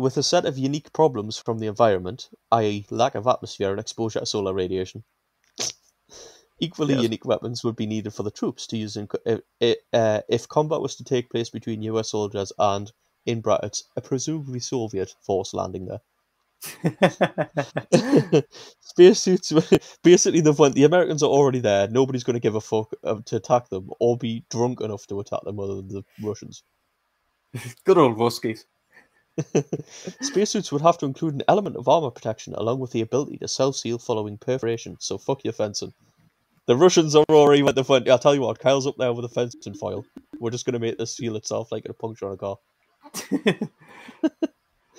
With 0.00 0.16
a 0.16 0.22
set 0.22 0.46
of 0.46 0.58
unique 0.58 0.92
problems 0.92 1.38
from 1.38 1.58
the 1.58 1.66
environment, 1.66 2.30
i.e., 2.52 2.86
lack 2.90 3.14
of 3.14 3.26
atmosphere 3.26 3.70
and 3.70 3.80
exposure 3.80 4.20
to 4.20 4.26
solar 4.26 4.54
radiation. 4.54 5.04
Equally 6.60 6.94
Yes. 6.94 7.02
unique 7.02 7.24
weapons 7.24 7.64
would 7.64 7.76
be 7.76 7.86
needed 7.86 8.14
for 8.14 8.22
the 8.22 8.30
troops 8.30 8.66
to 8.68 8.76
use 8.76 8.96
in, 8.96 9.08
uh, 9.26 10.20
if 10.28 10.48
combat 10.48 10.80
was 10.80 10.96
to 10.96 11.04
take 11.04 11.30
place 11.30 11.50
between 11.50 11.82
US 11.82 12.10
soldiers 12.10 12.52
and, 12.58 12.92
in 13.26 13.40
brackets, 13.40 13.84
a 13.96 14.00
presumably 14.00 14.60
Soviet 14.60 15.14
force 15.20 15.54
landing 15.54 15.86
there. 15.86 16.00
Spacesuits, 18.80 19.52
basically, 20.02 20.40
they've 20.40 20.58
went, 20.58 20.74
the 20.74 20.84
Americans 20.84 21.22
are 21.22 21.30
already 21.30 21.60
there, 21.60 21.88
nobody's 21.88 22.24
going 22.24 22.34
to 22.34 22.40
give 22.40 22.54
a 22.54 22.60
fuck 22.60 22.92
uh, 23.04 23.20
to 23.26 23.36
attack 23.36 23.68
them 23.68 23.90
or 24.00 24.16
be 24.16 24.44
drunk 24.50 24.80
enough 24.80 25.06
to 25.08 25.20
attack 25.20 25.40
them 25.44 25.58
other 25.60 25.76
than 25.76 25.88
the 25.88 26.04
Russians. 26.22 26.62
Good 27.84 27.98
old 27.98 28.16
Ruskies. 28.16 28.64
Spacesuits 30.20 30.72
would 30.72 30.82
have 30.82 30.98
to 30.98 31.06
include 31.06 31.34
an 31.34 31.42
element 31.48 31.76
of 31.76 31.88
armor 31.88 32.10
protection 32.10 32.54
along 32.54 32.80
with 32.80 32.92
the 32.92 33.00
ability 33.00 33.38
to 33.38 33.48
self 33.48 33.76
seal 33.76 33.98
following 33.98 34.38
perforation, 34.38 34.96
so 35.00 35.18
fuck 35.18 35.44
your 35.44 35.52
fencing. 35.52 35.92
The 36.66 36.76
Russians 36.76 37.16
are 37.16 37.24
already 37.30 37.62
went 37.62 37.76
the 37.76 37.84
front. 37.84 38.08
I'll 38.08 38.18
tell 38.18 38.34
you 38.34 38.42
what, 38.42 38.58
Kyle's 38.58 38.86
up 38.86 38.96
there 38.98 39.12
with 39.12 39.22
the 39.22 39.28
fencing 39.28 39.74
foil. 39.74 40.04
We're 40.38 40.50
just 40.50 40.66
going 40.66 40.74
to 40.74 40.78
make 40.78 40.98
this 40.98 41.16
seal 41.16 41.36
itself 41.36 41.72
like 41.72 41.86
a 41.88 41.92
puncture 41.92 42.26
on 42.26 42.34
a 42.34 42.36
car. 42.36 42.56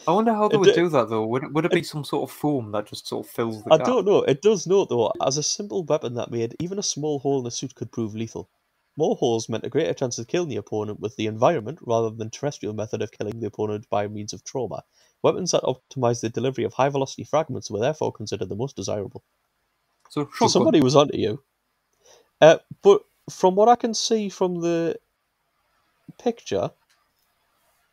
I 0.07 0.11
wonder 0.11 0.33
how 0.33 0.47
they 0.47 0.55
It 0.55 0.59
would 0.59 0.73
do 0.73 0.89
that 0.89 1.09
though. 1.09 1.25
Would 1.27 1.43
it, 1.43 1.53
would 1.53 1.65
it 1.65 1.71
be 1.71 1.83
some 1.83 2.03
sort 2.03 2.29
of 2.29 2.35
foam 2.35 2.71
that 2.71 2.87
just 2.87 3.07
sort 3.07 3.25
of 3.25 3.31
fills 3.31 3.63
the 3.63 3.71
I 3.71 3.77
gap? 3.77 3.85
don't 3.85 4.05
know. 4.05 4.23
It 4.23 4.41
does 4.41 4.67
note, 4.67 4.89
though, 4.89 5.11
as 5.21 5.37
a 5.37 5.43
simple 5.43 5.83
weapon 5.83 6.15
that 6.15 6.31
made 6.31 6.55
even 6.59 6.79
a 6.79 6.83
small 6.83 7.19
hole 7.19 7.39
in 7.41 7.47
a 7.47 7.51
suit 7.51 7.75
could 7.75 7.91
prove 7.91 8.15
lethal. 8.15 8.49
More 8.97 9.15
holes 9.15 9.49
meant 9.49 9.65
a 9.65 9.69
greater 9.69 9.93
chance 9.93 10.19
of 10.19 10.27
killing 10.27 10.49
the 10.49 10.57
opponent 10.57 10.99
with 10.99 11.15
the 11.15 11.27
environment 11.27 11.79
rather 11.81 12.09
than 12.11 12.29
terrestrial 12.29 12.73
method 12.75 13.01
of 13.01 13.11
killing 13.11 13.39
the 13.39 13.47
opponent 13.47 13.89
by 13.89 14.07
means 14.07 14.33
of 14.33 14.43
trauma. 14.43 14.83
Weapons 15.23 15.51
that 15.51 15.63
optimize 15.63 16.21
the 16.21 16.29
delivery 16.29 16.65
of 16.65 16.73
high 16.73 16.89
velocity 16.89 17.23
fragments 17.23 17.71
were 17.71 17.79
therefore 17.79 18.11
considered 18.11 18.49
the 18.49 18.55
most 18.55 18.75
desirable. 18.75 19.23
So, 20.09 20.29
So 20.39 20.47
somebody 20.47 20.81
was 20.81 20.95
onto 20.95 21.17
you. 21.17 21.43
Uh, 22.41 22.59
but 22.83 23.03
from 23.29 23.55
what 23.55 23.69
I 23.69 23.75
can 23.75 23.93
see 23.93 24.29
from 24.29 24.61
the 24.61 24.97
picture, 26.19 26.71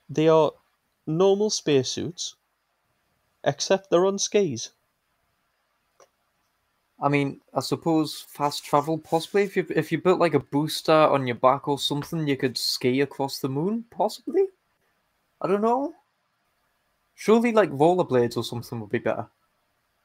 they 0.09 0.29
are 0.29 0.53
normal 1.07 1.51
spacesuits, 1.51 2.37
except 3.45 3.91
they're 3.91 4.07
on 4.07 4.19
skis. 4.19 4.73
I 7.01 7.09
mean, 7.09 7.41
I 7.55 7.61
suppose 7.61 8.27
fast 8.29 8.65
travel 8.65 8.99
possibly. 8.99 9.45
If 9.45 9.57
you 9.57 9.67
if 9.71 9.93
you 9.93 10.01
built 10.01 10.19
like 10.19 10.35
a 10.35 10.41
booster 10.41 10.93
on 10.93 11.27
your 11.27 11.37
back 11.37 11.69
or 11.69 11.79
something, 11.79 12.27
you 12.27 12.37
could 12.37 12.59
ski 12.59 13.01
across 13.03 13.39
the 13.39 13.49
moon. 13.49 13.85
Possibly. 13.91 14.47
I 15.41 15.47
don't 15.47 15.63
know. 15.63 15.95
Surely, 17.15 17.53
like 17.53 17.71
rollerblades 17.71 18.37
or 18.37 18.45
something 18.45 18.81
would 18.81 18.91
be 18.91 18.99
better. 18.99 19.29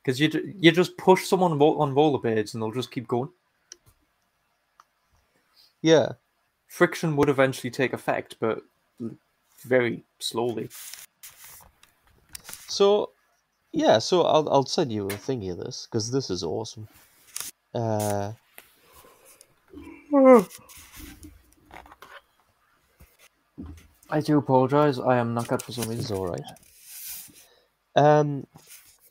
Because 0.04 0.20
you 0.20 0.30
you 0.60 0.72
just 0.72 0.96
push 0.98 1.26
someone 1.26 1.58
ro- 1.58 1.80
on 1.80 1.96
rollerblades 1.96 2.54
and 2.54 2.62
they'll 2.62 2.72
just 2.72 2.92
keep 2.92 3.08
going. 3.08 3.30
Yeah. 5.82 6.14
Friction 6.68 7.16
would 7.16 7.30
eventually 7.30 7.70
take 7.70 7.94
effect, 7.94 8.38
but 8.40 8.64
very 9.62 10.04
slowly. 10.20 10.70
So, 12.68 13.12
yeah. 13.74 14.00
So 14.00 14.22
I'll 14.22 14.48
I'll 14.50 14.66
send 14.66 14.92
you 14.92 15.08
a 15.08 15.14
thingy 15.14 15.52
of 15.52 15.58
this 15.58 15.88
because 15.90 16.12
this 16.12 16.30
is 16.30 16.44
awesome. 16.44 16.88
Uh, 17.74 18.34
I 24.10 24.22
do 24.22 24.38
apologize. 24.38 25.00
I 25.00 25.18
am 25.18 25.34
knackered 25.36 25.64
for 25.64 25.72
some 25.72 25.90
reason. 25.90 26.16
all 26.16 26.28
right. 26.28 26.44
Um, 27.96 28.46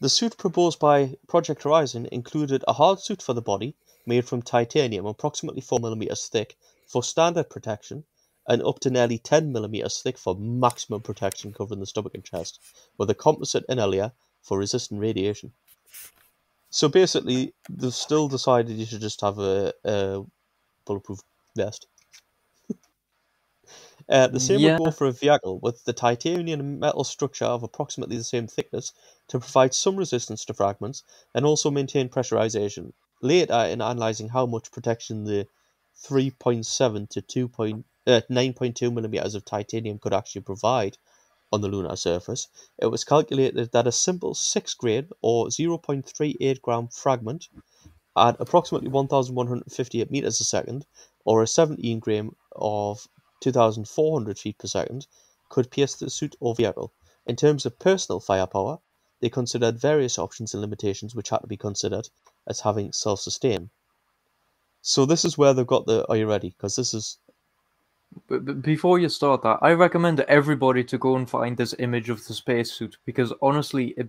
the 0.00 0.08
suit 0.08 0.36
proposed 0.38 0.78
by 0.78 1.16
Project 1.28 1.64
Horizon 1.64 2.08
included 2.12 2.64
a 2.68 2.72
hard 2.72 3.00
suit 3.00 3.20
for 3.20 3.32
the 3.32 3.42
body, 3.42 3.74
made 4.06 4.26
from 4.26 4.42
titanium 4.42 5.06
approximately 5.06 5.60
4 5.60 5.80
millimeters 5.80 6.28
thick 6.28 6.56
for 6.86 7.02
standard 7.02 7.50
protection, 7.50 8.04
and 8.46 8.62
up 8.62 8.78
to 8.80 8.90
nearly 8.90 9.18
10 9.18 9.52
millimeters 9.52 10.00
thick 10.02 10.18
for 10.18 10.36
maximum 10.36 11.00
protection 11.00 11.52
covering 11.52 11.80
the 11.80 11.86
stomach 11.86 12.14
and 12.14 12.24
chest, 12.24 12.60
with 12.96 13.10
a 13.10 13.14
composite 13.14 13.64
inner 13.68 13.86
layer 13.86 14.12
for 14.43 14.59
resistant 14.59 15.01
radiation. 15.01 15.55
So 16.70 16.88
basically, 16.88 17.55
they've 17.68 17.95
still 17.95 18.26
decided 18.28 18.76
you 18.76 18.84
should 18.86 19.01
just 19.01 19.20
have 19.20 19.38
a, 19.38 19.72
a 19.84 20.24
bulletproof 20.86 21.20
vest. 21.57 21.88
Uh, 24.09 24.26
the 24.28 24.40
same 24.40 24.62
Yeah. 24.62 24.62
would 24.62 24.76
go 24.76 24.90
for 24.90 25.07
a 25.07 25.12
vehicle 25.12 25.59
with 25.61 25.84
the 25.84 25.93
titanium 25.93 26.78
metal 26.78 27.03
structure 27.05 27.45
of 27.45 27.62
approximately 27.62 28.16
the 28.16 28.22
same 28.24 28.47
thickness 28.47 28.93
to 29.28 29.38
provide 29.40 29.74
some 29.74 29.97
resistance 29.97 30.45
to 30.45 30.55
fragments 30.55 31.03
and 31.34 31.45
also 31.45 31.70
maintain 31.70 32.09
pressurization. 32.09 32.93
Later, 33.22 33.55
in 33.55 33.80
analysing 33.80 34.28
how 34.28 34.47
much 34.47 34.70
protection 34.72 35.24
the 35.24 35.49
3.7 35.95 37.07
to 37.09 37.22
2. 37.22 37.49
Point, 37.49 37.86
uh, 38.07 38.20
9.2 38.28 38.90
millimeters 38.93 39.34
of 39.34 39.45
titanium 39.45 39.99
could 39.99 40.12
actually 40.14 40.43
provide 40.43 40.99
on 41.53 41.61
the 41.61 41.68
lunar 41.68 41.94
surface, 41.96 42.48
it 42.78 42.86
was 42.86 43.05
calculated 43.05 43.70
that 43.72 43.86
a 43.86 43.92
simple 43.92 44.34
6 44.34 44.74
grain 44.74 45.09
or 45.20 45.46
0.38 45.48 46.62
gram 46.62 46.88
fragment 46.88 47.48
at 48.16 48.40
approximately 48.40 48.88
1158 48.88 50.11
meters 50.11 50.40
a 50.40 50.44
second 50.44 50.86
or 51.24 51.42
a 51.42 51.46
17 51.46 51.98
gram 51.98 52.34
of 52.53 53.07
2400 53.40 54.38
feet 54.38 54.59
per 54.59 54.66
second 54.66 55.07
could 55.48 55.70
pierce 55.70 55.94
the 55.96 56.09
suit 56.09 56.34
or 56.40 56.55
vehicle. 56.55 56.92
In 57.26 57.36
terms 57.36 57.66
of 57.66 57.78
personal 57.78 58.20
firepower, 58.20 58.78
they 59.20 59.28
considered 59.28 59.78
various 59.78 60.18
options 60.18 60.53
and 60.53 60.61
limitations 60.61 61.14
which 61.14 61.28
had 61.28 61.38
to 61.38 61.46
be 61.46 61.57
considered 61.57 62.09
as 62.46 62.61
having 62.61 62.92
self 62.92 63.20
sustain. 63.20 63.70
So 64.80 65.07
this 65.07 65.24
is 65.24 65.38
where 65.38 65.55
they've 65.55 65.66
got 65.66 65.86
the 65.86 66.09
are 66.09 66.16
you 66.16 66.26
ready? 66.26 66.50
Because 66.50 66.74
this 66.76 66.92
is 66.92 67.18
But, 68.28 68.44
but 68.44 68.62
before 68.62 68.98
you 68.98 69.08
start 69.08 69.42
that, 69.42 69.58
I 69.62 69.72
recommend 69.72 70.20
everybody 70.20 70.84
to 70.84 70.98
go 70.98 71.16
and 71.16 71.28
find 71.28 71.56
this 71.56 71.74
image 71.78 72.10
of 72.10 72.26
the 72.26 72.34
spacesuit 72.34 72.96
because 73.04 73.32
honestly, 73.40 73.94
if, 73.96 74.06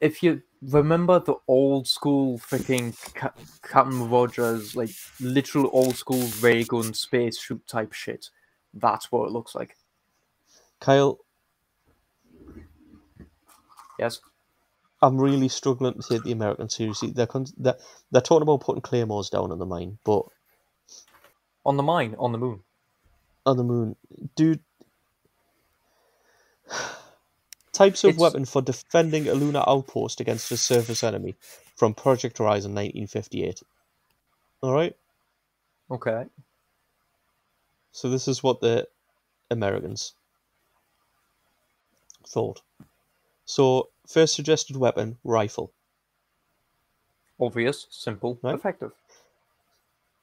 if 0.00 0.22
you 0.22 0.42
remember 0.62 1.18
the 1.20 1.34
old 1.48 1.86
school 1.86 2.38
freaking 2.38 2.94
Ca- 3.14 3.32
Captain 3.62 4.08
Rogers, 4.10 4.74
like 4.76 4.90
literal 5.20 5.70
old 5.72 5.96
school 5.96 6.28
ray 6.40 6.64
gun 6.64 6.94
spacesuit 6.94 7.66
type 7.66 7.92
shit, 7.92 8.30
that's 8.74 9.12
what 9.12 9.26
it 9.26 9.32
looks 9.32 9.54
like. 9.54 9.76
Kyle, 10.80 11.18
Yes. 13.98 14.20
I'm 15.00 15.20
really 15.20 15.48
struggling 15.48 15.94
to 15.94 16.08
take 16.08 16.22
the 16.24 16.32
Americans 16.32 16.74
seriously. 16.74 17.10
They're, 17.10 17.26
con- 17.26 17.46
they're 17.56 17.76
they're 18.10 18.20
talking 18.20 18.42
about 18.42 18.60
putting 18.60 18.82
claymores 18.82 19.30
down 19.30 19.50
on 19.52 19.58
the 19.58 19.66
mine, 19.66 19.98
but 20.04 20.22
On 21.64 21.76
the 21.76 21.82
mine, 21.82 22.14
on 22.18 22.32
the 22.32 22.38
moon. 22.38 22.60
On 23.46 23.56
the 23.56 23.64
moon, 23.64 23.96
dude. 24.36 24.60
Types 27.72 28.04
of 28.04 28.10
It's- 28.10 28.20
weapon 28.20 28.44
for 28.44 28.60
defending 28.62 29.28
a 29.28 29.34
lunar 29.34 29.64
outpost 29.66 30.20
against 30.20 30.50
a 30.52 30.56
surface 30.56 31.02
enemy 31.02 31.34
from 31.74 31.94
Project 31.94 32.38
Horizon 32.38 32.74
1958. 32.74 33.62
All 34.62 34.72
right, 34.72 34.96
Okay. 35.90 36.28
so 37.90 38.08
this 38.08 38.28
is 38.28 38.42
what 38.42 38.60
the 38.60 38.88
Americans 39.50 40.14
thought. 42.26 42.62
So, 43.44 43.90
first 44.06 44.34
suggested 44.34 44.76
weapon 44.76 45.18
rifle. 45.24 45.72
Obvious, 47.40 47.88
simple, 47.90 48.38
Right. 48.42 48.54
effective. 48.54 48.92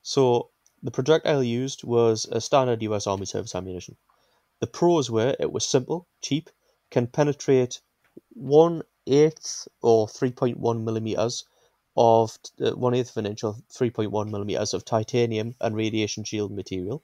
So 0.03 0.49
the 0.81 0.91
projectile 0.91 1.43
used 1.43 1.83
was 1.83 2.25
a 2.31 2.41
standard 2.41 2.81
US 2.83 3.07
Army 3.07 3.25
service 3.25 3.55
ammunition. 3.55 3.97
The 4.59 4.67
pros 4.67 5.09
were 5.09 5.35
it 5.39 5.51
was 5.51 5.65
simple, 5.65 6.07
cheap, 6.21 6.49
can 6.89 7.07
penetrate 7.07 7.81
one 8.33 8.83
eighth 9.07 9.67
or 9.81 10.07
three 10.07 10.31
point 10.31 10.57
one 10.57 10.85
millimeters 10.85 11.45
of 11.95 12.37
uh, 12.61 12.71
one 12.71 12.93
eighth 12.93 13.11
of 13.11 13.17
an 13.17 13.25
inch 13.25 13.43
or 13.43 13.55
three 13.69 13.89
point 13.89 14.11
one 14.11 14.31
millimeters 14.31 14.73
of 14.73 14.85
titanium 14.85 15.55
and 15.61 15.75
radiation 15.75 16.23
shield 16.23 16.51
material. 16.51 17.01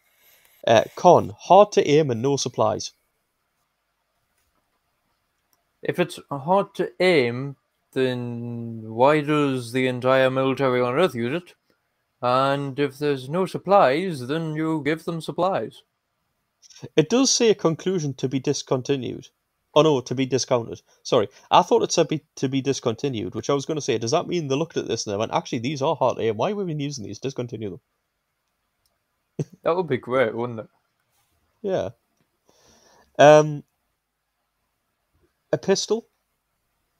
Uh, 0.65 0.83
con 0.95 1.35
hard 1.37 1.71
to 1.73 1.87
aim 1.87 2.09
and 2.09 2.21
no 2.21 2.37
supplies. 2.37 2.91
If 5.81 5.99
it's 5.99 6.19
hard 6.31 6.73
to 6.75 6.91
aim, 6.99 7.57
then 7.93 8.93
why 8.93 9.21
does 9.21 9.71
the 9.71 9.87
entire 9.87 10.31
military 10.31 10.81
on 10.81 10.95
Earth 10.95 11.13
use 11.13 11.33
it? 11.33 11.53
And 12.25 12.79
if 12.79 12.97
there's 12.97 13.29
no 13.29 13.45
supplies, 13.45 14.25
then 14.25 14.55
you 14.55 14.81
give 14.83 15.05
them 15.05 15.21
supplies. 15.21 15.83
It 16.95 17.07
does 17.07 17.29
say 17.29 17.51
a 17.51 17.55
conclusion 17.55 18.15
to 18.15 18.27
be 18.27 18.39
discontinued. 18.39 19.29
Oh 19.75 19.83
no, 19.83 20.01
to 20.01 20.15
be 20.15 20.25
discounted. 20.25 20.81
Sorry, 21.03 21.27
I 21.51 21.61
thought 21.61 21.83
it 21.83 21.91
said 21.91 22.07
be, 22.07 22.25
to 22.37 22.49
be 22.49 22.61
discontinued, 22.61 23.35
which 23.35 23.51
I 23.51 23.53
was 23.53 23.67
going 23.67 23.77
to 23.77 23.81
say. 23.81 23.99
Does 23.99 24.09
that 24.09 24.27
mean 24.27 24.47
they 24.47 24.55
looked 24.55 24.75
at 24.75 24.87
this 24.87 25.05
and 25.05 25.13
they 25.13 25.17
went, 25.17 25.33
actually, 25.33 25.59
these 25.59 25.83
are 25.83 25.95
hard 25.95 26.17
aim. 26.19 26.37
Why 26.37 26.53
were 26.53 26.65
we 26.65 26.73
using 26.73 27.05
these? 27.05 27.19
Discontinue 27.19 27.69
them. 27.69 27.81
That 29.63 29.75
would 29.75 29.87
be 29.87 29.97
great, 29.97 30.33
wouldn't 30.33 30.61
it? 30.61 30.69
Yeah. 31.61 31.89
Um. 33.19 33.63
a 35.51 35.59
pistol 35.59 36.07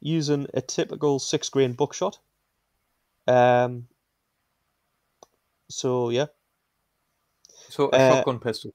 using 0.01 0.45
a 0.53 0.61
typical 0.61 1.17
six 1.17 1.49
grain 1.49 1.73
buckshot. 1.73 2.19
Um. 3.27 3.87
So 5.69 6.09
yeah, 6.09 6.27
So 7.69 7.89
a 7.93 7.99
Uh, 7.99 7.99
shotgun 7.99 8.39
pistol. 8.39 8.73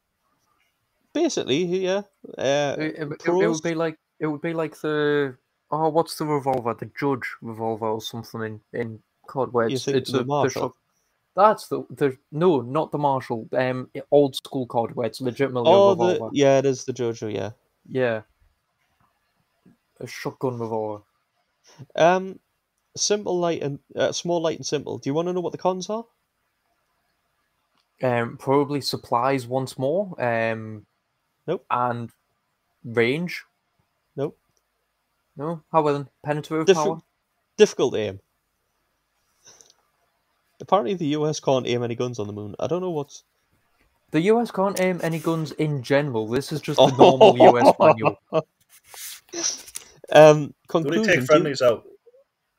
basically, 1.13 1.65
yeah. 1.65 2.03
Uh, 2.37 2.77
It, 2.79 2.95
it- 2.97 3.13
it- 3.13 3.43
it 3.43 3.49
would 3.49 3.63
be 3.63 3.75
like 3.75 3.99
it 4.19 4.27
would 4.27 4.41
be 4.43 4.53
like 4.53 4.77
the 4.81 5.37
oh, 5.71 5.89
what's 5.89 6.17
the 6.17 6.27
revolver? 6.27 6.75
The 6.75 6.91
Judge 6.99 7.29
revolver 7.41 7.87
or 7.87 8.01
something 8.01 8.43
in 8.43 8.61
in 8.73 9.03
COD 9.29 9.53
where 9.53 9.69
You 9.69 9.77
it's 9.77 9.85
think 9.85 9.97
it's 9.97 10.13
the 10.13 10.23
a 10.23 10.25
Marshall? 10.25 10.63
shot- 10.63 10.77
That's 11.37 11.69
the 11.69 11.85
the 11.91 12.19
no, 12.33 12.61
not 12.63 12.93
the 12.93 12.99
Marshall. 12.99 13.49
Um, 13.53 13.91
old 14.11 14.37
school 14.37 14.67
COD 14.67 14.95
where 14.97 15.07
it's 15.07 15.21
legitimately 15.21 15.71
oh, 15.71 15.93
a 15.93 15.97
the 15.97 16.31
yeah, 16.33 16.59
it 16.59 16.67
is 16.67 16.85
the 16.85 16.93
Jojo. 16.93 17.33
Yeah. 17.33 17.53
Yeah, 17.89 18.23
a 20.01 20.07
shotgun 20.07 20.59
revolver. 20.59 21.05
Um, 21.95 22.41
simple, 22.97 23.39
light, 23.39 23.63
and 23.63 23.81
uh, 23.97 24.13
small, 24.13 24.43
light, 24.43 24.59
and 24.59 24.67
simple. 24.67 24.99
Do 24.99 25.11
you 25.11 25.15
want 25.15 25.29
to 25.29 25.33
know 25.33 25.41
what 25.41 25.53
the 25.53 25.59
cons 25.59 25.91
are? 25.91 26.07
Um, 28.03 28.37
probably 28.39 28.81
supplies 28.81 29.47
once 29.47 29.79
more. 29.79 30.15
Um, 30.23 30.87
Nope. 31.47 31.65
And 31.71 32.11
range. 32.85 33.43
Nope. 34.17 34.39
No. 35.37 35.63
How 35.73 35.83
well 35.83 35.95
then? 35.95 36.09
Penetrative 36.25 36.67
Different- 36.67 36.89
power. 36.89 37.03
Difficult 37.57 37.95
aim. 37.97 38.21
Apparently, 40.61 40.95
the 40.95 41.07
US 41.19 41.41
can't 41.41 41.67
aim 41.67 41.83
any 41.83 41.95
guns 41.95 42.19
on 42.19 42.27
the 42.27 42.33
moon. 42.33 42.55
I 42.61 42.67
don't 42.67 42.81
know 42.83 42.91
what's. 42.91 43.25
The 44.13 44.21
US 44.33 44.51
can't 44.51 44.81
aim 44.81 45.01
any 45.03 45.19
guns 45.19 45.53
in 45.53 45.83
general. 45.83 46.27
This 46.29 46.53
is 46.53 46.61
just 46.61 46.79
the 46.79 46.87
normal 46.99 47.37
US 47.57 47.75
manual. 47.79 48.17
Um, 50.13 50.55
Don't 50.69 50.83
they 50.85 50.91
conclusion. 50.91 51.05
take 51.05 51.21
due- 51.21 51.27
friendlies 51.27 51.63
out? 51.63 51.85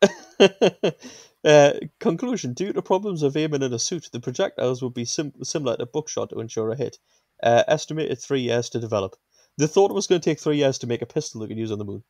uh, 1.44 1.74
conclusion: 2.00 2.54
Due 2.54 2.74
to 2.74 2.82
problems 2.82 3.24
of 3.24 3.38
aiming 3.38 3.64
in 3.64 3.74
a 3.74 3.80
suit, 3.80 4.10
the 4.12 4.20
projectiles 4.20 4.82
would 4.82 4.94
be 4.94 5.06
sim- 5.06 5.34
similar 5.44 5.78
to 5.78 5.86
buckshot 5.86 6.30
to 6.30 6.40
ensure 6.40 6.72
a 6.72 6.76
hit. 6.76 6.98
Uh, 7.42 7.64
estimated 7.68 8.20
three 8.20 8.42
years 8.42 8.70
to 8.70 8.80
develop. 8.80 9.16
They 9.58 9.68
thought 9.68 9.92
it 9.92 9.96
was 9.96 10.08
going 10.08 10.22
to 10.22 10.30
take 10.30 10.40
three 10.40 10.58
years 10.58 10.78
to 10.80 10.88
make 10.88 11.02
a 11.02 11.08
pistol 11.08 11.42
they 11.42 11.48
could 11.48 11.58
use 11.58 11.72
on 11.72 11.80
the 11.80 11.86
moon. 11.86 12.04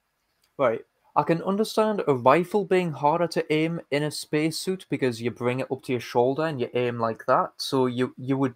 Right. 0.58 0.82
I 1.16 1.24
can 1.24 1.42
understand 1.42 2.04
a 2.08 2.14
rifle 2.14 2.66
being 2.66 2.92
harder 2.92 3.28
to 3.28 3.54
aim 3.54 3.82
in 3.92 4.04
a 4.04 4.12
spacesuit 4.12 4.86
because 4.90 5.22
you 5.22 5.32
bring 5.32 5.60
it 5.60 5.72
up 5.72 5.84
to 5.84 5.92
your 5.94 6.02
shoulder 6.02 6.44
and 6.44 6.60
you 6.60 6.70
aim 6.74 7.00
like 7.00 7.26
that. 7.26 7.52
So 7.58 7.86
you 7.86 8.14
you 8.18 8.38
would 8.38 8.56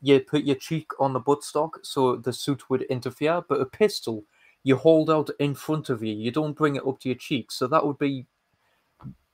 you 0.00 0.18
put 0.20 0.44
your 0.44 0.56
cheek 0.56 0.90
on 0.98 1.12
the 1.12 1.20
buttstock 1.20 1.70
so 1.82 2.16
the 2.16 2.32
suit 2.32 2.68
would 2.68 2.82
interfere. 2.82 3.42
But 3.48 3.60
a 3.60 3.66
pistol, 3.66 4.24
you 4.64 4.76
hold 4.76 5.10
out 5.10 5.30
in 5.38 5.54
front 5.54 5.90
of 5.90 6.02
you. 6.02 6.12
You 6.14 6.32
don't 6.32 6.56
bring 6.56 6.74
it 6.74 6.86
up 6.86 6.98
to 7.00 7.08
your 7.08 7.18
cheek. 7.18 7.52
So 7.52 7.66
that 7.68 7.86
would 7.86 7.98
be. 7.98 8.26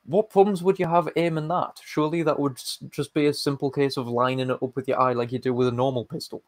What 0.08 0.30
problems 0.30 0.62
would 0.62 0.78
you 0.78 0.86
have 0.86 1.10
aiming 1.16 1.48
that? 1.48 1.80
Surely 1.84 2.22
that 2.22 2.40
would 2.40 2.58
just 2.90 3.12
be 3.12 3.26
a 3.26 3.34
simple 3.34 3.70
case 3.70 3.98
of 3.98 4.08
lining 4.08 4.48
it 4.48 4.62
up 4.62 4.74
with 4.74 4.88
your 4.88 4.98
eye 4.98 5.12
like 5.12 5.32
you 5.32 5.38
do 5.38 5.52
with 5.52 5.68
a 5.68 5.72
normal 5.72 6.06
pistol. 6.06 6.42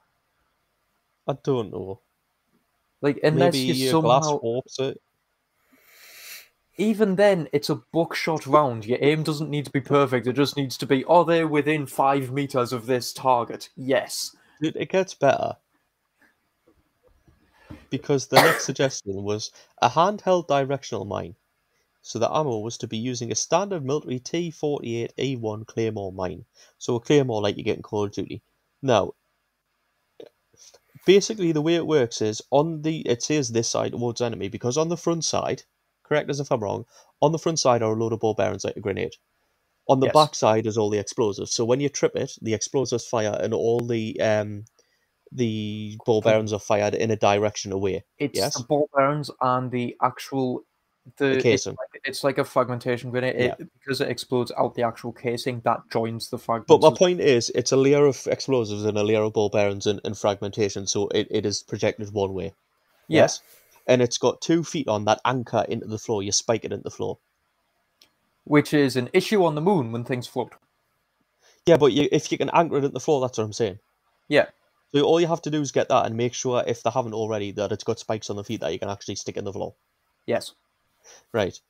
I 1.29 1.37
don't 1.45 1.71
know. 1.71 2.01
Like 3.03 3.21
unless 3.23 3.53
Maybe 3.53 3.79
you 3.79 3.91
somehow 3.91 4.41
warps 4.41 4.79
it. 4.79 5.01
even 6.79 7.17
then, 7.17 7.49
it's 7.53 7.69
a 7.69 7.83
buckshot 7.93 8.47
round. 8.47 8.87
Your 8.87 8.99
aim 9.03 9.23
doesn't 9.23 9.51
need 9.51 9.67
to 9.67 9.71
be 9.71 9.83
perfect. 9.83 10.27
It 10.27 10.33
just 10.33 10.57
needs 10.57 10.79
to 10.79 10.87
be, 10.87 11.05
are 11.05 11.27
they 11.27 11.45
within 11.45 11.85
five 11.85 12.33
meters 12.33 12.73
of 12.73 12.87
this 12.87 13.13
target? 13.13 13.69
Yes. 13.77 14.35
It, 14.63 14.75
it 14.77 14.89
gets 14.89 15.13
better. 15.13 15.57
Because 17.91 18.27
the 18.27 18.37
next 18.37 18.65
suggestion 18.65 19.23
was 19.23 19.51
a 19.83 19.91
handheld 19.91 20.47
directional 20.49 21.05
mine. 21.05 21.35
So 22.11 22.19
the 22.19 22.29
ammo 22.35 22.59
was 22.59 22.77
to 22.79 22.89
be 22.89 22.99
using 22.99 23.31
a 23.31 23.37
standard 23.37 23.85
military 23.85 24.19
T48A1 24.19 25.65
Claymore 25.69 26.13
mine. 26.13 26.45
So 26.77 26.97
a 26.97 27.01
Claymore 27.01 27.41
like 27.41 27.57
you 27.57 27.63
get 27.63 27.77
in 27.77 27.83
Call 27.83 28.03
of 28.07 28.11
Duty. 28.11 28.43
Now, 28.83 29.13
basically 31.07 31.53
the 31.53 31.63
way 31.63 31.77
it 31.77 31.87
works 31.87 32.21
is 32.21 32.43
on 32.51 32.83
the 32.83 33.07
it 33.09 33.23
says 33.23 33.51
this 33.51 33.69
side 33.69 33.93
towards 33.93 34.21
enemy 34.21 34.49
because 34.49 34.77
on 34.77 34.89
the 34.89 34.97
front 34.97 35.25
side, 35.25 35.63
correct 36.03 36.29
us 36.31 36.41
if 36.41 36.51
I'm 36.51 36.59
wrong, 36.59 36.85
on 37.23 37.31
the 37.31 37.39
front 37.39 37.61
side 37.61 37.81
are 37.81 37.93
a 37.93 37.97
load 37.97 38.13
of 38.13 38.19
ball 38.19 38.35
bearings 38.35 38.65
like 38.65 38.77
a 38.77 38.81
grenade. 38.81 39.15
On 39.89 40.01
the 40.01 40.09
Yes. 40.09 40.15
back 40.15 40.35
side 40.35 40.67
is 40.67 40.77
all 40.77 40.91
the 40.91 40.99
explosives. 40.99 41.53
So 41.55 41.65
when 41.65 41.79
you 41.79 41.89
trip 41.89 42.17
it, 42.17 42.33
the 42.43 42.55
explosives 42.55 43.07
fire 43.07 43.39
and 43.41 43.55
all 43.55 43.79
the 43.87 44.21
um 44.21 44.65
the 45.31 45.97
ball 46.05 46.23
bearings 46.23 46.53
are 46.53 46.59
fired 46.59 46.95
in 46.97 47.13
a 47.13 47.17
direction 47.17 47.71
away. 47.71 48.03
It's 48.19 48.39
Yes. 48.39 48.55
the 48.55 48.61
ball 48.61 48.89
bearings 48.95 49.31
and 49.41 49.71
the 49.71 49.97
actual. 50.03 50.65
The, 51.17 51.25
The 51.25 51.33
it's, 51.33 51.43
casing. 51.43 51.73
like, 51.73 52.03
it's 52.05 52.25
like 52.25 52.39
a 52.39 52.45
fragmentation 52.45 53.11
grenade. 53.11 53.37
It, 53.37 53.69
because 53.79 54.01
it 54.01 54.09
explodes 54.09 54.53
out 54.57 54.75
the 54.75 54.83
actual 54.83 55.13
casing, 55.13 55.61
that 55.65 55.81
joins 55.91 56.29
the 56.29 56.39
fragments. 56.39 56.69
But 56.69 56.83
my 56.83 56.97
point 56.97 57.21
is, 57.21 57.51
it's 57.55 57.73
a 57.73 57.77
layer 57.77 58.07
of 58.07 58.27
explosives 58.27 58.85
and 58.85 58.97
a 58.99 59.03
layer 59.03 59.23
of 59.23 59.33
ball 59.33 59.49
bearings 59.49 59.87
and, 59.87 60.01
and 60.05 60.17
fragmentation, 60.17 60.87
so 60.87 61.09
it, 61.09 61.27
it 61.31 61.47
is 61.47 61.63
projected 61.63 62.13
one 62.13 62.35
way. 62.35 62.53
Yes. 63.09 63.41
And 63.87 64.03
it's 64.03 64.19
got 64.19 64.41
two 64.41 64.63
feet 64.63 64.89
on 64.89 65.05
that 65.07 65.21
anchor 65.25 65.65
into 65.69 65.87
the 65.87 65.99
floor. 65.99 66.23
You 66.23 66.33
spike 66.33 66.65
it 66.65 66.73
into 66.73 66.85
the 66.85 66.91
floor. 66.91 67.19
Which 68.45 68.73
is 68.73 68.97
an 68.97 69.09
issue 69.13 69.45
on 69.45 69.55
the 69.55 69.61
moon 69.61 69.91
when 69.93 70.05
things 70.05 70.27
float. 70.27 70.53
Yeah, 71.67 71.77
but 71.77 71.93
you, 71.93 72.09
if 72.13 72.31
you 72.31 72.39
can 72.39 72.51
anchor 72.51 72.77
it 72.77 72.85
into 72.85 72.91
the 72.91 73.01
floor, 73.01 73.21
that's 73.21 73.39
what 73.39 73.45
I'm 73.45 73.53
saying. 73.53 73.79
Yeah. 74.29 74.47
So 74.95 75.03
all 75.03 75.21
you 75.21 75.27
have 75.27 75.43
to 75.43 75.51
do 75.51 75.61
is 75.61 75.73
get 75.73 75.89
that 75.89 76.07
and 76.07 76.17
make 76.17 76.35
sure, 76.35 76.63
if 76.67 76.83
they 76.83 76.91
haven't 76.91 77.15
already, 77.15 77.53
that 77.53 77.73
it's 77.73 77.85
got 77.85 77.99
spikes 77.99 78.31
on 78.31 78.37
the 78.37 78.45
feet 78.45 78.61
that 78.61 78.73
you 78.73 78.79
can 78.79 78.91
actually 78.91 79.17
stick 79.17 79.37
in 79.37 79.45
the 79.45 79.53
floor. 79.53 79.75
Yes. 80.27 80.53
Right. 81.33 81.61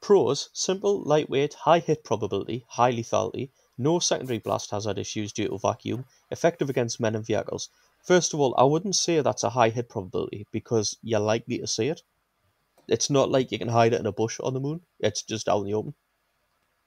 Pros: 0.00 0.50
simple, 0.52 1.02
lightweight, 1.02 1.54
high 1.54 1.80
hit 1.80 2.04
probability, 2.04 2.64
high 2.68 2.92
lethality, 2.92 3.50
no 3.76 3.98
secondary 3.98 4.38
blast 4.38 4.70
hazard 4.70 4.98
issues 4.98 5.32
due 5.32 5.48
to 5.48 5.58
vacuum, 5.58 6.04
effective 6.30 6.70
against 6.70 7.00
men 7.00 7.14
and 7.14 7.26
vehicles. 7.26 7.68
First 8.04 8.32
of 8.32 8.40
all, 8.40 8.54
I 8.56 8.64
wouldn't 8.64 8.96
say 8.96 9.20
that's 9.20 9.44
a 9.44 9.50
high 9.50 9.70
hit 9.70 9.88
probability 9.88 10.46
because 10.52 10.96
you're 11.02 11.20
likely 11.20 11.58
to 11.58 11.66
see 11.66 11.88
it. 11.88 12.02
It's 12.88 13.10
not 13.10 13.30
like 13.30 13.52
you 13.52 13.58
can 13.58 13.68
hide 13.68 13.92
it 13.92 14.00
in 14.00 14.06
a 14.06 14.12
bush 14.12 14.40
on 14.40 14.54
the 14.54 14.60
moon. 14.60 14.80
It's 15.00 15.22
just 15.22 15.48
out 15.48 15.60
in 15.60 15.66
the 15.66 15.74
open. 15.74 15.94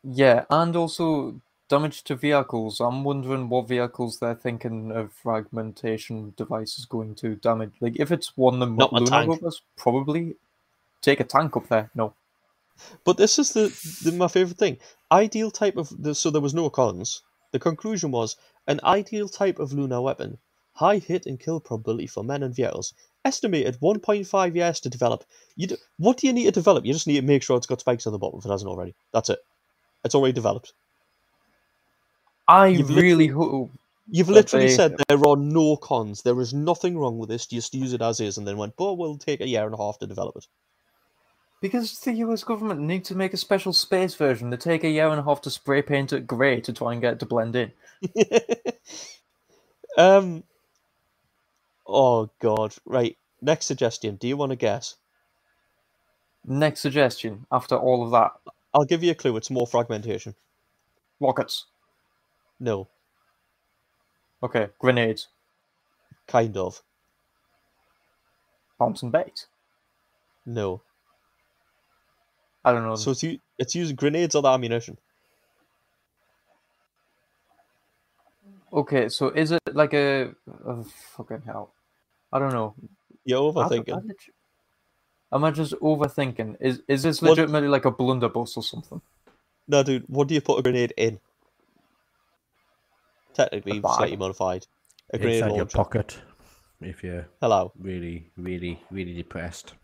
Yeah, 0.04 0.46
and 0.50 0.76
also 0.76 1.42
damage 1.70 2.04
to 2.06 2.16
vehicles. 2.16 2.80
I'm 2.80 3.04
wondering 3.04 3.50
what 3.50 3.68
vehicles 3.68 4.20
they're 4.20 4.36
thinking 4.36 4.92
of 4.92 5.14
fragmentation 5.14 6.34
device 6.36 6.80
is 6.80 6.86
going 6.86 7.16
to 7.16 7.36
damage. 7.36 7.74
Like, 7.80 8.00
if 8.00 8.12
it's 8.12 8.36
one 8.36 8.56
of 8.56 8.60
the 8.60 8.76
Not 8.76 8.94
lunar 8.94 9.28
rovers, 9.28 9.62
probably 9.78 10.36
take 11.02 11.20
a 11.20 11.24
tank 11.24 11.56
up 11.58 11.68
there. 11.68 11.90
No. 11.96 12.14
But 13.04 13.18
this 13.18 13.38
is 13.38 13.54
the, 13.54 13.68
the 14.04 14.12
my 14.12 14.28
favorite 14.28 14.58
thing. 14.58 14.78
Ideal 15.12 15.52
type 15.52 15.78
of 15.78 15.90
the, 16.02 16.16
so 16.16 16.30
there 16.30 16.42
was 16.42 16.54
no 16.54 16.70
cons. 16.70 17.22
The 17.52 17.60
conclusion 17.60 18.12
was 18.12 18.38
an 18.68 18.80
ideal 18.84 19.28
type 19.30 19.60
of 19.60 19.74
lunar 19.74 20.02
weapon, 20.02 20.38
high 20.74 20.98
hit 20.98 21.26
and 21.26 21.40
kill 21.40 21.60
probability 21.60 22.08
for 22.08 22.24
men 22.24 22.44
and 22.44 22.56
vehicles. 22.56 22.94
Estimated 23.24 23.80
1.5 23.82 24.56
years 24.56 24.80
to 24.80 24.90
develop. 24.90 25.26
You 25.56 25.68
do, 25.68 25.78
what 25.98 26.18
do 26.18 26.28
you 26.28 26.34
need 26.34 26.46
to 26.46 26.52
develop? 26.52 26.86
You 26.86 26.94
just 26.94 27.08
need 27.08 27.20
to 27.20 27.26
make 27.28 27.44
sure 27.44 27.58
it's 27.58 27.68
got 27.68 27.82
spikes 27.82 28.08
on 28.08 28.14
the 28.14 28.20
bottom 28.20 28.40
if 28.40 28.46
it 28.46 28.52
hasn't 28.52 28.70
already. 28.70 28.96
That's 29.14 29.30
it. 29.30 29.40
It's 30.04 30.16
already 30.16 30.34
developed. 30.34 30.74
I 32.48 32.68
You've 32.68 32.90
really 32.90 33.28
hope. 33.28 33.72
You've 34.10 34.30
literally 34.30 34.68
they- 34.68 34.76
said 34.76 34.96
there 35.08 35.26
are 35.28 35.38
no 35.38 35.78
cons. 35.78 36.24
There 36.24 36.40
is 36.42 36.54
nothing 36.54 36.98
wrong 36.98 37.18
with 37.20 37.30
this. 37.30 37.46
Just 37.46 37.74
use 37.74 37.94
it 37.94 38.02
as 38.02 38.20
is, 38.20 38.38
and 38.38 38.48
then 38.48 38.58
went, 38.58 38.76
but 38.76 38.96
we'll 38.96 39.18
take 39.18 39.42
a 39.42 39.48
year 39.48 39.66
and 39.66 39.74
a 39.74 39.78
half 39.78 40.00
to 40.00 40.08
develop 40.08 40.36
it. 40.38 40.48
Because 41.62 42.00
the 42.02 42.14
US 42.14 42.44
government 42.44 42.82
need 42.82 43.06
to 43.06 43.16
make 43.16 43.34
a 43.34 43.38
special 43.38 43.74
space 43.74 44.16
version. 44.16 44.52
They 44.52 44.58
take 44.58 44.84
a 44.86 44.90
year 44.90 45.10
and 45.10 45.20
a 45.20 45.24
half 45.24 45.42
to 45.44 45.52
spray 45.52 45.82
paint 45.84 46.14
it 46.14 46.28
grey 46.28 46.62
to 46.62 46.74
try 46.74 46.94
and 46.94 47.02
get 47.02 47.16
it 47.16 47.20
to 47.22 47.28
blend 47.28 47.56
in. 47.56 47.74
um. 49.98 50.44
Oh 51.88 52.30
God! 52.42 52.76
Right. 52.86 53.18
Next 53.42 53.68
suggestion. 53.68 54.18
Do 54.18 54.28
you 54.28 54.38
want 54.38 54.52
to 54.52 54.56
guess? 54.58 54.96
Next 56.46 56.82
suggestion, 56.82 57.46
after 57.52 57.76
all 57.78 58.04
of 58.06 58.12
that 58.12 58.32
I'll 58.74 58.86
give 58.86 59.04
you 59.04 59.12
a 59.12 59.16
clue. 59.16 59.38
It's 59.38 59.52
more 59.52 59.68
fragmentation. 59.68 60.36
rockets. 61.22 61.68
No, 62.60 62.90
Okay, 64.44 64.70
grenades. 64.80 65.30
kind 66.28 66.58
of. 66.58 66.82
Bombs 68.80 69.04
and 69.04 69.12
bait. 69.12 69.48
No. 70.46 70.82
I 72.64 72.72
don't 72.72 72.84
know. 72.84 72.96
So 72.96 73.12
it's 73.12 73.24
u- 73.24 73.40
it's 73.58 73.76
using 73.76 73.96
grenades 73.96 74.36
or 74.36 74.42
the 74.42 74.50
ammunition. 74.50 74.98
Okay, 78.74 79.10
so 79.10 79.30
is 79.30 79.52
it 79.52 79.60
like 79.74 79.94
a, 79.94 80.34
oh, 80.66 80.84
fucking 81.18 81.42
hell? 81.46 81.74
I 82.32 82.40
don't 82.40 82.54
know. 82.54 82.74
You're 83.26 83.40
I 83.40 83.62
I 83.64 83.68
overthinking. 83.68 84.12
Am 85.34 85.44
I 85.44 85.52
just 85.52 85.74
overthinking? 85.74 86.58
Is 86.62 86.82
is 86.88 87.04
this 87.04 87.22
What- 87.22 87.32
legitimately 87.32 87.68
like 87.70 87.86
a 87.86 87.92
blunderbuss 87.92 88.56
or 88.58 88.64
something? 88.64 89.02
No, 89.68 89.84
dude. 89.84 90.06
What 90.08 90.28
do 90.28 90.34
you 90.34 90.42
put 90.42 90.60
a 90.60 90.62
grenade 90.62 90.94
in? 90.98 91.20
Technically, 93.34 93.80
slightly 93.82 94.18
modified. 94.18 94.68
A 95.14 95.18
grenade 95.18 95.44
inside 95.44 95.56
your 95.56 95.66
pocket 95.66 96.20
if 96.82 97.04
you're 97.04 97.28
Hello. 97.42 97.72
really, 97.78 98.32
really, 98.38 98.82
really 98.92 99.14
depressed. 99.14 99.76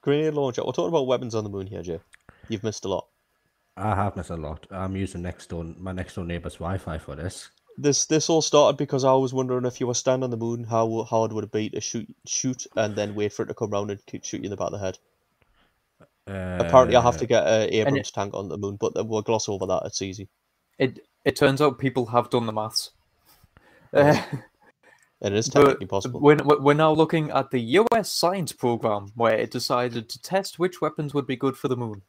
Grenade 0.00 0.34
launcher. 0.34 0.64
We're 0.64 0.72
talking 0.72 0.88
about 0.88 1.06
weapons 1.06 1.34
on 1.34 1.44
the 1.44 1.50
moon 1.50 1.66
here, 1.66 1.82
Jay. 1.82 2.00
You've 2.48 2.64
missed 2.64 2.84
a 2.84 2.88
lot. 2.88 3.06
I 3.76 3.94
have 3.94 4.16
missed 4.16 4.30
a 4.30 4.36
lot. 4.36 4.66
I'm 4.70 4.96
using 4.96 5.22
next 5.22 5.48
door 5.48 5.64
my 5.78 5.92
next 5.92 6.14
door 6.14 6.24
neighbor's 6.24 6.54
Wi-Fi 6.54 6.98
for 6.98 7.14
this. 7.14 7.48
This 7.76 8.06
this 8.06 8.28
all 8.28 8.42
started 8.42 8.76
because 8.76 9.04
I 9.04 9.12
was 9.12 9.32
wondering 9.32 9.64
if 9.64 9.80
you 9.80 9.86
were 9.86 9.94
standing 9.94 10.24
on 10.24 10.30
the 10.30 10.36
moon, 10.36 10.64
how 10.64 11.04
hard 11.04 11.32
would 11.32 11.44
it 11.44 11.52
be 11.52 11.70
to 11.70 11.80
shoot 11.80 12.08
shoot 12.26 12.66
and 12.76 12.96
then 12.96 13.14
wait 13.14 13.32
for 13.32 13.42
it 13.44 13.46
to 13.46 13.54
come 13.54 13.70
round 13.70 13.90
and 13.90 14.00
shoot 14.24 14.32
you 14.32 14.40
in 14.44 14.50
the 14.50 14.56
back 14.56 14.68
of 14.68 14.72
the 14.72 14.78
head? 14.78 14.98
Uh, 16.26 16.64
Apparently, 16.64 16.96
I 16.96 17.02
have 17.02 17.16
to 17.18 17.26
get 17.26 17.46
an 17.46 17.72
Abrams 17.72 18.10
tank 18.10 18.34
on 18.34 18.48
the 18.48 18.58
moon, 18.58 18.76
but 18.76 19.06
we'll 19.06 19.22
gloss 19.22 19.48
over 19.48 19.66
that. 19.66 19.82
It's 19.86 20.02
easy. 20.02 20.28
It 20.78 21.06
it 21.24 21.36
turns 21.36 21.60
out 21.60 21.78
people 21.78 22.06
have 22.06 22.30
done 22.30 22.46
the 22.46 22.52
maths. 22.52 22.90
Uh, 23.92 24.20
And 24.32 24.42
it 25.20 25.32
is 25.32 25.48
but 25.48 25.60
technically 25.60 25.86
possible. 25.86 26.20
we're, 26.20 26.36
we're 26.42 26.74
now 26.74 26.92
looking 26.92 27.30
at 27.30 27.50
the 27.50 27.60
US 27.60 28.10
science 28.10 28.52
program 28.52 29.10
where 29.14 29.36
it 29.36 29.50
decided 29.50 30.08
to 30.08 30.22
test 30.22 30.58
which 30.58 30.80
weapons 30.80 31.12
would 31.14 31.26
be 31.26 31.36
good 31.36 31.56
for 31.56 31.68
the 31.68 31.76
moon. 31.76 32.02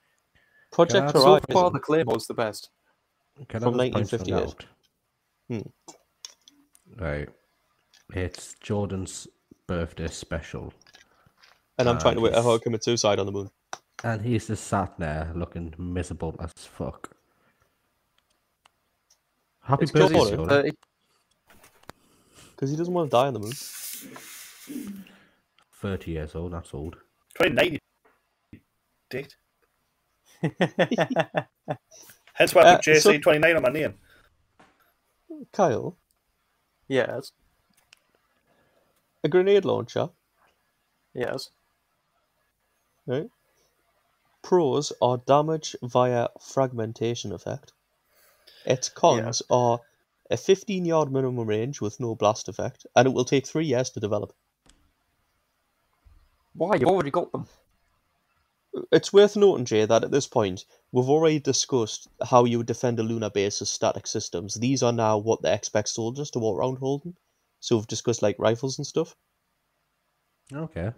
Project 0.72 1.08
Yeah, 1.08 1.12
So 1.14 1.26
Horizon. 1.26 1.46
far, 1.52 1.72
the 1.72 1.80
Claymore's 1.80 2.28
the 2.28 2.34
best. 2.36 2.70
Can 3.48 3.62
from 3.62 3.78
just 3.78 3.94
1958. 4.28 4.66
out? 5.54 5.66
Right. 6.98 7.30
It's 8.14 8.56
Jordan's 8.62 9.28
birthday 9.68 10.08
special. 10.08 10.74
and 11.78 11.88
I'm 11.90 11.98
uh, 11.98 12.00
trying 12.00 12.16
to 12.16 12.22
wait 12.22 12.34
out 12.34 12.38
he's- 12.38 12.46
how 12.46 12.58
to 12.58 12.64
commit 12.64 12.84
suicide 12.84 13.20
on 13.20 13.26
the 13.26 13.32
moon. 13.32 13.50
And 14.04 14.22
he's 14.22 14.48
just 14.48 14.66
sat 14.68 14.98
there 14.98 15.32
looking 15.36 15.74
miserable 15.78 16.36
as 16.40 16.52
fuck. 16.54 17.12
Happy 19.62 19.84
It's 19.84 19.92
'cause 19.92 20.02
birthday, 20.04 20.20
he's 20.20 20.30
he's, 20.30 20.38
Jordan. 20.38 20.72
30. 22.60 22.66
Because 22.66 22.72
he 22.72 22.76
doesn't 22.78 22.94
want 22.94 23.10
to 23.10 23.16
die 23.16 23.28
on 23.28 23.34
the 23.34 23.40
moon. 23.40 25.06
30 25.82 26.12
years 26.12 26.36
old, 26.36 26.52
that's 26.54 26.74
old. 26.74 26.98
29, 27.36 27.80
Date. 29.10 29.36
Hence 32.34 32.56
why 32.56 32.62
I 32.62 32.66
Uh, 32.72 32.76
put 32.78 32.86
JC 32.86 33.02
so- 33.02 33.18
29 33.18 33.56
on 33.56 33.62
my 33.64 33.70
name. 33.70 33.94
Kyle, 35.54 35.96
yes, 36.90 37.32
a 39.24 39.30
grenade 39.30 39.64
launcher, 39.64 40.10
yes. 41.14 41.50
right? 43.06 43.30
Pros 44.42 44.92
are 45.02 45.18
damage 45.18 45.76
via 45.82 46.28
fragmentation 46.42 47.32
effect. 47.32 47.72
Its 48.66 48.90
cons 48.90 49.42
are 49.50 49.80
a 50.30 50.38
15 50.38 50.86
yard 50.86 51.12
minimum 51.12 51.48
range 51.48 51.82
with 51.82 52.00
no 52.00 52.16
blast 52.16 52.48
effect, 52.48 52.86
and 52.96 53.08
it 53.08 53.14
will 53.14 53.26
take 53.26 53.48
three 53.48 53.66
years 53.66 53.90
to 53.92 54.00
develop. 54.00 54.34
Why? 56.54 56.76
You've 56.76 56.90
already 56.90 57.12
got 57.12 57.32
them. 57.32 57.48
It's 58.92 59.12
worth 59.12 59.36
noting, 59.36 59.66
Jay, 59.66 59.86
that 59.86 60.04
at 60.04 60.12
this 60.12 60.28
point, 60.28 60.66
we've 60.92 61.10
already 61.10 61.40
discussed 61.40 62.08
how 62.30 62.46
you 62.46 62.58
would 62.58 62.68
defend 62.68 63.00
a 63.00 63.04
lunar 63.04 63.30
base 63.30 63.62
as 63.62 63.70
static 63.70 64.06
systems. 64.06 64.56
These 64.56 64.84
are 64.84 64.92
now 64.92 65.18
what 65.18 65.42
they 65.42 65.54
expect 65.54 65.90
soldiers 65.90 66.30
to 66.32 66.40
walk 66.40 66.60
around 66.60 66.78
holding. 66.78 67.16
So 67.60 67.78
we've 67.78 67.88
discussed 67.88 68.22
like 68.22 68.38
rifles 68.38 68.78
and 68.78 68.86
stuff. 68.86 69.16
Okay. 70.54 70.92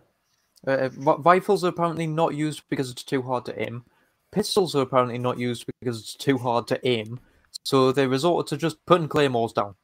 Uh, 0.67 0.89
rifles 0.99 1.63
are 1.63 1.69
apparently 1.69 2.07
not 2.07 2.35
used 2.35 2.63
because 2.69 2.91
it's 2.91 3.03
too 3.03 3.21
hard 3.21 3.45
to 3.45 3.61
aim. 3.61 3.85
Pistols 4.31 4.75
are 4.75 4.81
apparently 4.81 5.17
not 5.17 5.39
used 5.39 5.65
because 5.79 5.99
it's 5.99 6.15
too 6.15 6.37
hard 6.37 6.67
to 6.67 6.87
aim. 6.87 7.19
So 7.63 7.91
they 7.91 8.07
resorted 8.07 8.49
to 8.49 8.57
just 8.57 8.85
putting 8.85 9.07
claymores 9.07 9.53
down. 9.53 9.75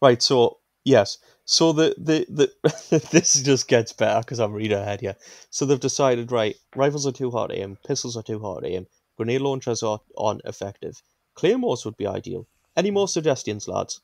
Right, 0.00 0.22
so 0.22 0.58
yes. 0.84 1.18
So 1.44 1.72
the 1.72 1.94
the, 1.98 2.26
the 2.28 2.98
this 3.12 3.42
just 3.42 3.68
gets 3.68 3.92
better 3.92 4.20
because 4.20 4.38
I'm 4.38 4.52
reading 4.52 4.78
ahead 4.78 5.00
here. 5.00 5.16
So 5.50 5.66
they've 5.66 5.80
decided, 5.80 6.30
right, 6.30 6.56
rifles 6.76 7.06
are 7.06 7.12
too 7.12 7.30
hard 7.30 7.50
to 7.50 7.58
aim, 7.58 7.78
pistols 7.86 8.16
are 8.16 8.22
too 8.22 8.38
hard 8.40 8.64
to 8.64 8.70
aim, 8.70 8.86
grenade 9.16 9.40
launchers 9.40 9.82
are 9.82 10.00
aren't 10.16 10.42
effective. 10.44 11.02
Claymores 11.34 11.84
would 11.84 11.96
be 11.96 12.06
ideal. 12.06 12.46
Any 12.76 12.90
more 12.90 13.08
suggestions, 13.08 13.66
lads? 13.68 14.00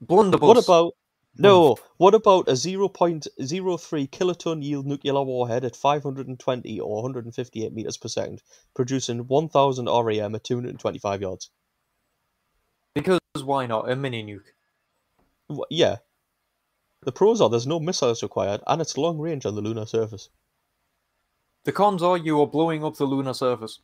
Blunderbuss. 0.00 0.40
What 0.40 0.56
about 0.58 0.94
no? 1.38 1.76
What 1.96 2.14
about 2.14 2.48
a 2.48 2.52
0.03 2.52 4.10
kiloton 4.10 4.62
yield 4.62 4.86
nuclear 4.86 5.22
warhead 5.22 5.64
at 5.64 5.76
520 5.76 6.80
or 6.80 7.02
158 7.02 7.72
meters 7.72 7.96
per 7.96 8.08
second, 8.08 8.42
producing 8.74 9.26
1,000 9.26 9.88
RAM 9.88 10.34
at 10.34 10.44
225 10.44 11.20
yards? 11.20 11.50
Because 12.94 13.20
why 13.42 13.66
not? 13.66 13.90
A 13.90 13.96
mini 13.96 14.24
nuke. 14.24 14.52
Yeah. 15.70 15.96
The 17.02 17.12
pros 17.12 17.40
are 17.40 17.50
there's 17.50 17.66
no 17.66 17.78
missiles 17.78 18.22
required, 18.22 18.62
and 18.66 18.80
it's 18.80 18.96
long 18.96 19.18
range 19.18 19.46
on 19.46 19.54
the 19.54 19.60
lunar 19.60 19.86
surface. 19.86 20.28
The 21.64 21.72
cons 21.72 22.02
are 22.02 22.16
you 22.16 22.40
are 22.40 22.46
blowing 22.46 22.84
up 22.84 22.96
the 22.96 23.04
lunar 23.04 23.34
surface. 23.34 23.80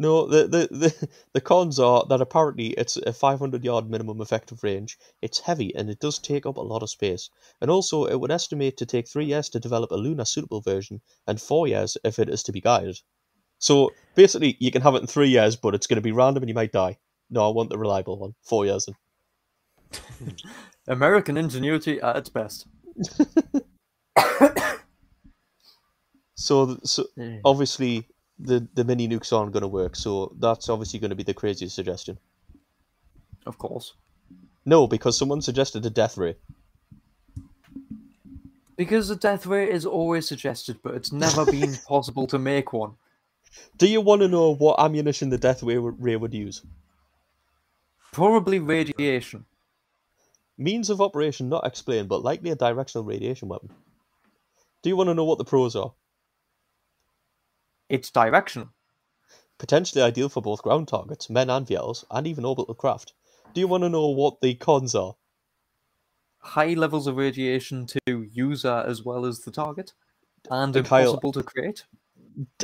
No, 0.00 0.26
the, 0.26 0.46
the, 0.46 0.68
the, 0.70 1.08
the 1.34 1.40
cons 1.40 1.80
are 1.80 2.06
that 2.08 2.20
apparently 2.20 2.68
it's 2.68 2.96
a 2.96 3.12
500 3.12 3.64
yard 3.64 3.90
minimum 3.90 4.20
effective 4.20 4.62
range, 4.62 4.96
it's 5.20 5.40
heavy, 5.40 5.74
and 5.74 5.90
it 5.90 5.98
does 5.98 6.18
take 6.18 6.46
up 6.46 6.56
a 6.56 6.62
lot 6.62 6.84
of 6.84 6.90
space. 6.90 7.28
And 7.60 7.70
also, 7.70 8.04
it 8.04 8.20
would 8.20 8.30
estimate 8.30 8.76
to 8.76 8.86
take 8.86 9.08
three 9.08 9.26
years 9.26 9.48
to 9.50 9.60
develop 9.60 9.90
a 9.90 9.96
lunar 9.96 10.24
suitable 10.24 10.60
version, 10.60 11.00
and 11.26 11.40
four 11.40 11.66
years 11.66 11.98
if 12.04 12.18
it 12.18 12.28
is 12.28 12.44
to 12.44 12.52
be 12.52 12.60
guided. 12.60 13.00
So 13.58 13.90
basically, 14.14 14.56
you 14.60 14.70
can 14.70 14.82
have 14.82 14.94
it 14.94 15.00
in 15.00 15.08
three 15.08 15.28
years, 15.28 15.56
but 15.56 15.74
it's 15.74 15.88
going 15.88 15.96
to 15.96 16.00
be 16.00 16.12
random 16.12 16.44
and 16.44 16.48
you 16.48 16.54
might 16.54 16.72
die. 16.72 16.98
No, 17.28 17.46
I 17.46 17.52
want 17.52 17.70
the 17.70 17.78
reliable 17.78 18.18
one. 18.18 18.34
Four 18.42 18.66
years. 18.66 18.86
In. 18.86 18.94
American 20.86 21.36
ingenuity 21.36 22.00
at 22.00 22.16
its 22.16 22.28
best. 22.28 22.66
So, 26.38 26.78
so 26.84 27.04
obviously, 27.44 28.06
the, 28.38 28.66
the 28.74 28.84
mini 28.84 29.08
nukes 29.08 29.32
aren't 29.32 29.52
going 29.52 29.62
to 29.62 29.68
work, 29.68 29.96
so 29.96 30.32
that's 30.38 30.68
obviously 30.68 30.98
going 30.98 31.10
to 31.10 31.16
be 31.16 31.22
the 31.22 31.34
craziest 31.34 31.74
suggestion. 31.74 32.18
Of 33.46 33.58
course. 33.58 33.94
No, 34.64 34.86
because 34.86 35.18
someone 35.18 35.40
suggested 35.40 35.84
a 35.86 35.90
death 35.90 36.16
ray. 36.16 36.36
Because 38.76 39.08
the 39.08 39.16
death 39.16 39.46
ray 39.46 39.70
is 39.70 39.84
always 39.84 40.28
suggested, 40.28 40.78
but 40.82 40.94
it's 40.94 41.10
never 41.10 41.44
been 41.44 41.74
possible 41.88 42.26
to 42.28 42.38
make 42.38 42.72
one. 42.72 42.92
Do 43.76 43.88
you 43.88 44.00
want 44.00 44.22
to 44.22 44.28
know 44.28 44.54
what 44.54 44.78
ammunition 44.78 45.30
the 45.30 45.38
death 45.38 45.62
ray, 45.62 45.78
ray 45.78 46.16
would 46.16 46.34
use? 46.34 46.62
Probably 48.12 48.58
radiation. 48.58 49.46
Means 50.56 50.90
of 50.90 51.00
operation 51.00 51.48
not 51.48 51.66
explained, 51.66 52.08
but 52.08 52.22
likely 52.22 52.50
a 52.50 52.56
directional 52.56 53.04
radiation 53.04 53.48
weapon. 53.48 53.70
Do 54.82 54.90
you 54.90 54.96
want 54.96 55.08
to 55.08 55.14
know 55.14 55.24
what 55.24 55.38
the 55.38 55.44
pros 55.44 55.74
are? 55.74 55.92
It's 57.88 58.10
directional. 58.10 58.68
Potentially 59.58 60.02
ideal 60.02 60.28
for 60.28 60.40
both 60.42 60.62
ground 60.62 60.88
targets, 60.88 61.28
men 61.30 61.50
and 61.50 61.66
VLs, 61.66 62.04
and 62.10 62.26
even 62.26 62.44
orbital 62.44 62.74
craft. 62.74 63.14
Do 63.54 63.60
you 63.60 63.68
want 63.68 63.82
to 63.82 63.88
know 63.88 64.08
what 64.08 64.40
the 64.40 64.54
cons 64.54 64.94
are? 64.94 65.16
High 66.40 66.74
levels 66.74 67.06
of 67.06 67.16
radiation 67.16 67.86
to 67.86 68.22
user 68.30 68.84
as 68.86 69.02
well 69.02 69.26
as 69.26 69.40
the 69.40 69.50
target, 69.50 69.92
and 70.50 70.76
Uh, 70.76 70.82
Kyle- 70.82 71.02
impossible 71.14 71.32
to 71.32 71.42
create. 71.42 71.84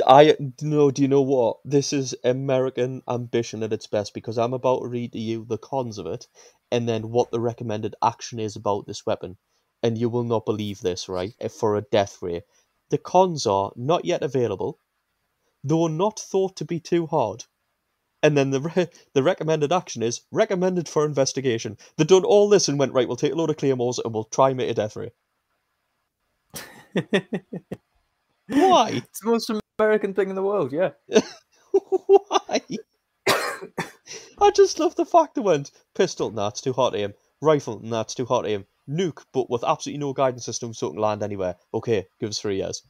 I 0.07 0.37
no. 0.61 0.89
Do 0.91 1.01
you 1.01 1.07
know 1.09 1.21
what? 1.21 1.57
This 1.65 1.91
is 1.91 2.15
American 2.23 3.01
ambition 3.09 3.61
at 3.63 3.73
its 3.73 3.87
best 3.87 4.13
because 4.13 4.37
I'm 4.37 4.53
about 4.53 4.81
to 4.81 4.87
read 4.87 5.11
to 5.13 5.19
you 5.19 5.43
the 5.45 5.57
cons 5.57 5.97
of 5.97 6.05
it, 6.05 6.27
and 6.71 6.87
then 6.87 7.11
what 7.11 7.31
the 7.31 7.41
recommended 7.41 7.95
action 8.01 8.39
is 8.39 8.55
about 8.55 8.85
this 8.87 9.05
weapon, 9.05 9.37
and 9.83 9.97
you 9.97 10.07
will 10.07 10.23
not 10.23 10.45
believe 10.45 10.79
this, 10.79 11.09
right? 11.09 11.33
For 11.51 11.75
a 11.75 11.81
death 11.81 12.21
ray, 12.21 12.43
the 12.89 12.97
cons 12.97 13.45
are 13.45 13.73
not 13.75 14.05
yet 14.05 14.23
available, 14.23 14.79
though 15.65 15.87
not 15.87 16.19
thought 16.19 16.55
to 16.57 16.65
be 16.65 16.79
too 16.79 17.07
hard, 17.07 17.43
and 18.21 18.37
then 18.37 18.51
the 18.51 18.61
re- 18.61 18.87
the 19.13 19.23
recommended 19.23 19.73
action 19.73 20.03
is 20.03 20.21
recommended 20.31 20.87
for 20.87 21.05
investigation. 21.05 21.77
They've 21.97 22.07
done 22.07 22.23
all 22.23 22.47
this 22.47 22.67
and 22.67 22.79
went 22.79 22.93
right. 22.93 23.07
We'll 23.07 23.17
take 23.17 23.33
a 23.33 23.35
load 23.35 23.49
of 23.49 23.57
claymores 23.57 23.99
and 23.99 24.13
we'll 24.13 24.25
try 24.25 24.49
and 24.49 24.57
make 24.57 24.69
a 24.69 24.73
death 24.73 24.95
ray. 24.95 25.11
Why? 28.47 28.91
It's 28.93 29.19
the 29.21 29.31
most 29.31 29.51
American 29.79 30.13
thing 30.13 30.29
in 30.29 30.35
the 30.35 30.43
world, 30.43 30.71
yeah. 30.71 30.91
Why? 31.71 32.61
I 34.37 34.51
just 34.51 34.79
love 34.79 34.95
the 34.95 35.05
fact 35.05 35.35
they 35.35 35.41
went 35.41 35.71
pistol, 35.95 36.29
nah, 36.29 36.49
it's 36.49 36.61
too 36.61 36.73
hard 36.73 36.93
to 36.93 36.99
aim. 36.99 37.13
Rifle, 37.41 37.79
nah, 37.83 38.01
it's 38.01 38.15
too 38.15 38.25
hard 38.25 38.45
to 38.45 38.51
aim. 38.51 38.65
Nuke, 38.87 39.23
but 39.33 39.49
with 39.49 39.63
absolutely 39.63 39.99
no 39.99 40.13
guidance 40.13 40.45
system, 40.45 40.73
so 40.73 40.87
it 40.87 40.91
can 40.91 41.01
land 41.01 41.23
anywhere. 41.23 41.55
Okay, 41.73 42.05
give 42.19 42.29
us 42.29 42.39
three 42.39 42.57
years. 42.57 42.83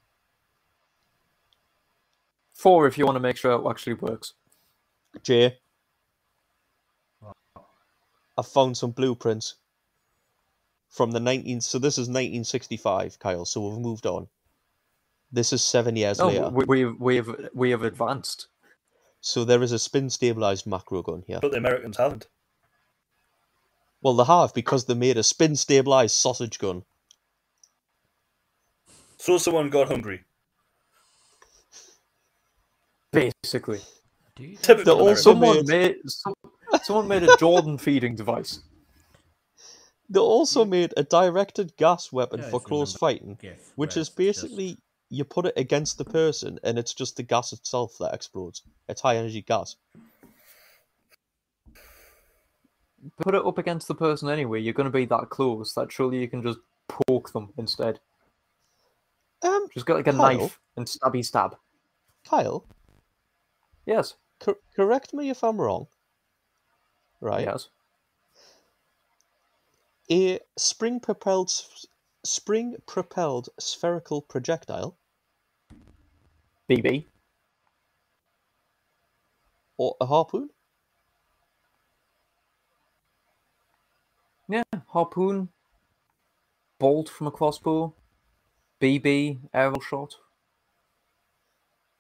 Four 2.56 2.88
if 2.88 2.98
you 2.98 3.06
want 3.06 3.18
to 3.18 3.20
make 3.22 3.38
sure 3.38 3.52
it 3.52 3.70
actually 3.70 3.94
works. 3.96 4.34
Jay, 5.22 5.58
I 8.38 8.42
found 8.42 8.78
some 8.78 8.92
blueprints 8.92 9.56
from 10.90 11.12
the 11.12 11.20
19. 11.20 11.62
So 11.62 11.78
this 11.78 11.98
is 11.98 12.08
1965, 12.08 13.20
Kyle. 13.20 13.46
So 13.46 13.68
we've 13.68 13.80
moved 13.80 14.06
on. 14.06 14.28
This 15.32 15.52
is 15.52 15.62
seven 15.64 15.96
years 15.98 16.20
Oh, 16.20 16.28
later. 16.28 16.50
we, 16.50 16.66
we, 16.66 16.86
we 16.86 17.16
have 17.18 17.50
we 17.54 17.72
have 17.72 17.84
advanced. 17.84 18.48
So 19.20 19.44
there 19.44 19.62
is 19.62 19.72
a 19.74 19.80
spin 19.80 20.10
stabilized 20.10 20.66
macro 20.66 21.02
gun 21.02 21.24
here. 21.28 21.40
But 21.42 21.52
the 21.52 21.58
Americans 21.58 21.98
haven't. 21.98 22.28
Well, 24.02 24.14
they 24.14 24.24
have 24.24 24.54
because 24.54 24.86
they 24.86 24.94
made 24.94 25.18
a 25.18 25.24
spin 25.24 25.56
stabilized 25.56 26.16
sausage 26.16 26.58
gun. 26.60 26.84
So 29.18 29.38
someone 29.38 29.70
got 29.70 29.88
hungry. 29.88 30.24
Basically, 33.44 33.82
Typical 34.62 34.98
They're 34.98 35.08
also- 35.10 35.32
someone 35.32 35.66
made- 35.66 35.68
made 35.68 35.96
some, 36.08 36.34
someone 36.84 37.08
made 37.08 37.24
a 37.24 37.38
Jordan 37.38 37.78
feeding 37.78 38.16
device. 38.16 38.60
They 40.10 40.20
also 40.20 40.66
made 40.66 40.94
a 40.98 41.04
directed 41.04 41.76
gas 41.78 42.12
weapon 42.12 42.42
Yeah, 42.42 42.50
for 42.50 42.60
close 42.60 42.94
fighting, 42.96 43.38
GIF, 43.42 43.72
which 43.76 43.92
is 43.92 44.08
it's 44.08 44.10
just- 44.10 44.18
basically 44.18 44.78
you 45.10 45.24
put 45.24 45.46
it 45.46 45.54
against 45.56 45.98
the 45.98 46.06
person 46.06 46.60
and 46.64 46.78
it's 46.78 46.94
just 46.94 47.16
the 47.16 47.24
gas 47.24 47.54
itself 47.54 47.98
that 48.00 48.14
explodes. 48.14 48.64
It's 48.90 49.02
high 49.02 49.16
energy 49.18 49.42
gas. 49.42 49.76
Put 53.20 53.36
it 53.36 53.46
up 53.46 53.58
against 53.58 53.88
the 53.88 53.96
person 53.96 54.30
anyway. 54.30 54.60
You're 54.62 54.74
going 54.74 54.86
to 54.86 54.92
be 54.92 55.06
that 55.06 55.30
close 55.30 55.74
that 55.76 55.92
surely 55.92 56.20
you 56.20 56.28
can 56.28 56.42
just 56.42 56.60
poke 56.88 57.32
them 57.34 57.54
instead. 57.58 58.00
Um, 59.44 59.68
Just 59.74 59.86
got 59.86 59.96
like 59.98 60.08
a 60.08 60.12
Kyle? 60.14 60.38
knife 60.40 60.60
and 60.76 60.88
stabby 60.88 61.24
stab. 61.24 61.56
Kyle, 62.28 62.66
Yes. 63.86 64.16
cor- 64.40 64.60
correct 64.76 65.14
me 65.14 65.30
if 65.30 65.44
I'm 65.44 65.62
wrong. 65.62 65.88
Right? 67.22 67.46
Yes. 67.46 67.70
A 70.12 70.40
spring 70.58 71.00
propelled 71.00 71.52
spring 72.24 72.76
propelled 72.88 73.50
spherical 73.60 74.22
projectile 74.22 74.98
BB. 76.70 77.06
or 79.78 79.96
a 80.02 80.06
harpoon? 80.06 80.50
Yeah. 84.48 84.64
Harpoon. 84.88 85.50
Bolt 86.80 87.10
from 87.10 87.28
a 87.28 87.32
crossbow. 87.32 87.94
BB. 88.82 89.40
Arrow 89.54 89.80
shot. 89.80 90.16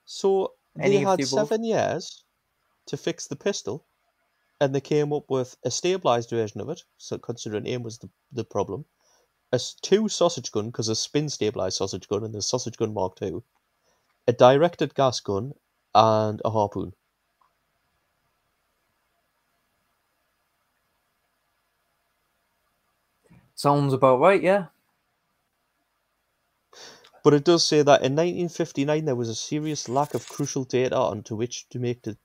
So 0.05 0.54
Any 0.80 0.97
they 0.97 0.99
had 0.99 1.19
the 1.21 1.26
seven 1.26 1.63
years 1.65 2.23
to 2.88 2.97
fix 2.97 3.28
the 3.28 3.36
pistol, 3.36 3.86
and 4.61 4.76
they 4.76 4.82
came 4.82 5.13
up 5.13 5.30
with 5.30 5.57
a 5.63 5.71
stabilized 5.71 6.30
version 6.32 6.61
of 6.61 6.69
it. 6.69 6.84
So 6.97 7.17
considering 7.17 7.67
aim 7.67 7.84
was 7.84 7.99
the, 7.99 8.09
the 8.32 8.45
problem, 8.45 8.86
a 9.51 9.59
two 9.82 10.09
sausage 10.09 10.51
gun 10.51 10.67
because 10.67 10.89
a 10.89 10.95
spin 10.95 11.30
stabilized 11.30 11.78
sausage 11.78 12.07
gun 12.07 12.23
and 12.23 12.34
the 12.34 12.41
sausage 12.41 12.78
gun 12.78 12.93
Mark 12.93 13.17
II, 13.17 13.43
a 14.28 14.34
directed 14.34 14.95
gas 14.95 15.19
gun, 15.21 15.53
and 15.95 16.41
a 16.45 16.51
harpoon. 16.51 16.95
Sounds 23.55 23.93
about 23.93 24.19
right, 24.19 24.41
yeah. 24.41 24.67
But 27.26 27.34
it 27.34 27.43
does 27.43 27.65
say 27.65 27.78
that 27.78 28.03
in 28.03 28.13
1959 28.13 29.05
there 29.05 29.15
was 29.15 29.30
a 29.30 29.34
serious 29.34 29.89
lack 29.89 30.13
of 30.13 30.30
crucial 30.30 30.63
data 30.63 30.95
onto 30.95 31.36
which 31.36 31.67
to 31.69 31.80
make 31.80 32.03
the, 32.03 32.17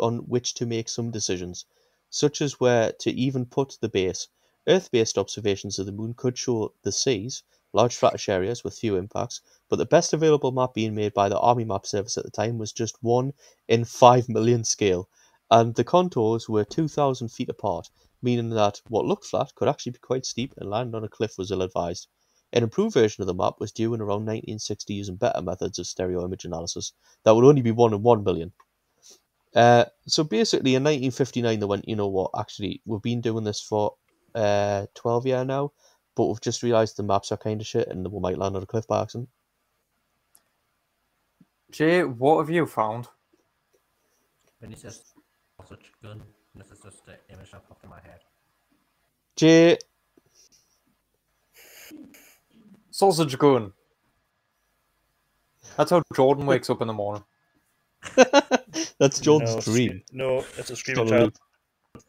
on 0.00 0.20
which 0.20 0.54
to 0.54 0.64
make 0.64 0.88
some 0.88 1.10
decisions, 1.10 1.66
such 2.08 2.40
as 2.40 2.58
where 2.58 2.92
to 2.92 3.10
even 3.10 3.44
put 3.44 3.76
the 3.82 3.90
base. 3.90 4.28
Earth-based 4.66 5.18
observations 5.18 5.78
of 5.78 5.84
the 5.84 5.92
moon 5.92 6.14
could 6.14 6.38
show 6.38 6.72
the 6.80 6.90
seas, 6.90 7.42
large 7.74 7.94
flattish 7.94 8.30
areas 8.30 8.64
with 8.64 8.78
few 8.78 8.96
impacts, 8.96 9.42
but 9.68 9.76
the 9.76 9.84
best 9.84 10.14
available 10.14 10.52
map 10.52 10.72
being 10.72 10.94
made 10.94 11.12
by 11.12 11.28
the 11.28 11.38
Army 11.38 11.66
Map 11.66 11.84
Service 11.84 12.16
at 12.16 12.24
the 12.24 12.30
time 12.30 12.56
was 12.56 12.72
just 12.72 12.96
one 13.02 13.34
in 13.68 13.84
five 13.84 14.26
million 14.26 14.64
scale, 14.64 15.06
and 15.50 15.74
the 15.74 15.84
contours 15.84 16.48
were 16.48 16.64
2,000 16.64 17.28
feet 17.28 17.50
apart, 17.50 17.90
meaning 18.22 18.48
that 18.48 18.80
what 18.88 19.04
looked 19.04 19.26
flat 19.26 19.54
could 19.54 19.68
actually 19.68 19.92
be 19.92 19.98
quite 19.98 20.24
steep 20.24 20.54
and 20.56 20.70
land 20.70 20.94
on 20.94 21.04
a 21.04 21.10
cliff 21.10 21.36
was 21.36 21.50
ill-advised. 21.50 22.08
An 22.52 22.62
improved 22.62 22.94
version 22.94 23.22
of 23.22 23.26
the 23.26 23.34
map 23.34 23.54
was 23.58 23.72
due 23.72 23.92
in 23.94 24.00
around 24.00 24.24
1960 24.24 24.94
using 24.94 25.16
better 25.16 25.42
methods 25.42 25.78
of 25.78 25.86
stereo 25.86 26.24
image 26.24 26.44
analysis. 26.44 26.92
That 27.24 27.34
would 27.34 27.44
only 27.44 27.62
be 27.62 27.72
1 27.72 27.92
in 27.92 28.02
1 28.02 28.24
million. 28.24 28.52
Uh, 29.54 29.86
so 30.06 30.22
basically, 30.22 30.74
in 30.74 30.84
1959, 30.84 31.58
they 31.58 31.66
went, 31.66 31.88
you 31.88 31.96
know 31.96 32.08
what, 32.08 32.30
actually, 32.38 32.82
we've 32.84 33.02
been 33.02 33.20
doing 33.20 33.44
this 33.44 33.60
for 33.60 33.94
uh, 34.34 34.86
12 34.94 35.26
years 35.26 35.46
now, 35.46 35.72
but 36.14 36.26
we've 36.26 36.40
just 36.40 36.62
realised 36.62 36.96
the 36.96 37.02
maps 37.02 37.32
are 37.32 37.38
kind 37.38 37.60
of 37.60 37.66
shit 37.66 37.88
and 37.88 38.06
we 38.10 38.20
might 38.20 38.38
land 38.38 38.54
on 38.54 38.62
a 38.62 38.66
cliff 38.66 38.86
by 38.86 39.02
accident. 39.02 39.28
Jay, 41.70 42.04
what 42.04 42.38
have 42.38 42.50
you 42.50 42.66
found? 42.66 43.08
When 44.60 44.70
he 44.70 44.76
says 44.76 45.02
sausage 45.56 45.92
gun, 46.02 46.22
this 46.54 46.70
is 46.70 46.80
just 46.80 47.04
the 47.04 47.18
image 47.32 47.50
that 47.50 47.68
popped 47.68 47.84
in 47.84 47.90
my 47.90 48.00
head. 48.00 48.20
Jay, 49.36 49.78
Sausage 52.96 53.36
gun. 53.36 53.74
That's 55.76 55.90
how 55.90 56.02
Jordan 56.14 56.46
wakes 56.46 56.70
up 56.70 56.80
in 56.80 56.88
the 56.88 56.94
morning. 56.94 57.22
that's 58.98 59.20
Jordan's 59.20 59.54
no, 59.54 59.60
dream. 59.60 60.02
No, 60.12 60.40
that's 60.56 60.70
a 60.70 60.76
screaming 60.76 61.04
Totally. 61.04 61.20
child. 61.20 62.04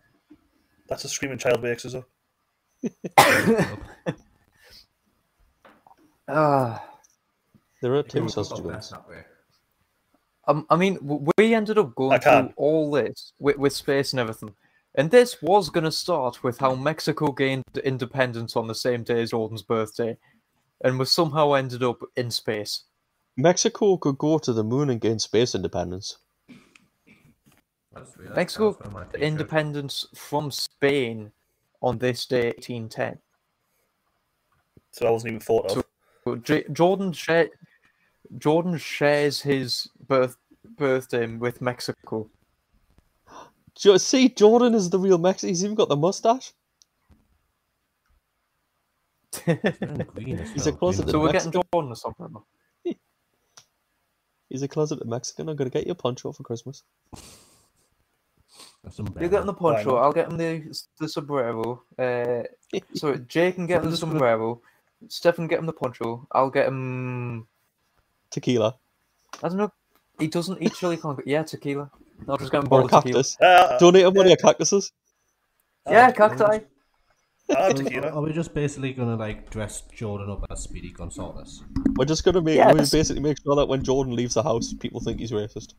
That's 0.88 1.04
a 1.04 1.10
screaming 1.10 1.40
child 1.40 1.62
wakes 1.62 1.86
us 1.86 1.96
up. 1.96 2.06
Ah. 6.30 6.84
There 7.82 7.94
are 7.94 7.98
You 7.98 8.04
two 8.04 8.20
can 8.20 8.30
sausage 8.30 8.60
look 8.60 8.74
guns. 8.74 8.94
Um, 10.46 10.66
I 10.70 10.76
mean, 10.76 10.98
we 11.38 11.54
ended 11.54 11.78
up 11.78 11.96
going 11.96 12.20
through 12.20 12.54
all 12.58 12.92
this 12.92 13.32
with, 13.40 13.58
with 13.58 13.72
space 13.72 14.12
and 14.12 14.20
everything. 14.20 14.54
And 14.96 15.10
this 15.10 15.42
was 15.42 15.70
going 15.70 15.86
to 15.86 15.92
start 15.92 16.44
with 16.44 16.58
how 16.58 16.76
Mexico 16.76 17.32
gained 17.32 17.64
independence 17.84 18.58
on 18.58 18.68
the 18.68 18.76
same 18.76 19.04
day 19.04 19.22
as 19.22 19.30
Jordan's 19.32 19.62
birthday. 19.62 20.18
And 20.84 21.00
we 21.00 21.06
somehow 21.06 21.54
ended 21.54 21.84
up 21.84 22.00
in 22.16 22.30
space. 22.32 22.84
Mexico 23.36 23.98
could 23.98 24.18
go 24.18 24.38
to 24.40 24.54
the 24.54 24.64
moon 24.64 24.90
and 24.90 25.02
gain 25.02 25.20
space 25.20 25.56
independence. 25.56 26.18
I 27.96 28.02
Mexico 28.36 28.72
that 28.74 28.80
was 28.80 28.80
one 28.80 28.88
of 28.88 28.94
my 28.94 29.00
the 29.06 29.06
t-shirts. 29.18 29.24
independence 29.24 30.06
from 30.16 30.52
Spain 30.52 31.32
on 31.82 31.98
this 31.98 32.26
day, 32.26 32.48
1810. 32.58 33.18
So 34.92 35.08
I 35.08 35.12
wasn't 35.12 35.32
even 35.34 35.40
thought 35.42 35.66
of. 35.66 35.72
So- 35.72 36.36
J- 36.38 36.66
Jordan 36.74 37.14
share, 37.14 37.50
Jordan 38.38 38.78
shares 38.78 39.42
his 39.42 39.88
birth 40.08 40.36
birthday 40.76 41.26
with 41.26 41.62
Mexico. 41.62 42.30
See, 43.78 44.28
Jordan 44.30 44.74
is 44.74 44.90
the 44.90 45.00
real 45.00 45.18
Mexican. 45.20 45.50
He's 45.50 45.64
even 45.64 45.76
got 45.76 45.88
the 45.88 45.96
mustache. 45.96 46.52
Wearing 49.46 50.08
green 50.14 50.40
as 50.40 50.52
He's 50.52 50.68
a 50.68 50.72
well, 50.72 50.78
green 50.78 50.78
closeted 50.80 51.12
so 51.12 51.20
we're 51.20 51.32
getting 51.32 51.48
Mexican. 51.52 51.64
Jordan 51.74 51.92
or 51.92 51.96
something. 51.96 52.36
He's 54.50 54.62
a 54.62 54.68
closeted 54.68 55.08
Mexican. 55.08 55.50
I'm 55.50 55.56
gonna 55.56 55.70
get 55.70 55.86
you 55.86 55.92
a 55.92 55.96
poncho 55.96 56.32
for 56.32 56.44
Christmas. 56.44 56.84
That's 58.84 58.96
some 58.96 59.14
You're 59.20 59.30
getting 59.30 59.46
the 59.48 59.54
poncho. 59.54 59.98
I'll 59.98 60.14
get 60.14 60.32
him 60.32 60.38
the 60.38 60.64
the 61.00 61.10
sombrero. 61.10 61.84
Uh, 62.00 62.44
so 62.94 63.16
Jay 63.16 63.52
can 63.52 63.68
get 63.68 63.80
him 63.80 63.86
the 63.86 63.90
Just 63.92 64.04
put- 64.04 64.10
sombrero. 64.12 64.62
Stefan 65.10 65.48
get 65.48 65.60
him 65.60 65.66
the 65.68 65.74
poncho. 65.74 66.26
I'll 66.32 66.50
get 66.50 66.68
him. 66.68 67.48
Tequila 68.32 68.76
I 69.44 69.48
don't 69.50 69.58
know. 69.58 69.72
He 70.20 70.28
doesn't 70.28 70.62
eat 70.62 70.74
chili 70.74 70.98
con. 70.98 71.18
Yeah, 71.26 71.44
tequila. 71.44 71.92
I'll 72.28 72.38
just 72.38 72.52
get 72.52 72.64
him 72.64 72.68
a 72.72 72.76
or 72.76 72.82
a 72.82 72.84
bottle 72.84 72.98
of 72.98 73.04
tequila. 73.04 73.24
cactus. 73.24 73.38
Ah, 73.42 73.78
Donate 73.80 74.06
him 74.06 74.14
one 74.14 74.26
of 74.26 74.30
your 74.30 74.38
cactuses. 74.38 74.92
Yeah, 75.88 76.12
cacti. 76.12 76.60
Ah, 77.56 77.68
Are- 77.68 77.74
tequila. 77.74 78.10
Are 78.10 78.22
we 78.22 78.34
just 78.34 78.54
basically 78.54 78.94
gonna 78.94 79.16
like 79.16 79.50
dress 79.50 79.82
Jordan 79.96 80.30
up 80.30 80.46
as 80.50 80.62
Speedy 80.64 80.92
Gonzalez? 80.92 81.64
We're 81.96 82.06
just 82.06 82.24
gonna 82.24 82.42
make 82.42 82.58
Yes. 82.58 82.74
we 82.74 82.98
basically 83.00 83.22
make 83.22 83.38
sure 83.44 83.56
that 83.56 83.66
when 83.68 83.84
Jordan 83.84 84.16
leaves 84.16 84.34
the 84.34 84.44
house, 84.44 84.74
people 84.74 85.00
think 85.00 85.20
he's 85.20 85.32
racist. 85.32 85.74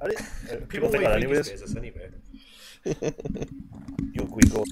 I 0.00 0.08
didn't- 0.08 0.26
uh, 0.62 0.66
People 0.68 0.88
think 0.88 1.04
that 1.04 1.16
anyways. 1.16 1.76
anyway. 1.76 2.10
Your 2.84 4.26
green 4.26 4.50
goals. 4.52 4.68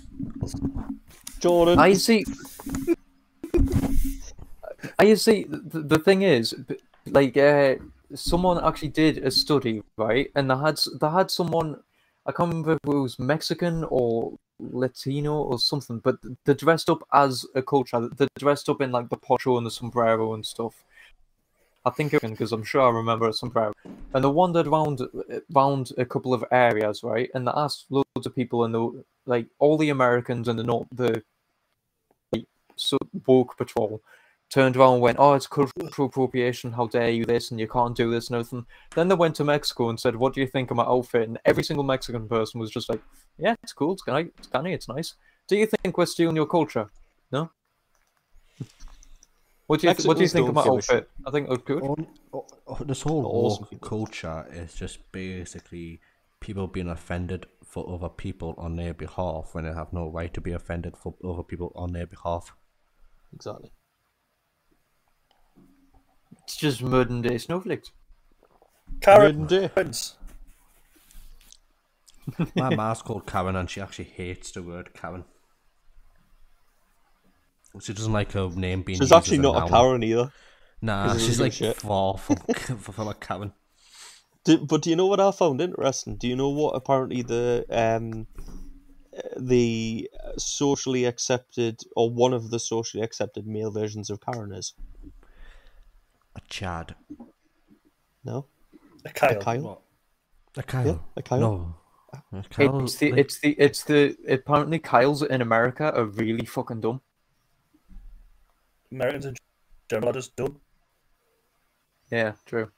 Jordan, 1.41 1.79
I 1.79 1.95
see. 1.95 2.25
I 4.99 5.15
see. 5.15 5.45
The, 5.49 5.81
the 5.83 5.99
thing 5.99 6.23
is, 6.23 6.55
like, 7.07 7.37
uh, 7.37 7.77
someone 8.15 8.63
actually 8.63 8.89
did 8.89 9.19
a 9.19 9.31
study, 9.31 9.83
right? 9.97 10.31
And 10.35 10.51
they 10.51 10.57
had 10.57 10.79
they 11.01 11.09
had 11.09 11.31
someone. 11.31 11.77
I 12.27 12.33
can't 12.33 12.51
remember 12.51 12.73
if 12.73 12.79
it 12.85 12.89
was 12.99 13.19
Mexican 13.19 13.85
or 13.89 14.39
Latino 14.71 15.35
or 15.35 15.59
something, 15.59 15.99
but 15.99 16.17
they're 16.45 16.55
dressed 16.55 16.89
up 16.89 17.07
as 17.13 17.45
a 17.55 17.63
culture. 17.63 18.09
They're 18.09 18.29
dressed 18.39 18.69
up 18.69 18.81
in 18.81 18.93
like 18.93 19.09
the 19.09 19.17
poncho 19.17 19.57
and 19.57 19.67
the 19.67 19.71
sombrero 19.71 20.35
and 20.35 20.45
stuff. 20.45 20.85
I 21.85 21.91
think 21.91 22.13
because 22.13 22.53
I'm 22.53 22.63
sure 22.63 22.83
I 22.83 22.91
remember 22.91 23.29
a 23.29 23.33
sombrero. 23.33 23.73
And 24.15 24.25
they 24.25 24.29
wandered 24.29 24.67
around 24.67 25.01
around 25.55 25.91
uh, 25.99 26.03
a 26.03 26.05
couple 26.05 26.33
of 26.33 26.45
areas, 26.53 27.03
right? 27.03 27.29
And 27.35 27.47
they 27.47 27.53
asked 27.55 27.87
loads 27.91 28.27
of 28.27 28.35
people, 28.35 28.65
and 28.65 28.75
the 28.75 29.05
like 29.27 29.47
all 29.59 29.77
the 29.77 29.91
Americans 29.91 30.49
and 30.49 30.59
the 30.59 30.63
not 30.63 30.87
the 30.93 31.23
like, 32.33 32.47
so 32.77 32.99
woke 33.27 33.57
patrol 33.57 34.01
turned 34.49 34.77
around 34.77 34.95
and 34.95 35.03
went, 35.03 35.19
"Oh, 35.19 35.35
it's 35.35 35.49
cultural 35.49 35.89
appropriation! 35.89 36.73
How 36.73 36.87
dare 36.87 37.11
you 37.11 37.25
this? 37.25 37.51
And 37.51 37.59
you 37.59 37.67
can't 37.67 37.97
do 37.97 38.11
this 38.11 38.29
and 38.29 38.37
everything." 38.37 38.67
Then 38.95 39.09
they 39.09 39.17
went 39.17 39.35
to 39.37 39.45
Mexico 39.45 39.89
and 39.89 39.99
said, 39.99 40.17
"What 40.17 40.35
do 40.35 40.41
you 40.41 40.47
think 40.47 40.71
of 40.71 40.77
my 40.77 40.85
outfit?" 40.85 41.29
And 41.29 41.39
every 41.45 41.65
single 41.65 41.85
Mexican 41.85 42.29
person 42.29 42.61
was 42.61 42.71
just 42.71 42.89
like, 42.89 43.01
"Yeah, 43.43 43.57
it's 43.63 43.73
cool. 43.73 43.93
It's 43.93 44.03
canny. 44.03 44.31
It's 44.39 44.49
canny. 44.49 44.73
It's 44.73 44.89
nice." 44.89 45.15
Do 45.49 45.57
you 45.57 45.67
think 45.67 45.99
we're 45.99 46.07
stealing 46.07 46.37
your 46.37 46.47
culture? 46.47 46.87
No. 47.31 47.51
What 49.67 49.81
do 49.81 49.89
you 49.89 49.95
th- 49.95 50.07
What 50.07 50.17
do 50.17 50.23
you 50.23 50.29
think 50.29 50.49
of 50.49 50.55
my 50.55 50.65
don't 50.65 50.77
give 50.77 50.79
a 50.79 50.83
shit. 50.83 50.95
outfit? 50.97 51.11
I 51.27 51.31
think 51.31 51.47
it 51.49 51.51
looked 51.51 51.67
good. 51.67 51.83
On, 51.83 52.07
oh, 52.33 52.47
oh, 52.67 52.85
this 52.85 53.03
whole 53.03 53.27
Awesome 53.27 53.79
culture 53.81 54.47
is 54.53 54.75
just 54.75 55.11
basically 55.13 56.01
people 56.41 56.67
being 56.67 56.89
offended 56.89 57.47
for 57.65 57.89
other 57.93 58.09
people 58.09 58.55
on 58.59 58.77
their 58.77 58.93
behalf 58.93 59.55
when 59.55 59.65
they 59.65 59.73
have 59.73 59.93
no 59.93 60.09
right 60.09 60.33
to 60.35 60.41
be 60.41 60.53
offended 60.53 60.97
for 60.97 61.15
other 61.25 61.43
people 61.43 61.73
on 61.75 61.93
their 61.93 62.07
behalf. 62.07 62.53
Exactly. 63.35 63.73
It's 66.43 66.57
just 66.57 66.83
modern 66.83 67.23
day 67.23 67.39
snowflakes. 67.39 67.93
Karen. 69.01 69.49
Midday. 72.39 72.53
My 72.61 72.75
ma's 72.75 73.03
called 73.03 73.27
Karen 73.27 73.57
and 73.57 73.69
she 73.69 73.81
actually 73.81 74.05
hates 74.07 74.51
the 74.53 74.63
word 74.63 74.95
Karen. 74.95 75.25
She 77.81 77.93
doesn't 77.95 78.13
like 78.13 78.33
her 78.33 78.49
name 78.51 78.83
being 78.83 78.97
She's 78.99 79.11
used 79.11 79.13
actually 79.13 79.39
not 79.39 79.57
a 79.57 79.61
noun. 79.61 79.69
Karen 79.71 80.03
either. 80.03 80.33
Nah, 80.83 81.07
'cause 81.09 81.23
it 81.23 81.27
she's 81.27 81.41
like 81.41 81.53
shit. 81.53 81.77
far 81.77 82.19
from, 82.19 82.37
from 82.79 83.09
a 83.09 83.15
Karen. 83.15 83.53
Do, 84.45 84.59
but 84.59 84.83
do 84.83 84.91
you 84.91 84.97
know 84.97 85.07
what 85.07 85.21
I 85.21 85.31
found 85.31 85.61
interesting? 85.61 86.17
Do 86.17 86.27
you 86.29 86.37
know 86.37 86.51
what 86.51 86.73
apparently 86.75 87.23
the 87.23 87.65
um 87.71 88.27
the 89.39 90.11
socially 90.39 91.05
accepted 91.05 91.81
or 91.97 92.11
one 92.11 92.33
of 92.33 92.51
the 92.51 92.59
socially 92.59 93.03
accepted 93.03 93.47
male 93.47 93.71
versions 93.71 94.11
of 94.11 94.21
Karen 94.21 94.53
is? 94.53 94.75
A 96.35 96.41
Chad. 96.49 96.95
No, 98.25 98.47
A 99.05 99.09
a 99.09 99.13
Kyle. 99.13 99.41
Kyle. 99.41 99.83
A 100.57 100.63
Kyle. 100.63 100.87
Yeah, 100.87 100.99
a 101.17 101.23
Kyle. 101.23 101.41
No. 101.41 101.75
A 102.13 102.21
It's 102.83 102.97
the 102.97 103.11
like- 103.11 103.21
it's 103.21 103.39
the 103.41 103.51
it's 103.59 103.83
the 103.85 104.17
apparently 104.29 104.79
Kyles 104.79 105.23
in 105.23 105.41
America 105.41 105.93
are 105.95 106.05
really 106.05 106.45
fucking 106.45 106.81
dumb. 106.81 107.01
Americans 108.91 109.27
in 109.27 109.35
general 109.89 110.11
are 110.11 110.15
just 110.15 110.37
dumb. 110.37 110.61
Yeah, 112.11 112.33
true. 112.45 112.71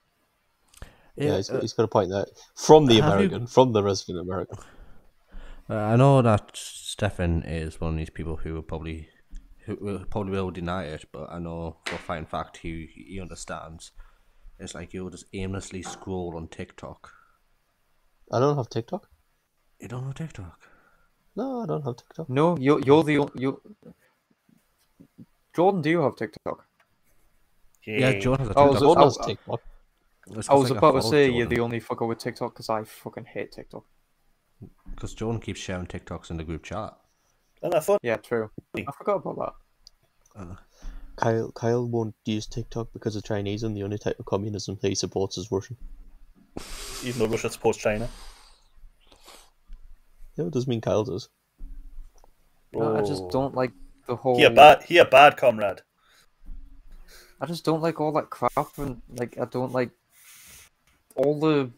Yeah, 1.17 1.37
he's, 1.37 1.51
uh, 1.51 1.61
he's 1.61 1.73
got 1.73 1.85
a 1.85 1.89
point 1.89 2.11
there. 2.11 2.27
From 2.55 2.87
the 2.87 3.01
have 3.01 3.21
you- 3.21 3.27
American, 3.27 3.47
from 3.47 3.73
the 3.73 3.83
resident 3.83 4.21
American. 4.21 4.59
Uh, 5.69 5.77
I 5.77 5.97
know 5.97 6.21
that 6.23 6.51
Stefan 6.55 7.43
is 7.43 7.81
one 7.81 7.93
of 7.95 7.99
these 7.99 8.11
people 8.11 8.37
who 8.37 8.55
will 8.55 8.63
probably 8.63 9.09
who 9.65 9.77
will 9.81 10.05
probably 10.05 10.33
will 10.33 10.51
deny 10.51 10.85
it, 10.85 11.07
but 11.11 11.31
I 11.33 11.39
know 11.39 11.79
for 11.87 11.95
a 11.95 11.99
fine 11.99 12.27
fact 12.27 12.59
he 12.59 12.87
he 12.95 13.21
understands. 13.21 13.93
It's 14.59 14.75
like 14.75 14.93
you'll 14.93 15.11
just 15.11 15.25
aimlessly 15.33 15.83
scroll 15.83 16.35
on 16.37 16.49
TikTok. 16.49 17.11
I 18.31 18.39
don't 18.39 18.57
have 18.57 18.69
TikTok. 18.69 19.09
You 19.81 19.89
don't 19.89 20.07
know 20.07 20.13
TikTok? 20.13 20.61
No, 21.37 21.63
I 21.63 21.67
don't 21.67 21.83
have 21.85 21.97
TikTok. 21.97 22.29
No, 22.29 22.57
you're 22.59 22.81
you're 22.81 23.03
the 23.03 23.19
o- 23.19 23.31
you. 23.35 23.61
Jordan, 25.55 25.83
do 25.83 25.91
you 25.91 26.01
have 26.03 26.17
TikTok? 26.17 26.67
Yeah, 27.87 28.19
Jordan 28.19 28.47
has 28.49 28.57
a 28.57 28.59
I 28.59 28.65
TikTok. 28.65 28.71
was- 28.73 28.81
Jordan 28.81 29.03
I- 29.03 29.05
has 29.07 29.19
I- 29.19 29.27
TikTok. 29.27 29.61
I 30.49 30.55
was 30.55 30.71
about 30.71 30.93
to 30.93 31.01
follow 31.01 31.11
say 31.11 31.31
you're 31.31 31.47
the 31.47 31.61
only 31.61 31.81
fucker 31.81 32.09
with 32.09 32.19
TikTok 32.19 32.55
because 32.55 32.71
I 32.71 32.83
fucking 32.85 33.27
hate 33.27 33.53
TikTok. 33.53 33.85
because 34.91 35.13
Jordan 35.13 35.41
keeps 35.41 35.61
sharing 35.61 35.87
TikToks 35.87 36.31
in 36.31 36.39
the 36.39 36.45
group 36.45 36.63
chat. 36.63 36.97
Isn't 37.61 37.73
that 37.73 37.85
fun? 37.85 37.99
Yeah, 38.03 38.17
true. 38.17 38.51
I 38.77 38.91
forgot 38.97 39.17
about 39.17 39.37
that. 40.35 40.41
Uh, 40.41 40.57
Kyle 41.17 41.53
Kyle 41.53 41.87
won't 41.87 42.15
use 42.25 42.47
TikTok 42.47 42.89
because 42.93 43.17
of 43.17 43.25
Chinese, 43.25 43.63
and 43.65 43.77
the 43.77 43.83
only 43.83 43.99
type 43.99 44.19
of 44.19 44.25
communism 44.25 44.79
he 44.81 44.95
supports 44.95 45.37
is 45.37 45.51
Russian. 45.53 45.77
Even 47.05 47.19
though 47.21 47.27
Russia 47.27 47.51
supports 47.51 47.79
China. 47.79 48.09
Yeah, 50.37 50.47
it 50.47 50.53
does 50.53 50.67
mean 50.67 50.81
Kyle 50.81 51.05
does. 51.05 51.29
No, 52.73 52.97
I 52.97 53.03
just 53.03 53.23
Oh. 53.25 53.31
don't 53.31 53.55
like 53.55 53.73
the 54.07 54.17
whole. 54.17 54.37
He 54.37 54.45
a 54.45 54.51
bad, 54.51 54.83
he 54.83 54.99
a 54.99 55.05
bad 55.05 55.37
comrade. 55.37 55.83
I 57.41 57.47
just 57.47 57.65
don't 57.65 57.83
like 57.83 58.01
all 58.01 58.13
that 58.13 58.31
crap 58.31 58.79
and 58.79 59.03
like 59.17 59.39
I 59.39 59.45
don't 59.45 59.73
like 59.73 59.91
all 61.17 61.39
the 61.39 61.71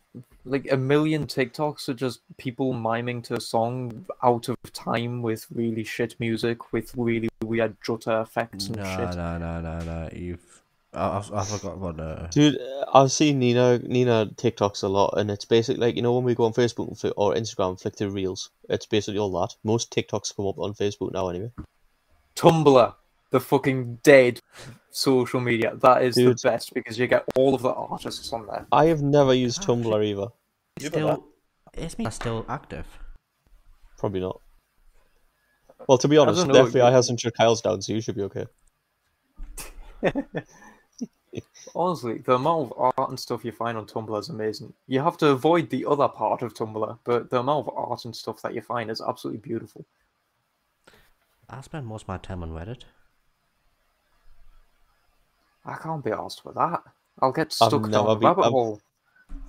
like 0.44 0.70
a 0.70 0.76
million 0.76 1.26
TikToks 1.26 1.88
are 1.88 1.94
just 1.94 2.20
people 2.38 2.72
miming 2.72 3.20
to 3.22 3.34
a 3.34 3.40
song 3.40 4.07
out 4.22 4.48
of 4.48 4.57
time 4.72 5.20
with 5.22 5.46
really 5.52 5.82
shit 5.84 6.14
music 6.20 6.72
with 6.72 6.92
really 6.96 7.28
weird 7.42 7.76
jutter 7.84 8.20
effects 8.20 8.66
and 8.68 8.76
No, 8.76 8.84
shit. 8.84 9.16
no, 9.16 9.38
no, 9.38 9.61
no, 9.61 9.78
no. 9.80 10.09
You've 10.12 10.62
I, 10.97 11.18
I, 11.18 11.40
I 11.40 11.44
forgot 11.44 11.74
about 11.74 12.01
uh, 12.01 12.26
Dude, 12.28 12.59
I've 12.92 13.12
seen 13.12 13.38
Nina 13.38 13.78
Nina 13.80 14.30
TikToks 14.34 14.82
a 14.82 14.88
lot, 14.88 15.14
and 15.18 15.30
it's 15.30 15.44
basically 15.44 15.80
like 15.80 15.97
you 15.97 16.03
know 16.03 16.14
when 16.14 16.24
we 16.24 16.34
go 16.34 16.44
on 16.44 16.53
Facebook 16.53 17.12
or 17.16 17.34
Instagram 17.34 17.70
and 17.70 17.80
flick 17.80 17.97
through 17.97 18.11
reels. 18.11 18.51
It's 18.68 18.86
basically 18.86 19.18
all 19.18 19.30
that. 19.40 19.55
Most 19.64 19.92
TikToks 19.92 20.34
come 20.34 20.47
up 20.47 20.59
on 20.59 20.74
Facebook 20.74 21.12
now, 21.12 21.28
anyway. 21.28 21.51
Tumblr, 22.34 22.94
the 23.30 23.40
fucking 23.40 23.99
dead 24.03 24.40
social 24.90 25.40
media. 25.40 25.76
That 25.76 26.03
is 26.03 26.14
Dude. 26.14 26.38
the 26.38 26.49
best 26.49 26.72
because 26.74 26.99
you 26.99 27.07
get 27.07 27.24
all 27.36 27.55
of 27.55 27.62
the 27.62 27.72
artists 27.72 28.32
on 28.32 28.47
there. 28.47 28.66
I 28.72 28.86
have 28.86 29.03
never 29.03 29.34
used 29.34 29.62
Oh, 29.68 29.74
Tumblr 29.74 30.05
either. 30.05 30.28
You 30.80 30.90
got 30.90 31.20
still 31.20 31.26
is 31.76 31.99
me 31.99 32.11
still 32.11 32.44
active. 32.49 32.86
Probably 33.99 34.20
not. 34.20 34.40
Well, 35.88 35.99
to 35.99 36.09
be 36.09 36.16
honest, 36.16 36.38
don't 36.38 36.49
the 36.53 36.55
know, 36.62 36.66
FBI 36.66 36.88
you- 36.88 36.94
hasn't 36.94 37.20
shut 37.20 37.34
Kyle's 37.36 37.61
down, 37.61 37.82
so 37.82 37.92
you 37.92 38.01
should 38.01 38.16
be 38.16 38.22
okay. 38.22 38.47
Honestly, 41.74 42.18
the 42.18 42.34
amount 42.34 42.72
of 42.72 42.94
art 42.96 43.08
and 43.10 43.18
stuff 43.18 43.44
you 43.44 43.52
find 43.52 43.76
on 43.76 43.86
Tumblr 43.86 44.18
is 44.18 44.28
amazing. 44.28 44.72
You 44.86 45.00
have 45.00 45.16
to 45.18 45.28
avoid 45.28 45.70
the 45.70 45.84
other 45.86 46.08
part 46.08 46.42
of 46.42 46.54
Tumblr, 46.54 46.98
but 47.04 47.30
the 47.30 47.40
amount 47.40 47.66
of 47.66 47.74
art 47.76 48.04
and 48.04 48.14
stuff 48.14 48.42
that 48.42 48.54
you 48.54 48.60
find 48.60 48.90
is 48.90 49.00
absolutely 49.00 49.40
beautiful. 49.40 49.84
I 51.48 51.60
spend 51.60 51.86
most 51.86 52.02
of 52.02 52.08
my 52.08 52.18
time 52.18 52.42
on 52.42 52.50
Reddit. 52.50 52.82
I 55.64 55.76
can't 55.76 56.04
be 56.04 56.12
asked 56.12 56.42
for 56.42 56.52
that. 56.52 56.82
I'll 57.20 57.32
get 57.32 57.48
I've 57.60 57.68
stuck 57.68 57.90
down 57.90 58.06
a 58.06 58.18
rabbit 58.18 58.42
I've- 58.42 58.50
hole. 58.50 58.80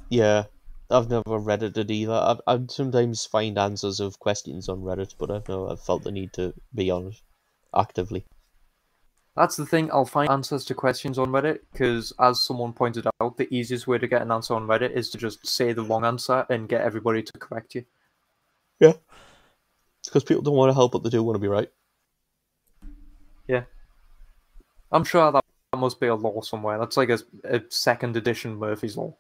Yeah, 0.10 0.46
I've 0.90 1.10
never 1.10 1.24
Reddit 1.26 1.78
it 1.78 1.92
either. 1.92 2.14
I've, 2.14 2.42
I'd 2.48 2.72
sometimes 2.72 3.26
find 3.26 3.58
answers 3.58 4.00
of 4.00 4.20
questions 4.20 4.70
on 4.70 4.82
Reddit, 4.82 5.16
but 5.18 5.30
I've 5.30 5.48
never 5.48 5.70
I've 5.70 5.82
felt 5.82 6.04
the 6.04 6.12
need 6.12 6.34
to 6.34 6.54
be 6.74 6.90
on 6.90 7.08
it 7.08 7.22
actively. 7.76 8.26
That's 9.38 9.56
the 9.56 9.68
thing. 9.68 9.92
I'll 9.92 10.04
find 10.04 10.32
answers 10.32 10.66
to 10.66 10.74
questions 10.74 11.20
on 11.20 11.28
Reddit 11.28 11.60
because, 11.72 12.12
as 12.20 12.44
someone 12.44 12.74
pointed 12.74 13.06
out, 13.22 13.38
the 13.38 13.48
easiest 13.54 13.86
way 13.86 14.00
to 14.00 14.08
get 14.08 14.24
an 14.24 14.32
answer 14.32 14.56
on 14.56 14.66
Reddit 14.66 14.94
is 14.94 15.12
to 15.12 15.20
just 15.20 15.46
say 15.46 15.74
the 15.74 15.84
wrong 15.84 16.04
answer 16.04 16.44
and 16.50 16.68
get 16.68 16.82
everybody 16.82 17.22
to 17.22 17.32
correct 17.34 17.76
you. 17.76 17.86
Yeah, 18.80 18.94
because 20.04 20.24
people 20.24 20.42
don't 20.42 20.56
want 20.56 20.72
to 20.72 20.74
help, 20.74 20.92
but 20.92 21.04
they 21.04 21.12
do 21.12 21.22
want 21.22 21.36
to 21.36 21.40
be 21.40 21.48
right. 21.48 21.70
Yeah, 23.48 23.66
I'm 24.92 25.04
sure 25.04 25.32
that 25.32 25.46
that 25.72 25.78
must 25.78 26.00
be 26.00 26.08
a 26.08 26.16
law 26.16 26.42
somewhere. 26.42 26.80
That's 26.80 26.98
like 26.98 27.10
a, 27.10 27.20
a 27.44 27.62
second 27.70 28.18
edition 28.18 28.58
Murphy's 28.58 28.98
Law. 28.98 29.16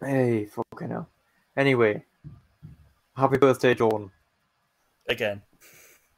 Hey, 0.00 0.46
fucking 0.46 0.90
hell. 0.90 1.08
Anyway, 1.56 2.04
happy 3.16 3.38
birthday, 3.38 3.74
Jordan. 3.74 4.10
Again. 5.08 5.42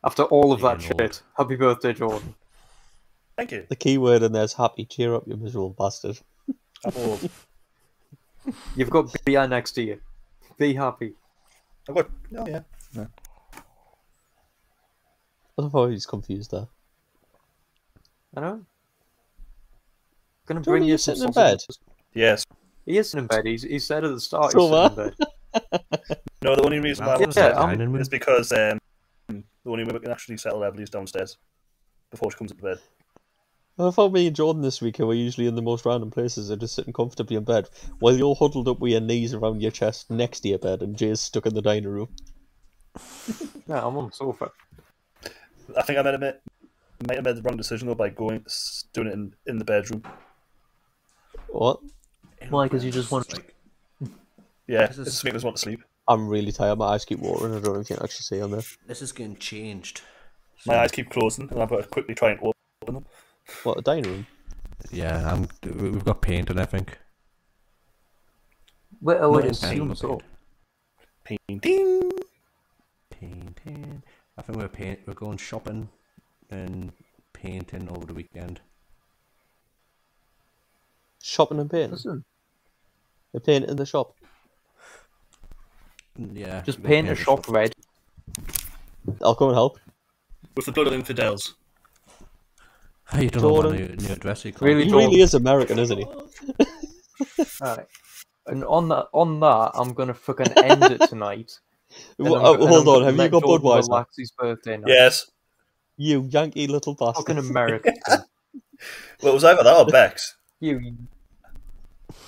After 0.05 0.24
all 0.24 0.53
of 0.53 0.61
that 0.62 0.72
old. 0.72 0.83
shit, 0.83 1.22
happy 1.37 1.57
birthday, 1.57 1.93
Jordan. 1.93 2.35
Thank 3.37 3.53
you. 3.53 3.66
The 3.68 3.76
key 3.76 3.99
word 3.99 4.22
in 4.22 4.33
there 4.33 4.45
is 4.45 4.53
happy. 4.53 4.85
Cheer 4.85 5.14
up, 5.14 5.24
you 5.26 5.37
miserable 5.37 5.70
bastard. 5.70 6.18
I'm 6.85 6.93
old. 6.97 7.30
You've 8.76 8.91
got 8.91 9.14
beer 9.24 9.47
next 9.47 9.72
to 9.72 9.83
you. 9.83 10.01
Be 10.59 10.74
happy. 10.74 11.14
I've 11.89 11.95
got. 11.95 12.11
Oh 12.37 12.47
yeah. 12.47 12.62
I 15.59 15.62
love 15.62 15.72
how 15.72 15.87
he's 15.87 16.07
confused 16.07 16.51
there. 16.51 16.66
I 18.37 18.41
know. 18.41 18.64
Gonna 20.47 20.61
Jordan, 20.61 20.62
bring 20.64 20.83
you 20.85 20.93
you 20.93 20.99
some 20.99 21.14
sitting 21.14 21.28
in 21.28 21.35
bed? 21.35 21.59
Yes. 22.14 22.45
He 22.85 22.99
is 22.99 23.14
in 23.14 23.26
bed. 23.26 23.47
He's, 23.47 23.62
he 23.62 23.78
said 23.78 24.05
at 24.05 24.11
the 24.11 24.20
start 24.20 24.53
So 24.53 24.61
he's 24.61 24.97
sitting 24.97 25.12
in 25.12 26.09
bed. 26.09 26.20
No, 26.43 26.57
the 26.57 26.62
only 26.64 26.80
reason 26.80 27.07
why 27.07 27.14
I 27.14 27.18
Yeah, 27.20 27.26
was 27.26 27.36
yeah, 27.36 27.43
there 27.49 27.59
I'm- 27.59 27.68
dining 27.70 27.93
room. 27.93 28.01
is 28.03 28.09
because 28.09 28.53
um, 28.53 28.78
the 29.28 29.43
only 29.66 29.84
way 29.84 29.93
we 29.93 30.01
can 30.01 30.11
actually 30.11 30.36
settle 30.38 30.64
Everly's 30.64 30.90
downstairs 30.90 31.36
before 32.11 32.30
she 32.30 32.36
comes 32.38 32.51
into 32.51 32.62
bed. 32.62 32.78
I 33.78 33.90
thought 33.90 34.12
me 34.12 34.26
and 34.26 34.36
Jordan 34.36 34.61
this 34.62 34.82
week, 34.82 34.99
who 34.99 35.11
are 35.11 35.14
usually 35.14 35.47
in 35.47 35.55
the 35.55 35.62
most 35.62 35.86
random 35.86 36.11
places, 36.11 36.51
are 36.51 36.57
just 36.57 36.74
sitting 36.74 36.93
comfortably 36.93 37.36
in 37.36 37.45
bed, 37.45 37.68
while 38.01 38.14
you're 38.16 38.34
huddled 38.34 38.68
up 38.68 38.80
with 38.80 38.93
your 38.93 39.01
knees 39.01 39.32
around 39.32 39.62
your 39.62 39.70
chest 39.70 40.11
next 40.11 40.40
to 40.40 40.49
your 40.49 40.59
bed, 40.59 40.82
and 40.82 40.97
Jay's 40.97 41.20
stuck 41.20 41.47
in 41.47 41.55
the 41.55 41.62
dining 41.62 41.88
room. 41.88 42.09
Yeah, 43.68 43.86
I'm 43.86 43.97
on 43.97 44.07
the 44.07 44.12
sofa. 44.12 44.51
I 45.76 45.82
think 45.82 45.99
I 45.99 46.03
might 46.03 46.11
have 46.12 46.20
made, 46.20 46.34
might 47.07 47.14
have 47.16 47.24
made 47.24 47.36
the 47.36 47.43
wrong 47.43 47.57
decision 47.57 47.86
though 47.88 47.95
by 47.95 48.09
going 48.11 48.45
doing 48.93 49.07
it 49.07 49.12
in, 49.14 49.34
in 49.47 49.59
the 49.59 49.64
bedroom. 49.64 50.03
What? 51.49 51.78
Why? 52.51 52.64
Because 52.66 52.84
you 52.84 52.90
just 52.90 53.11
want- 53.11 53.28
To... 53.30 53.36
like- 53.36 53.55
Yeah, 54.66 54.86
This 54.88 54.99
it 54.99 55.03
is- 55.03 55.07
just 55.14 55.24
makes 55.24 55.36
us 55.36 55.45
want 55.45 55.57
to 55.57 55.61
sleep. 55.62 55.82
I'm 56.09 56.29
really 56.29 56.53
tired. 56.53 56.79
My 56.79 56.87
eyes 56.87 57.05
keep 57.05 57.21
watering. 57.21 57.53
I 57.55 57.61
don't 57.61 57.75
know 57.75 57.81
if 57.81 57.89
you 57.91 57.97
can 57.97 58.05
actually 58.05 58.23
see 58.23 58.41
on 58.43 58.51
there. 58.51 58.63
this 58.87 59.03
is 59.03 59.13
getting 59.13 59.37
changed. 59.37 60.03
My 60.67 60.79
eyes 60.79 60.91
keep 60.93 61.11
closing, 61.11 61.49
and 61.51 61.63
I've 61.63 61.71
got 61.71 61.83
to 61.83 61.89
quickly 61.89 62.15
try 62.15 62.31
and 62.33 62.41
open 62.41 62.95
them. 62.95 63.07
What 63.65 63.79
a 63.79 63.83
dining 63.83 64.05
room? 64.11 64.27
Yeah, 64.91 65.33
I'm, 65.33 65.49
we- 65.65 65.91
we've 65.91 66.05
got 66.05 66.23
paint 66.23 66.51
and 66.51 66.59
everything. 66.59 66.89
Oh, 66.91 66.97
well, 69.01 69.23
I 69.23 69.27
would 69.27 69.45
Not 69.45 69.51
assume 69.51 69.89
paint, 69.89 69.99
so. 69.99 70.21
Painting. 71.25 72.11
Painting. 73.11 74.03
I 74.39 74.43
think 74.43 74.59
we're 74.59 74.69
paint, 74.69 75.01
we're 75.07 75.15
going 75.15 75.39
shopping 75.39 75.89
and 76.51 76.93
painting 77.33 77.89
over 77.91 78.07
the 78.07 78.15
weekend. 78.15 78.61
Shopping 81.23 81.61
and 81.61 81.71
painting. 81.71 81.93
Listen, 81.93 82.25
They're 83.33 83.41
painting 83.41 83.71
in 83.71 83.77
the 83.77 83.87
shop. 83.87 84.15
Yeah. 86.17 86.63
just 86.63 86.83
paint 86.83 87.09
a 87.09 87.15
shop 87.15 87.49
red. 87.49 87.73
I'll 89.23 89.35
come 89.35 89.49
and 89.49 89.57
help. 89.57 89.79
With 90.57 90.67
the 90.67 90.73
blood 90.73 90.89
of 90.89 90.93
infidels. 90.93 91.55
You 93.15 93.29
don't 93.29 93.43
know 93.43 93.49
Jordan. 93.63 93.73
what 93.73 93.91
new, 94.01 94.07
new 94.09 94.13
address 94.15 94.43
you 94.47 94.53
call 94.55 94.67
Really 94.69 94.87
He 94.87 94.91
really 94.93 95.21
is 95.21 95.35
American, 95.35 95.79
isn't 95.79 95.99
he? 95.99 96.07
Alright. 97.63 97.87
And 98.47 98.65
on 98.65 98.89
that, 98.89 99.09
on 99.13 99.39
that, 99.41 99.73
I'm 99.75 99.93
gonna 99.93 100.15
fucking 100.15 100.51
end 100.65 100.83
it 100.85 101.03
tonight. 101.09 101.53
Well, 102.19 102.37
I'm 102.37 102.63
uh, 102.63 102.67
hold 102.67 102.89
I'm 102.89 102.95
on, 102.95 103.03
have 103.05 103.17
you 103.19 103.29
got 103.29 103.43
Jordan 103.43 103.67
Budweiser? 103.67 103.89
relax 103.89 104.17
his 104.17 104.31
birthday 104.31 104.79
night. 104.79 104.87
Yes. 104.89 105.31
You 105.99 106.23
Yankee 106.31 106.67
little 106.67 106.95
bastard. 106.95 107.27
Fucking 107.27 107.51
American. 107.51 107.95
Well, 108.09 109.33
it 109.33 109.35
was 109.35 109.45
either 109.45 109.63
that 109.63 109.77
or 109.77 109.85
Beck's. 109.85 110.35
you, 110.61 110.97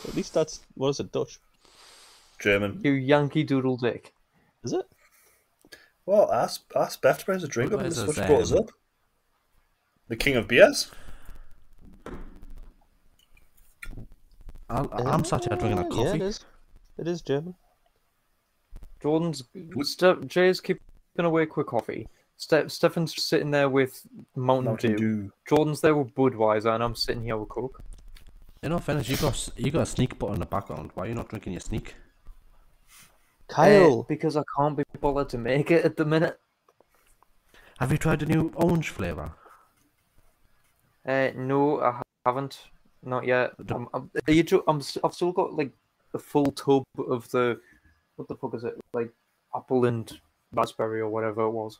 At 0.06 0.14
least 0.14 0.34
that's 0.34 0.60
what 0.74 0.90
is 0.90 1.00
it, 1.00 1.10
Dutch? 1.12 1.40
German. 2.44 2.80
you 2.84 2.92
Yankee 2.92 3.42
Doodle 3.42 3.78
Dick. 3.78 4.12
Is 4.62 4.72
it? 4.72 4.84
Well, 6.06 6.30
ask, 6.30 6.62
ask 6.76 7.00
Beth 7.00 7.18
to 7.20 7.24
bring 7.24 7.38
us 7.38 7.44
a 7.44 7.48
drink 7.48 7.72
up 7.72 7.80
and 7.80 7.90
Budweiser's, 7.90 8.06
what 8.06 8.16
she 8.16 8.22
brought 8.22 8.42
us 8.42 8.52
up. 8.52 8.70
The 10.08 10.16
king 10.16 10.36
of 10.36 10.46
beers? 10.46 10.90
I'm, 14.68 14.88
I'm 14.92 15.24
sat 15.24 15.44
here 15.44 15.56
drinking 15.56 15.78
a 15.78 15.88
coffee. 15.88 16.02
Yeah, 16.02 16.14
it 16.14 16.22
is. 16.22 16.44
It 16.98 17.08
is 17.08 17.22
German. 17.22 17.54
Jordan's 19.00 19.42
Ste- 19.82 20.26
Jay's 20.26 20.60
keeping 20.60 20.80
awake 21.18 21.56
with 21.56 21.66
coffee. 21.66 22.08
Ste- 22.36 22.68
Stefan's 22.70 23.22
sitting 23.22 23.50
there 23.50 23.68
with 23.68 24.06
Mountain, 24.36 24.64
Mountain 24.64 24.90
Dew. 24.92 24.98
Dew. 24.98 25.32
Jordan's 25.48 25.80
there 25.80 25.96
with 25.96 26.14
Budweiser, 26.14 26.74
and 26.74 26.82
I'm 26.82 26.94
sitting 26.94 27.22
here 27.24 27.36
with 27.36 27.48
Coke. 27.48 27.82
In 28.62 28.72
all 28.72 28.78
fairness, 28.78 29.08
you 29.08 29.16
got 29.16 29.48
you 29.56 29.70
got 29.70 29.82
a 29.82 29.86
sneak 29.86 30.18
button 30.18 30.34
in 30.34 30.40
the 30.40 30.46
background. 30.46 30.90
Why 30.94 31.04
are 31.04 31.08
you 31.08 31.14
not 31.14 31.28
drinking 31.28 31.52
your 31.52 31.60
sneak? 31.60 31.94
Uh, 33.54 33.64
Kyle, 33.64 34.02
because 34.04 34.36
I 34.36 34.42
can't 34.56 34.76
be 34.76 34.82
bothered 35.00 35.28
to 35.30 35.38
make 35.38 35.70
it 35.70 35.84
at 35.84 35.96
the 35.96 36.04
minute. 36.04 36.40
Have 37.78 37.92
you 37.92 37.98
tried 37.98 38.20
the 38.20 38.26
new 38.26 38.52
orange 38.56 38.88
flavour? 38.88 39.32
Uh, 41.06 41.30
no, 41.36 41.80
I 41.80 42.00
haven't. 42.26 42.58
Not 43.02 43.26
yet. 43.26 43.52
The- 43.58 43.74
I'm, 43.76 43.88
I'm, 43.94 44.10
are 44.26 44.32
you 44.32 44.42
jo- 44.42 44.64
I'm, 44.66 44.78
s- 44.78 44.98
I've 45.04 45.14
still 45.14 45.32
got 45.32 45.54
like 45.54 45.72
a 46.14 46.18
full 46.18 46.46
tub 46.52 46.84
of 47.08 47.30
the 47.30 47.60
what 48.16 48.28
the 48.28 48.34
fuck 48.36 48.54
is 48.54 48.64
it? 48.64 48.74
Like 48.92 49.10
apple 49.54 49.84
and 49.84 50.10
raspberry 50.52 51.00
or 51.00 51.08
whatever 51.10 51.42
it 51.42 51.50
was. 51.50 51.78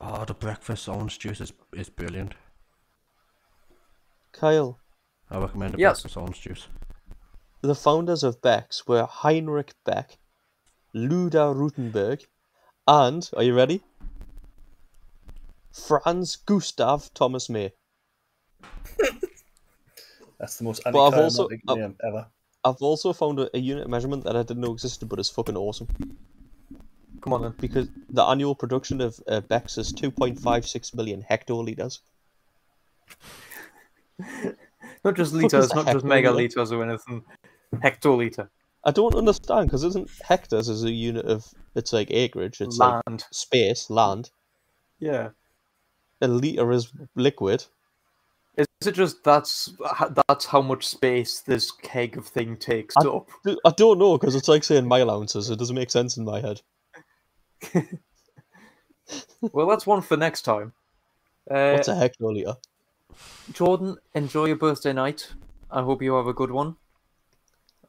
Oh, 0.00 0.24
the 0.24 0.34
breakfast 0.34 0.88
orange 0.88 1.18
juice 1.18 1.40
is, 1.40 1.52
is 1.74 1.90
brilliant. 1.90 2.34
Kyle. 4.32 4.78
I 5.30 5.38
recommend 5.38 5.74
the 5.74 5.78
Yes. 5.78 5.98
breakfast 6.00 6.16
orange 6.16 6.40
juice. 6.40 6.68
The 7.60 7.74
founders 7.74 8.22
of 8.22 8.40
Beck's 8.40 8.86
were 8.86 9.04
Heinrich 9.04 9.72
Beck, 9.84 10.18
Lüder 10.94 11.54
Rutenberg, 11.54 12.26
and 12.86 13.28
are 13.36 13.42
you 13.42 13.54
ready? 13.54 13.82
Franz 15.72 16.36
Gustav 16.36 17.12
Thomas 17.14 17.48
May. 17.48 17.72
That's 20.38 20.56
the 20.56 20.64
most 20.64 20.82
But 20.84 20.90
I've 20.90 21.14
also- 21.14 21.44
anticlimactic 21.44 21.78
name 21.78 21.96
ever. 22.04 22.26
I've 22.64 22.82
also 22.82 23.12
found 23.12 23.38
a, 23.38 23.48
a 23.56 23.60
unit 23.60 23.84
of 23.84 23.90
measurement 23.90 24.24
that 24.24 24.36
I 24.36 24.42
didn't 24.42 24.60
know 24.62 24.72
existed, 24.72 25.08
but 25.08 25.18
it's 25.20 25.30
fucking 25.30 25.56
awesome. 25.56 25.86
Come 27.20 27.32
on 27.32 27.42
then. 27.42 27.54
Because 27.60 27.88
the 28.10 28.24
annual 28.24 28.54
production 28.54 29.00
of 29.00 29.20
uh, 29.28 29.40
Beck's 29.42 29.78
is 29.78 29.92
2.56 29.92 30.94
million 30.94 31.24
hectoliters. 31.30 32.00
Not 35.04 35.14
just 35.14 35.32
liters, 35.32 35.72
not 35.72 35.86
just 35.86 36.04
hectoliter? 36.04 36.52
megaliters 36.52 36.72
or 36.72 36.82
anything. 36.82 37.22
Hectoliter. 37.76 38.48
I 38.84 38.90
don't 38.90 39.14
understand 39.14 39.66
because 39.66 39.84
isn't 39.84 40.10
hectares 40.22 40.68
as 40.68 40.84
a 40.84 40.90
unit 40.90 41.26
of 41.26 41.46
it's 41.74 41.92
like 41.92 42.10
acreage, 42.10 42.60
it's 42.60 42.78
like 42.78 43.02
Land. 43.06 43.24
space, 43.32 43.90
land. 43.90 44.30
Yeah. 44.98 45.30
A 46.20 46.28
liter 46.28 46.72
is 46.72 46.92
liquid. 47.14 47.66
Is 48.56 48.66
it 48.86 48.94
just 48.94 49.22
that's 49.22 49.72
that's 50.26 50.46
how 50.46 50.62
much 50.62 50.86
space 50.86 51.40
this 51.40 51.70
keg 51.70 52.16
of 52.16 52.26
thing 52.26 52.56
takes 52.56 52.94
I- 52.96 53.06
up? 53.06 53.28
I 53.64 53.70
don't 53.76 53.98
know 53.98 54.18
because 54.18 54.34
it's 54.34 54.48
like 54.48 54.64
saying 54.64 54.86
mile 54.88 55.10
ounces. 55.10 55.50
It 55.50 55.58
doesn't 55.58 55.76
make 55.76 55.90
sense 55.90 56.16
in 56.16 56.24
my 56.24 56.40
head. 56.40 56.62
Well, 59.52 59.68
that's 59.68 59.86
one 59.86 60.02
for 60.02 60.16
next 60.16 60.42
time. 60.42 60.72
Uh, 61.50 61.72
What's 61.72 61.88
a 61.88 61.94
hectoliter? 61.94 62.56
Jordan, 63.52 63.96
enjoy 64.14 64.46
your 64.46 64.56
birthday 64.56 64.92
night. 64.92 65.32
I 65.70 65.82
hope 65.82 66.02
you 66.02 66.14
have 66.14 66.26
a 66.26 66.34
good 66.34 66.50
one. 66.50 66.76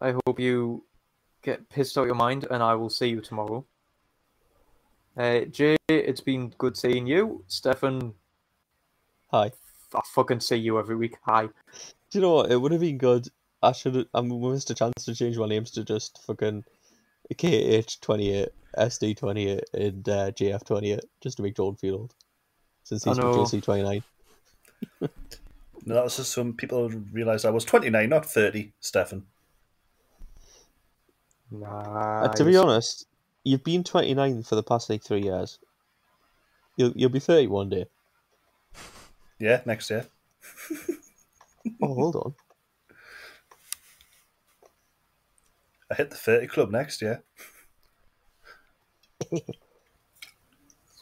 I 0.01 0.15
hope 0.25 0.39
you 0.39 0.83
get 1.41 1.69
pissed 1.69 1.97
out 1.97 2.05
your 2.05 2.15
mind, 2.15 2.47
and 2.49 2.63
I 2.63 2.75
will 2.75 2.89
see 2.89 3.07
you 3.07 3.21
tomorrow. 3.21 3.65
Uh, 5.17 5.41
Jay, 5.41 5.77
it's 5.89 6.21
been 6.21 6.53
good 6.57 6.77
seeing 6.77 7.05
you. 7.05 7.43
Stefan, 7.47 8.13
Hi. 9.31 9.51
I 9.93 10.01
fucking 10.13 10.39
see 10.39 10.55
you 10.55 10.79
every 10.79 10.95
week. 10.95 11.15
Hi. 11.23 11.43
Do 11.45 11.51
you 12.13 12.21
know 12.21 12.33
what? 12.35 12.51
It 12.51 12.57
would 12.57 12.71
have 12.71 12.81
been 12.81 12.97
good. 12.97 13.27
I 13.61 13.71
should 13.73 13.95
have. 13.95 14.05
I 14.13 14.21
missed 14.21 14.69
a 14.71 14.75
chance 14.75 15.05
to 15.05 15.13
change 15.13 15.37
my 15.37 15.47
names 15.47 15.71
to 15.71 15.83
just 15.83 16.23
fucking 16.25 16.63
KH28, 17.33 18.47
SD28, 18.77 19.61
and 19.73 20.09
uh, 20.09 20.31
JF28, 20.31 20.99
just 21.21 21.37
to 21.37 21.43
make 21.43 21.55
Jordan 21.55 21.77
feel 21.77 21.95
old. 21.95 22.15
Since 22.83 23.05
I 23.05 23.11
he's 23.11 23.19
from 23.19 23.31
know. 23.31 23.43
JC29. 23.43 24.03
No, 25.85 25.95
that 25.95 26.03
was 26.03 26.17
just 26.17 26.33
some 26.33 26.53
people 26.53 26.89
realised 27.13 27.45
I 27.45 27.51
was 27.51 27.63
29, 27.63 28.09
not 28.09 28.25
30, 28.25 28.73
Stefan. 28.81 29.23
Nice. 31.51 32.37
To 32.37 32.45
be 32.45 32.55
honest, 32.57 33.07
you've 33.43 33.63
been 33.63 33.83
29 33.83 34.43
for 34.43 34.55
the 34.55 34.63
past 34.63 34.89
like 34.89 35.03
three 35.03 35.21
years. 35.23 35.59
You'll 36.77 36.93
you'll 36.95 37.09
be 37.09 37.19
30 37.19 37.47
one 37.47 37.69
day. 37.69 37.85
Yeah, 39.39 39.61
next 39.65 39.89
year. 39.89 40.05
Oh, 41.81 41.93
hold 41.93 42.15
on. 42.15 42.33
I 45.91 45.95
hit 45.95 46.09
the 46.09 46.15
30 46.15 46.47
club 46.47 46.71
next 46.71 47.01
year. 47.01 47.21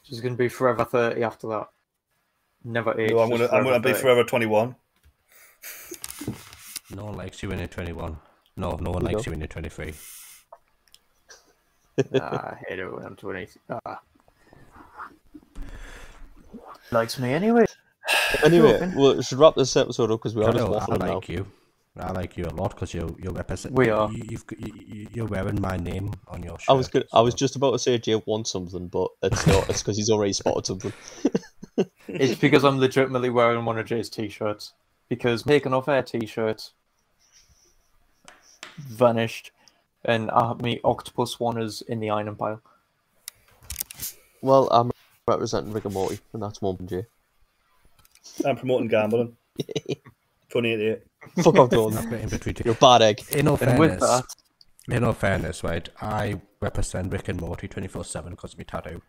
She's 0.04 0.20
gonna 0.22 0.36
be 0.36 0.50
forever 0.50 0.84
thirty 0.86 1.24
after 1.24 1.48
that. 1.50 1.70
Never 2.64 3.00
age. 3.00 3.12
No, 3.12 3.20
I'm 3.20 3.30
gonna, 3.30 3.48
I'm 3.52 3.64
gonna 3.64 3.80
be 3.80 3.90
30. 3.92 4.02
forever 4.02 4.24
21. 4.24 4.76
No 6.96 7.06
one 7.06 7.16
likes 7.16 7.44
you 7.44 7.50
when 7.50 7.60
you're 7.60 7.68
21. 7.68 8.18
No, 8.56 8.72
no 8.82 8.92
one 8.92 9.02
You 9.04 9.08
likes 9.08 9.26
go. 9.26 9.30
you 9.30 9.32
when 9.32 9.40
you're 9.40 9.48
23. 9.48 9.94
Ah, 12.22 12.52
I 12.52 12.58
hate 12.68 12.80
it 12.80 12.94
when 12.94 13.06
I'm 13.06 13.16
20. 13.16 13.48
Ah. 13.70 14.00
Likes 16.92 17.20
me 17.20 17.34
anyway. 17.34 17.66
Anyway, 18.44 18.92
well, 18.96 19.16
we 19.18 19.24
should 19.24 19.38
wrap 19.40 19.56
this 19.56 19.76
episode 19.76 20.12
up 20.12 20.20
because 20.20 20.36
we 20.36 20.44
are 20.44 20.52
just 20.52 20.64
Hello, 20.66 20.78
I 20.78 20.82
waffling 20.86 21.00
now. 21.00 21.14
like 21.16 21.30
you. 21.30 21.46
I 21.98 22.12
like 22.12 22.38
you 22.38 22.46
a 22.46 22.54
lot 22.54 22.72
because 22.72 22.94
you 22.94 23.18
you 23.22 23.32
represent. 23.32 23.74
We 23.74 23.90
are. 23.90 24.10
You, 24.12 24.24
you've, 24.30 24.46
you, 24.60 24.74
you- 24.86 25.08
you're 25.14 25.26
wearing 25.26 25.60
my 25.60 25.78
name 25.78 26.14
on 26.28 26.44
your 26.44 26.58
shirt. 26.60 26.70
I 26.70 26.74
was 26.74 26.88
good. 26.88 27.06
I 27.14 27.22
was 27.22 27.34
just 27.34 27.56
about 27.56 27.72
to 27.72 27.80
say 27.80 27.98
Jay 27.98 28.22
wants 28.26 28.52
something, 28.52 28.88
but 28.90 29.10
it's 29.24 29.46
not. 29.48 29.70
It's 29.70 29.82
because 29.82 29.98
he's 29.98 30.10
already 30.10 30.34
spotted 30.34 30.66
something. 30.66 30.94
It's 32.08 32.40
because 32.40 32.64
I'm 32.64 32.80
legitimately 32.80 33.30
wearing 33.30 33.64
one 33.66 33.78
of 33.78 33.86
Jay's 33.86 34.10
t-shirts. 34.10 34.74
Because 35.10 35.44
taking 35.44 35.74
off 35.74 35.88
air 35.88 36.02
t-shirt 36.02 36.72
vanished, 38.80 39.52
and 40.06 40.32
I 40.32 40.48
have 40.48 40.62
me 40.62 40.80
octopus 40.84 41.40
one 41.40 41.62
is 41.62 41.82
in 41.82 42.00
the 42.00 42.10
iron 42.10 42.36
pile. 42.36 42.62
Well, 44.42 44.68
I'm 44.72 44.92
representing 45.28 45.74
Rick 45.74 45.86
and 45.86 45.94
Morty, 45.94 46.20
and 46.34 46.42
that's 46.42 46.62
one 46.62 46.78
from 46.78 46.88
Jay. 46.88 47.06
I'm 48.46 48.56
promoting 48.56 48.88
gambling. 48.88 49.36
2088. 50.50 51.02
Fuck 51.44 51.56
off, 51.56 51.72
Jordan. 51.72 51.98
I've 51.98 52.10
got 52.10 52.20
in 52.22 52.30
between. 52.30 52.56
You're 52.64 52.74
a 52.74 52.78
bad 52.78 53.02
egg. 53.02 53.22
In 53.32 53.48
all 53.48 53.58
And 53.62 53.78
with 53.80 54.00
fairness, 54.00 54.10
that, 54.88 54.96
in 54.96 55.04
all 55.04 55.14
fairness, 55.14 55.64
right, 55.64 55.90
I 56.02 56.40
represent 56.62 57.12
Rick 57.12 57.28
and 57.28 57.42
Morty 57.42 57.68
24 57.68 58.06
7 58.06 58.32
because 58.32 58.54
of 58.54 58.60
my 58.60 58.64
tattoo. 58.64 59.02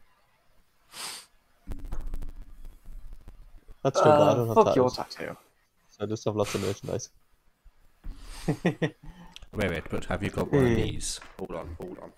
That's 3.84 4.00
too 4.00 4.04
bad. 4.04 4.20
I 4.20 4.34
don't 4.34 4.50
uh, 4.50 4.54
have 4.54 4.64
fuck 4.66 4.76
your 4.76 4.90
tattoos. 4.90 5.14
tattoo. 5.14 5.36
I 6.00 6.06
just 6.06 6.24
have 6.24 6.36
lots 6.36 6.54
of 6.54 6.62
merchandise. 6.62 7.10
Wait, 9.58 9.70
wait, 9.70 9.82
but 9.90 10.04
have 10.04 10.22
you 10.22 10.30
got 10.30 10.52
one 10.52 10.62
of 10.64 10.70
Hmm. 10.70 10.74
these? 10.76 11.18
Hold 11.36 11.50
on, 11.50 11.76
hold 11.80 11.98
on. 11.98 12.12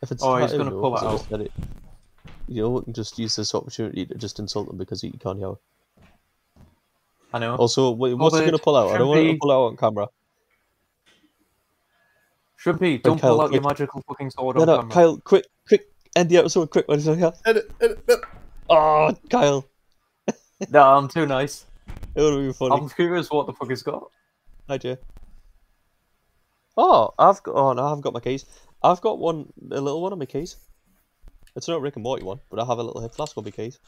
If 0.00 0.12
it's 0.12 0.22
Oh, 0.22 0.36
he's 0.36 0.52
gonna 0.52 0.70
pull 0.70 0.96
it 0.96 1.00
'cause 1.00 1.04
I 1.04 1.12
just 1.12 1.32
out. 1.32 1.40
it. 1.42 1.52
You 2.48 2.62
know, 2.62 2.80
can 2.80 2.94
just 2.94 3.18
use 3.18 3.36
this 3.36 3.54
opportunity 3.54 4.06
to 4.06 4.14
just 4.14 4.38
insult 4.38 4.70
him 4.70 4.78
because 4.78 5.04
you 5.04 5.12
can't 5.12 5.38
hear. 5.38 5.54
I 7.34 7.38
know. 7.38 7.56
Also, 7.56 7.90
wait, 7.90 8.14
what's 8.14 8.34
he 8.34 8.40
going 8.40 8.52
to 8.52 8.58
pull 8.58 8.76
out? 8.76 8.92
I 8.92 8.98
don't 8.98 9.08
want 9.08 9.20
him 9.20 9.34
to 9.34 9.38
pull 9.38 9.50
out 9.52 9.64
on 9.66 9.76
camera. 9.76 10.08
Shrimpy, 12.58 13.02
don't 13.02 13.20
Kyle, 13.20 13.32
pull 13.36 13.40
out 13.42 13.52
your 13.52 13.60
magical 13.60 14.02
fucking 14.08 14.30
sword 14.30 14.56
No, 14.56 14.62
on 14.62 14.66
no, 14.68 14.76
camera. 14.78 14.94
Kyle, 14.94 15.16
quick, 15.18 15.46
quick, 15.68 15.90
End 16.16 16.30
the 16.30 16.36
episode 16.38 16.70
quick 16.70 16.86
when 16.88 16.98
he's 16.98 17.08
like, 17.08 17.18
that. 17.18 17.36
Edit, 17.44 17.70
edit, 17.80 17.98
edit. 18.08 18.24
oh, 18.70 19.14
Kyle. 19.28 19.66
No, 20.70 20.82
I'm 20.96 21.08
too 21.08 21.26
nice. 21.26 21.66
It 22.14 22.22
would 22.22 22.38
be 22.46 22.52
funny. 22.54 22.76
I'm 22.76 22.88
curious 22.88 23.30
what 23.30 23.46
the 23.46 23.52
fuck 23.52 23.68
he's 23.68 23.82
got. 23.82 24.10
Hi, 24.68 24.78
Jay. 24.78 24.96
Oh, 26.76 27.10
I've 27.18 27.42
got. 27.42 27.54
Oh 27.54 27.72
no, 27.72 27.84
I 27.84 27.88
haven't 27.88 28.02
got 28.02 28.14
my 28.14 28.20
keys. 28.20 28.44
I've 28.82 29.00
got 29.00 29.18
one, 29.18 29.52
a 29.70 29.80
little 29.80 30.02
one 30.02 30.12
on 30.12 30.18
my 30.18 30.26
keys. 30.26 30.56
It's 31.56 31.68
not 31.68 31.80
Rick 31.80 31.96
and 31.96 32.02
Morty 32.02 32.24
one, 32.24 32.40
but 32.50 32.60
I 32.60 32.64
have 32.64 32.78
a 32.78 32.82
little 32.82 33.00
hip 33.00 33.14
flask 33.14 33.38
on 33.38 33.44
my 33.44 33.50
keys. 33.50 33.78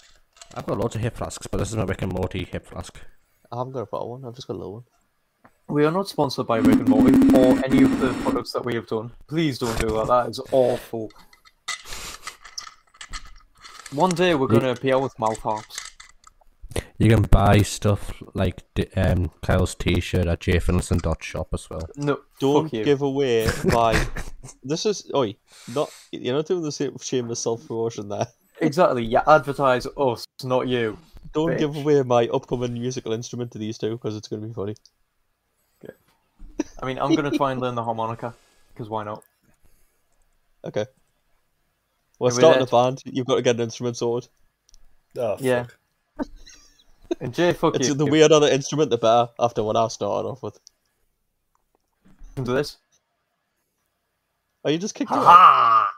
I've 0.54 0.66
got 0.66 0.78
loads 0.78 0.94
of 0.94 1.00
hip 1.00 1.16
flasks, 1.16 1.46
but 1.46 1.58
this 1.58 1.70
is 1.70 1.76
my 1.76 1.84
Rick 1.84 2.02
and 2.02 2.12
Morty 2.12 2.44
hip 2.44 2.66
flask. 2.66 2.98
I 3.50 3.58
haven't 3.58 3.72
got 3.72 3.80
a 3.80 3.86
bottle 3.86 4.10
one. 4.10 4.24
I've 4.24 4.34
just 4.34 4.46
got 4.46 4.54
a 4.54 4.58
little 4.58 4.74
one. 4.74 4.84
We 5.68 5.84
are 5.84 5.90
not 5.90 6.08
sponsored 6.08 6.46
by 6.46 6.58
Rick 6.58 6.78
and 6.78 6.88
Morty 6.88 7.12
or 7.36 7.64
any 7.64 7.82
of 7.82 7.98
the 7.98 8.12
products 8.22 8.52
that 8.52 8.64
we 8.64 8.74
have 8.74 8.86
done. 8.86 9.10
Please 9.26 9.58
don't 9.58 9.78
do 9.80 9.88
that. 9.88 10.06
That 10.06 10.28
is 10.30 10.40
awful. 10.52 11.10
One 13.92 14.10
day 14.10 14.34
we're 14.34 14.46
going 14.46 14.62
to 14.62 14.70
appear 14.70 14.98
with 14.98 15.18
mouth 15.18 15.38
harps. 15.38 15.85
You 16.98 17.10
can 17.10 17.22
buy 17.22 17.60
stuff 17.62 18.12
like 18.34 18.62
um, 18.96 19.30
Kyle's 19.42 19.74
t-shirt 19.74 20.26
at 20.26 20.40
jfinlinson.shop 20.40 21.48
as 21.52 21.68
well. 21.68 21.88
No, 21.96 22.20
Don't 22.40 22.70
give 22.72 23.02
away 23.02 23.48
my. 23.64 24.06
this 24.64 24.86
is 24.86 25.10
oi, 25.14 25.36
not 25.74 25.90
you're 26.10 26.34
not 26.34 26.46
doing 26.46 26.62
the 26.62 26.72
same 26.72 26.96
shameless 26.98 27.40
self 27.40 27.66
promotion 27.66 28.08
there. 28.08 28.26
Exactly. 28.60 29.04
You 29.04 29.20
advertise 29.26 29.86
us, 29.98 30.24
not 30.42 30.68
you. 30.68 30.96
Don't 31.34 31.58
give 31.58 31.76
away 31.76 32.02
my 32.02 32.28
upcoming 32.28 32.72
musical 32.72 33.12
instrument 33.12 33.50
to 33.52 33.58
these 33.58 33.76
two 33.76 33.90
because 33.90 34.16
it's 34.16 34.28
going 34.28 34.40
to 34.40 34.48
be 34.48 34.54
funny. 34.54 34.74
Okay. 35.84 35.92
I 36.82 36.86
mean, 36.86 36.98
I'm 36.98 37.14
going 37.14 37.30
to 37.30 37.36
try 37.36 37.52
and 37.52 37.60
learn 37.60 37.74
the 37.74 37.84
harmonica 37.84 38.34
because 38.72 38.88
why 38.88 39.04
not? 39.04 39.22
Okay. 40.64 40.86
We're 42.18 42.30
starting 42.30 42.62
a 42.62 42.66
band. 42.66 43.02
You've 43.04 43.26
got 43.26 43.34
to 43.36 43.42
get 43.42 43.56
an 43.56 43.62
instrument 43.62 43.98
sorted. 43.98 44.30
Oh, 45.18 45.36
Yeah. 45.38 45.66
Fuck. 47.08 47.18
And 47.20 47.34
Jay, 47.34 47.52
fuck 47.52 47.76
It's 47.76 47.88
you. 47.88 47.94
the 47.94 48.06
weird 48.06 48.32
other 48.32 48.48
instrument, 48.48 48.90
the 48.90 48.98
better. 48.98 49.28
After 49.38 49.62
what 49.62 49.76
I 49.76 49.88
started 49.88 50.28
off 50.28 50.42
with. 50.42 50.58
Do 52.36 52.44
this. 52.44 52.76
Oh, 54.64 54.70
you 54.70 54.78
just 54.78 54.94
kicked 54.94 55.10
it. 55.10 55.16
off? 55.16 55.24
Ha! 55.24 55.88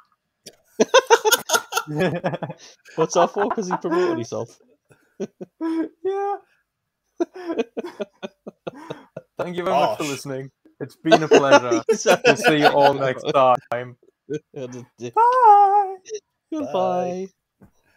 What's 2.96 3.14
that 3.14 3.30
for? 3.32 3.48
Because 3.48 3.68
he 3.68 3.76
promoted 3.76 4.18
himself. 4.18 4.58
yeah. 5.18 6.36
Thank 9.38 9.56
you 9.56 9.64
very 9.64 9.76
much 9.76 9.98
for 9.98 10.04
listening. 10.04 10.50
It's 10.80 10.96
been 10.96 11.22
a 11.22 11.28
pleasure. 11.28 11.82
we'll 11.88 12.36
see 12.36 12.58
you 12.58 12.68
all 12.68 12.94
next 12.94 13.24
time. 13.32 13.96
Goodbye. 14.54 14.84
Bye. 15.00 15.96
Goodbye. 16.52 17.28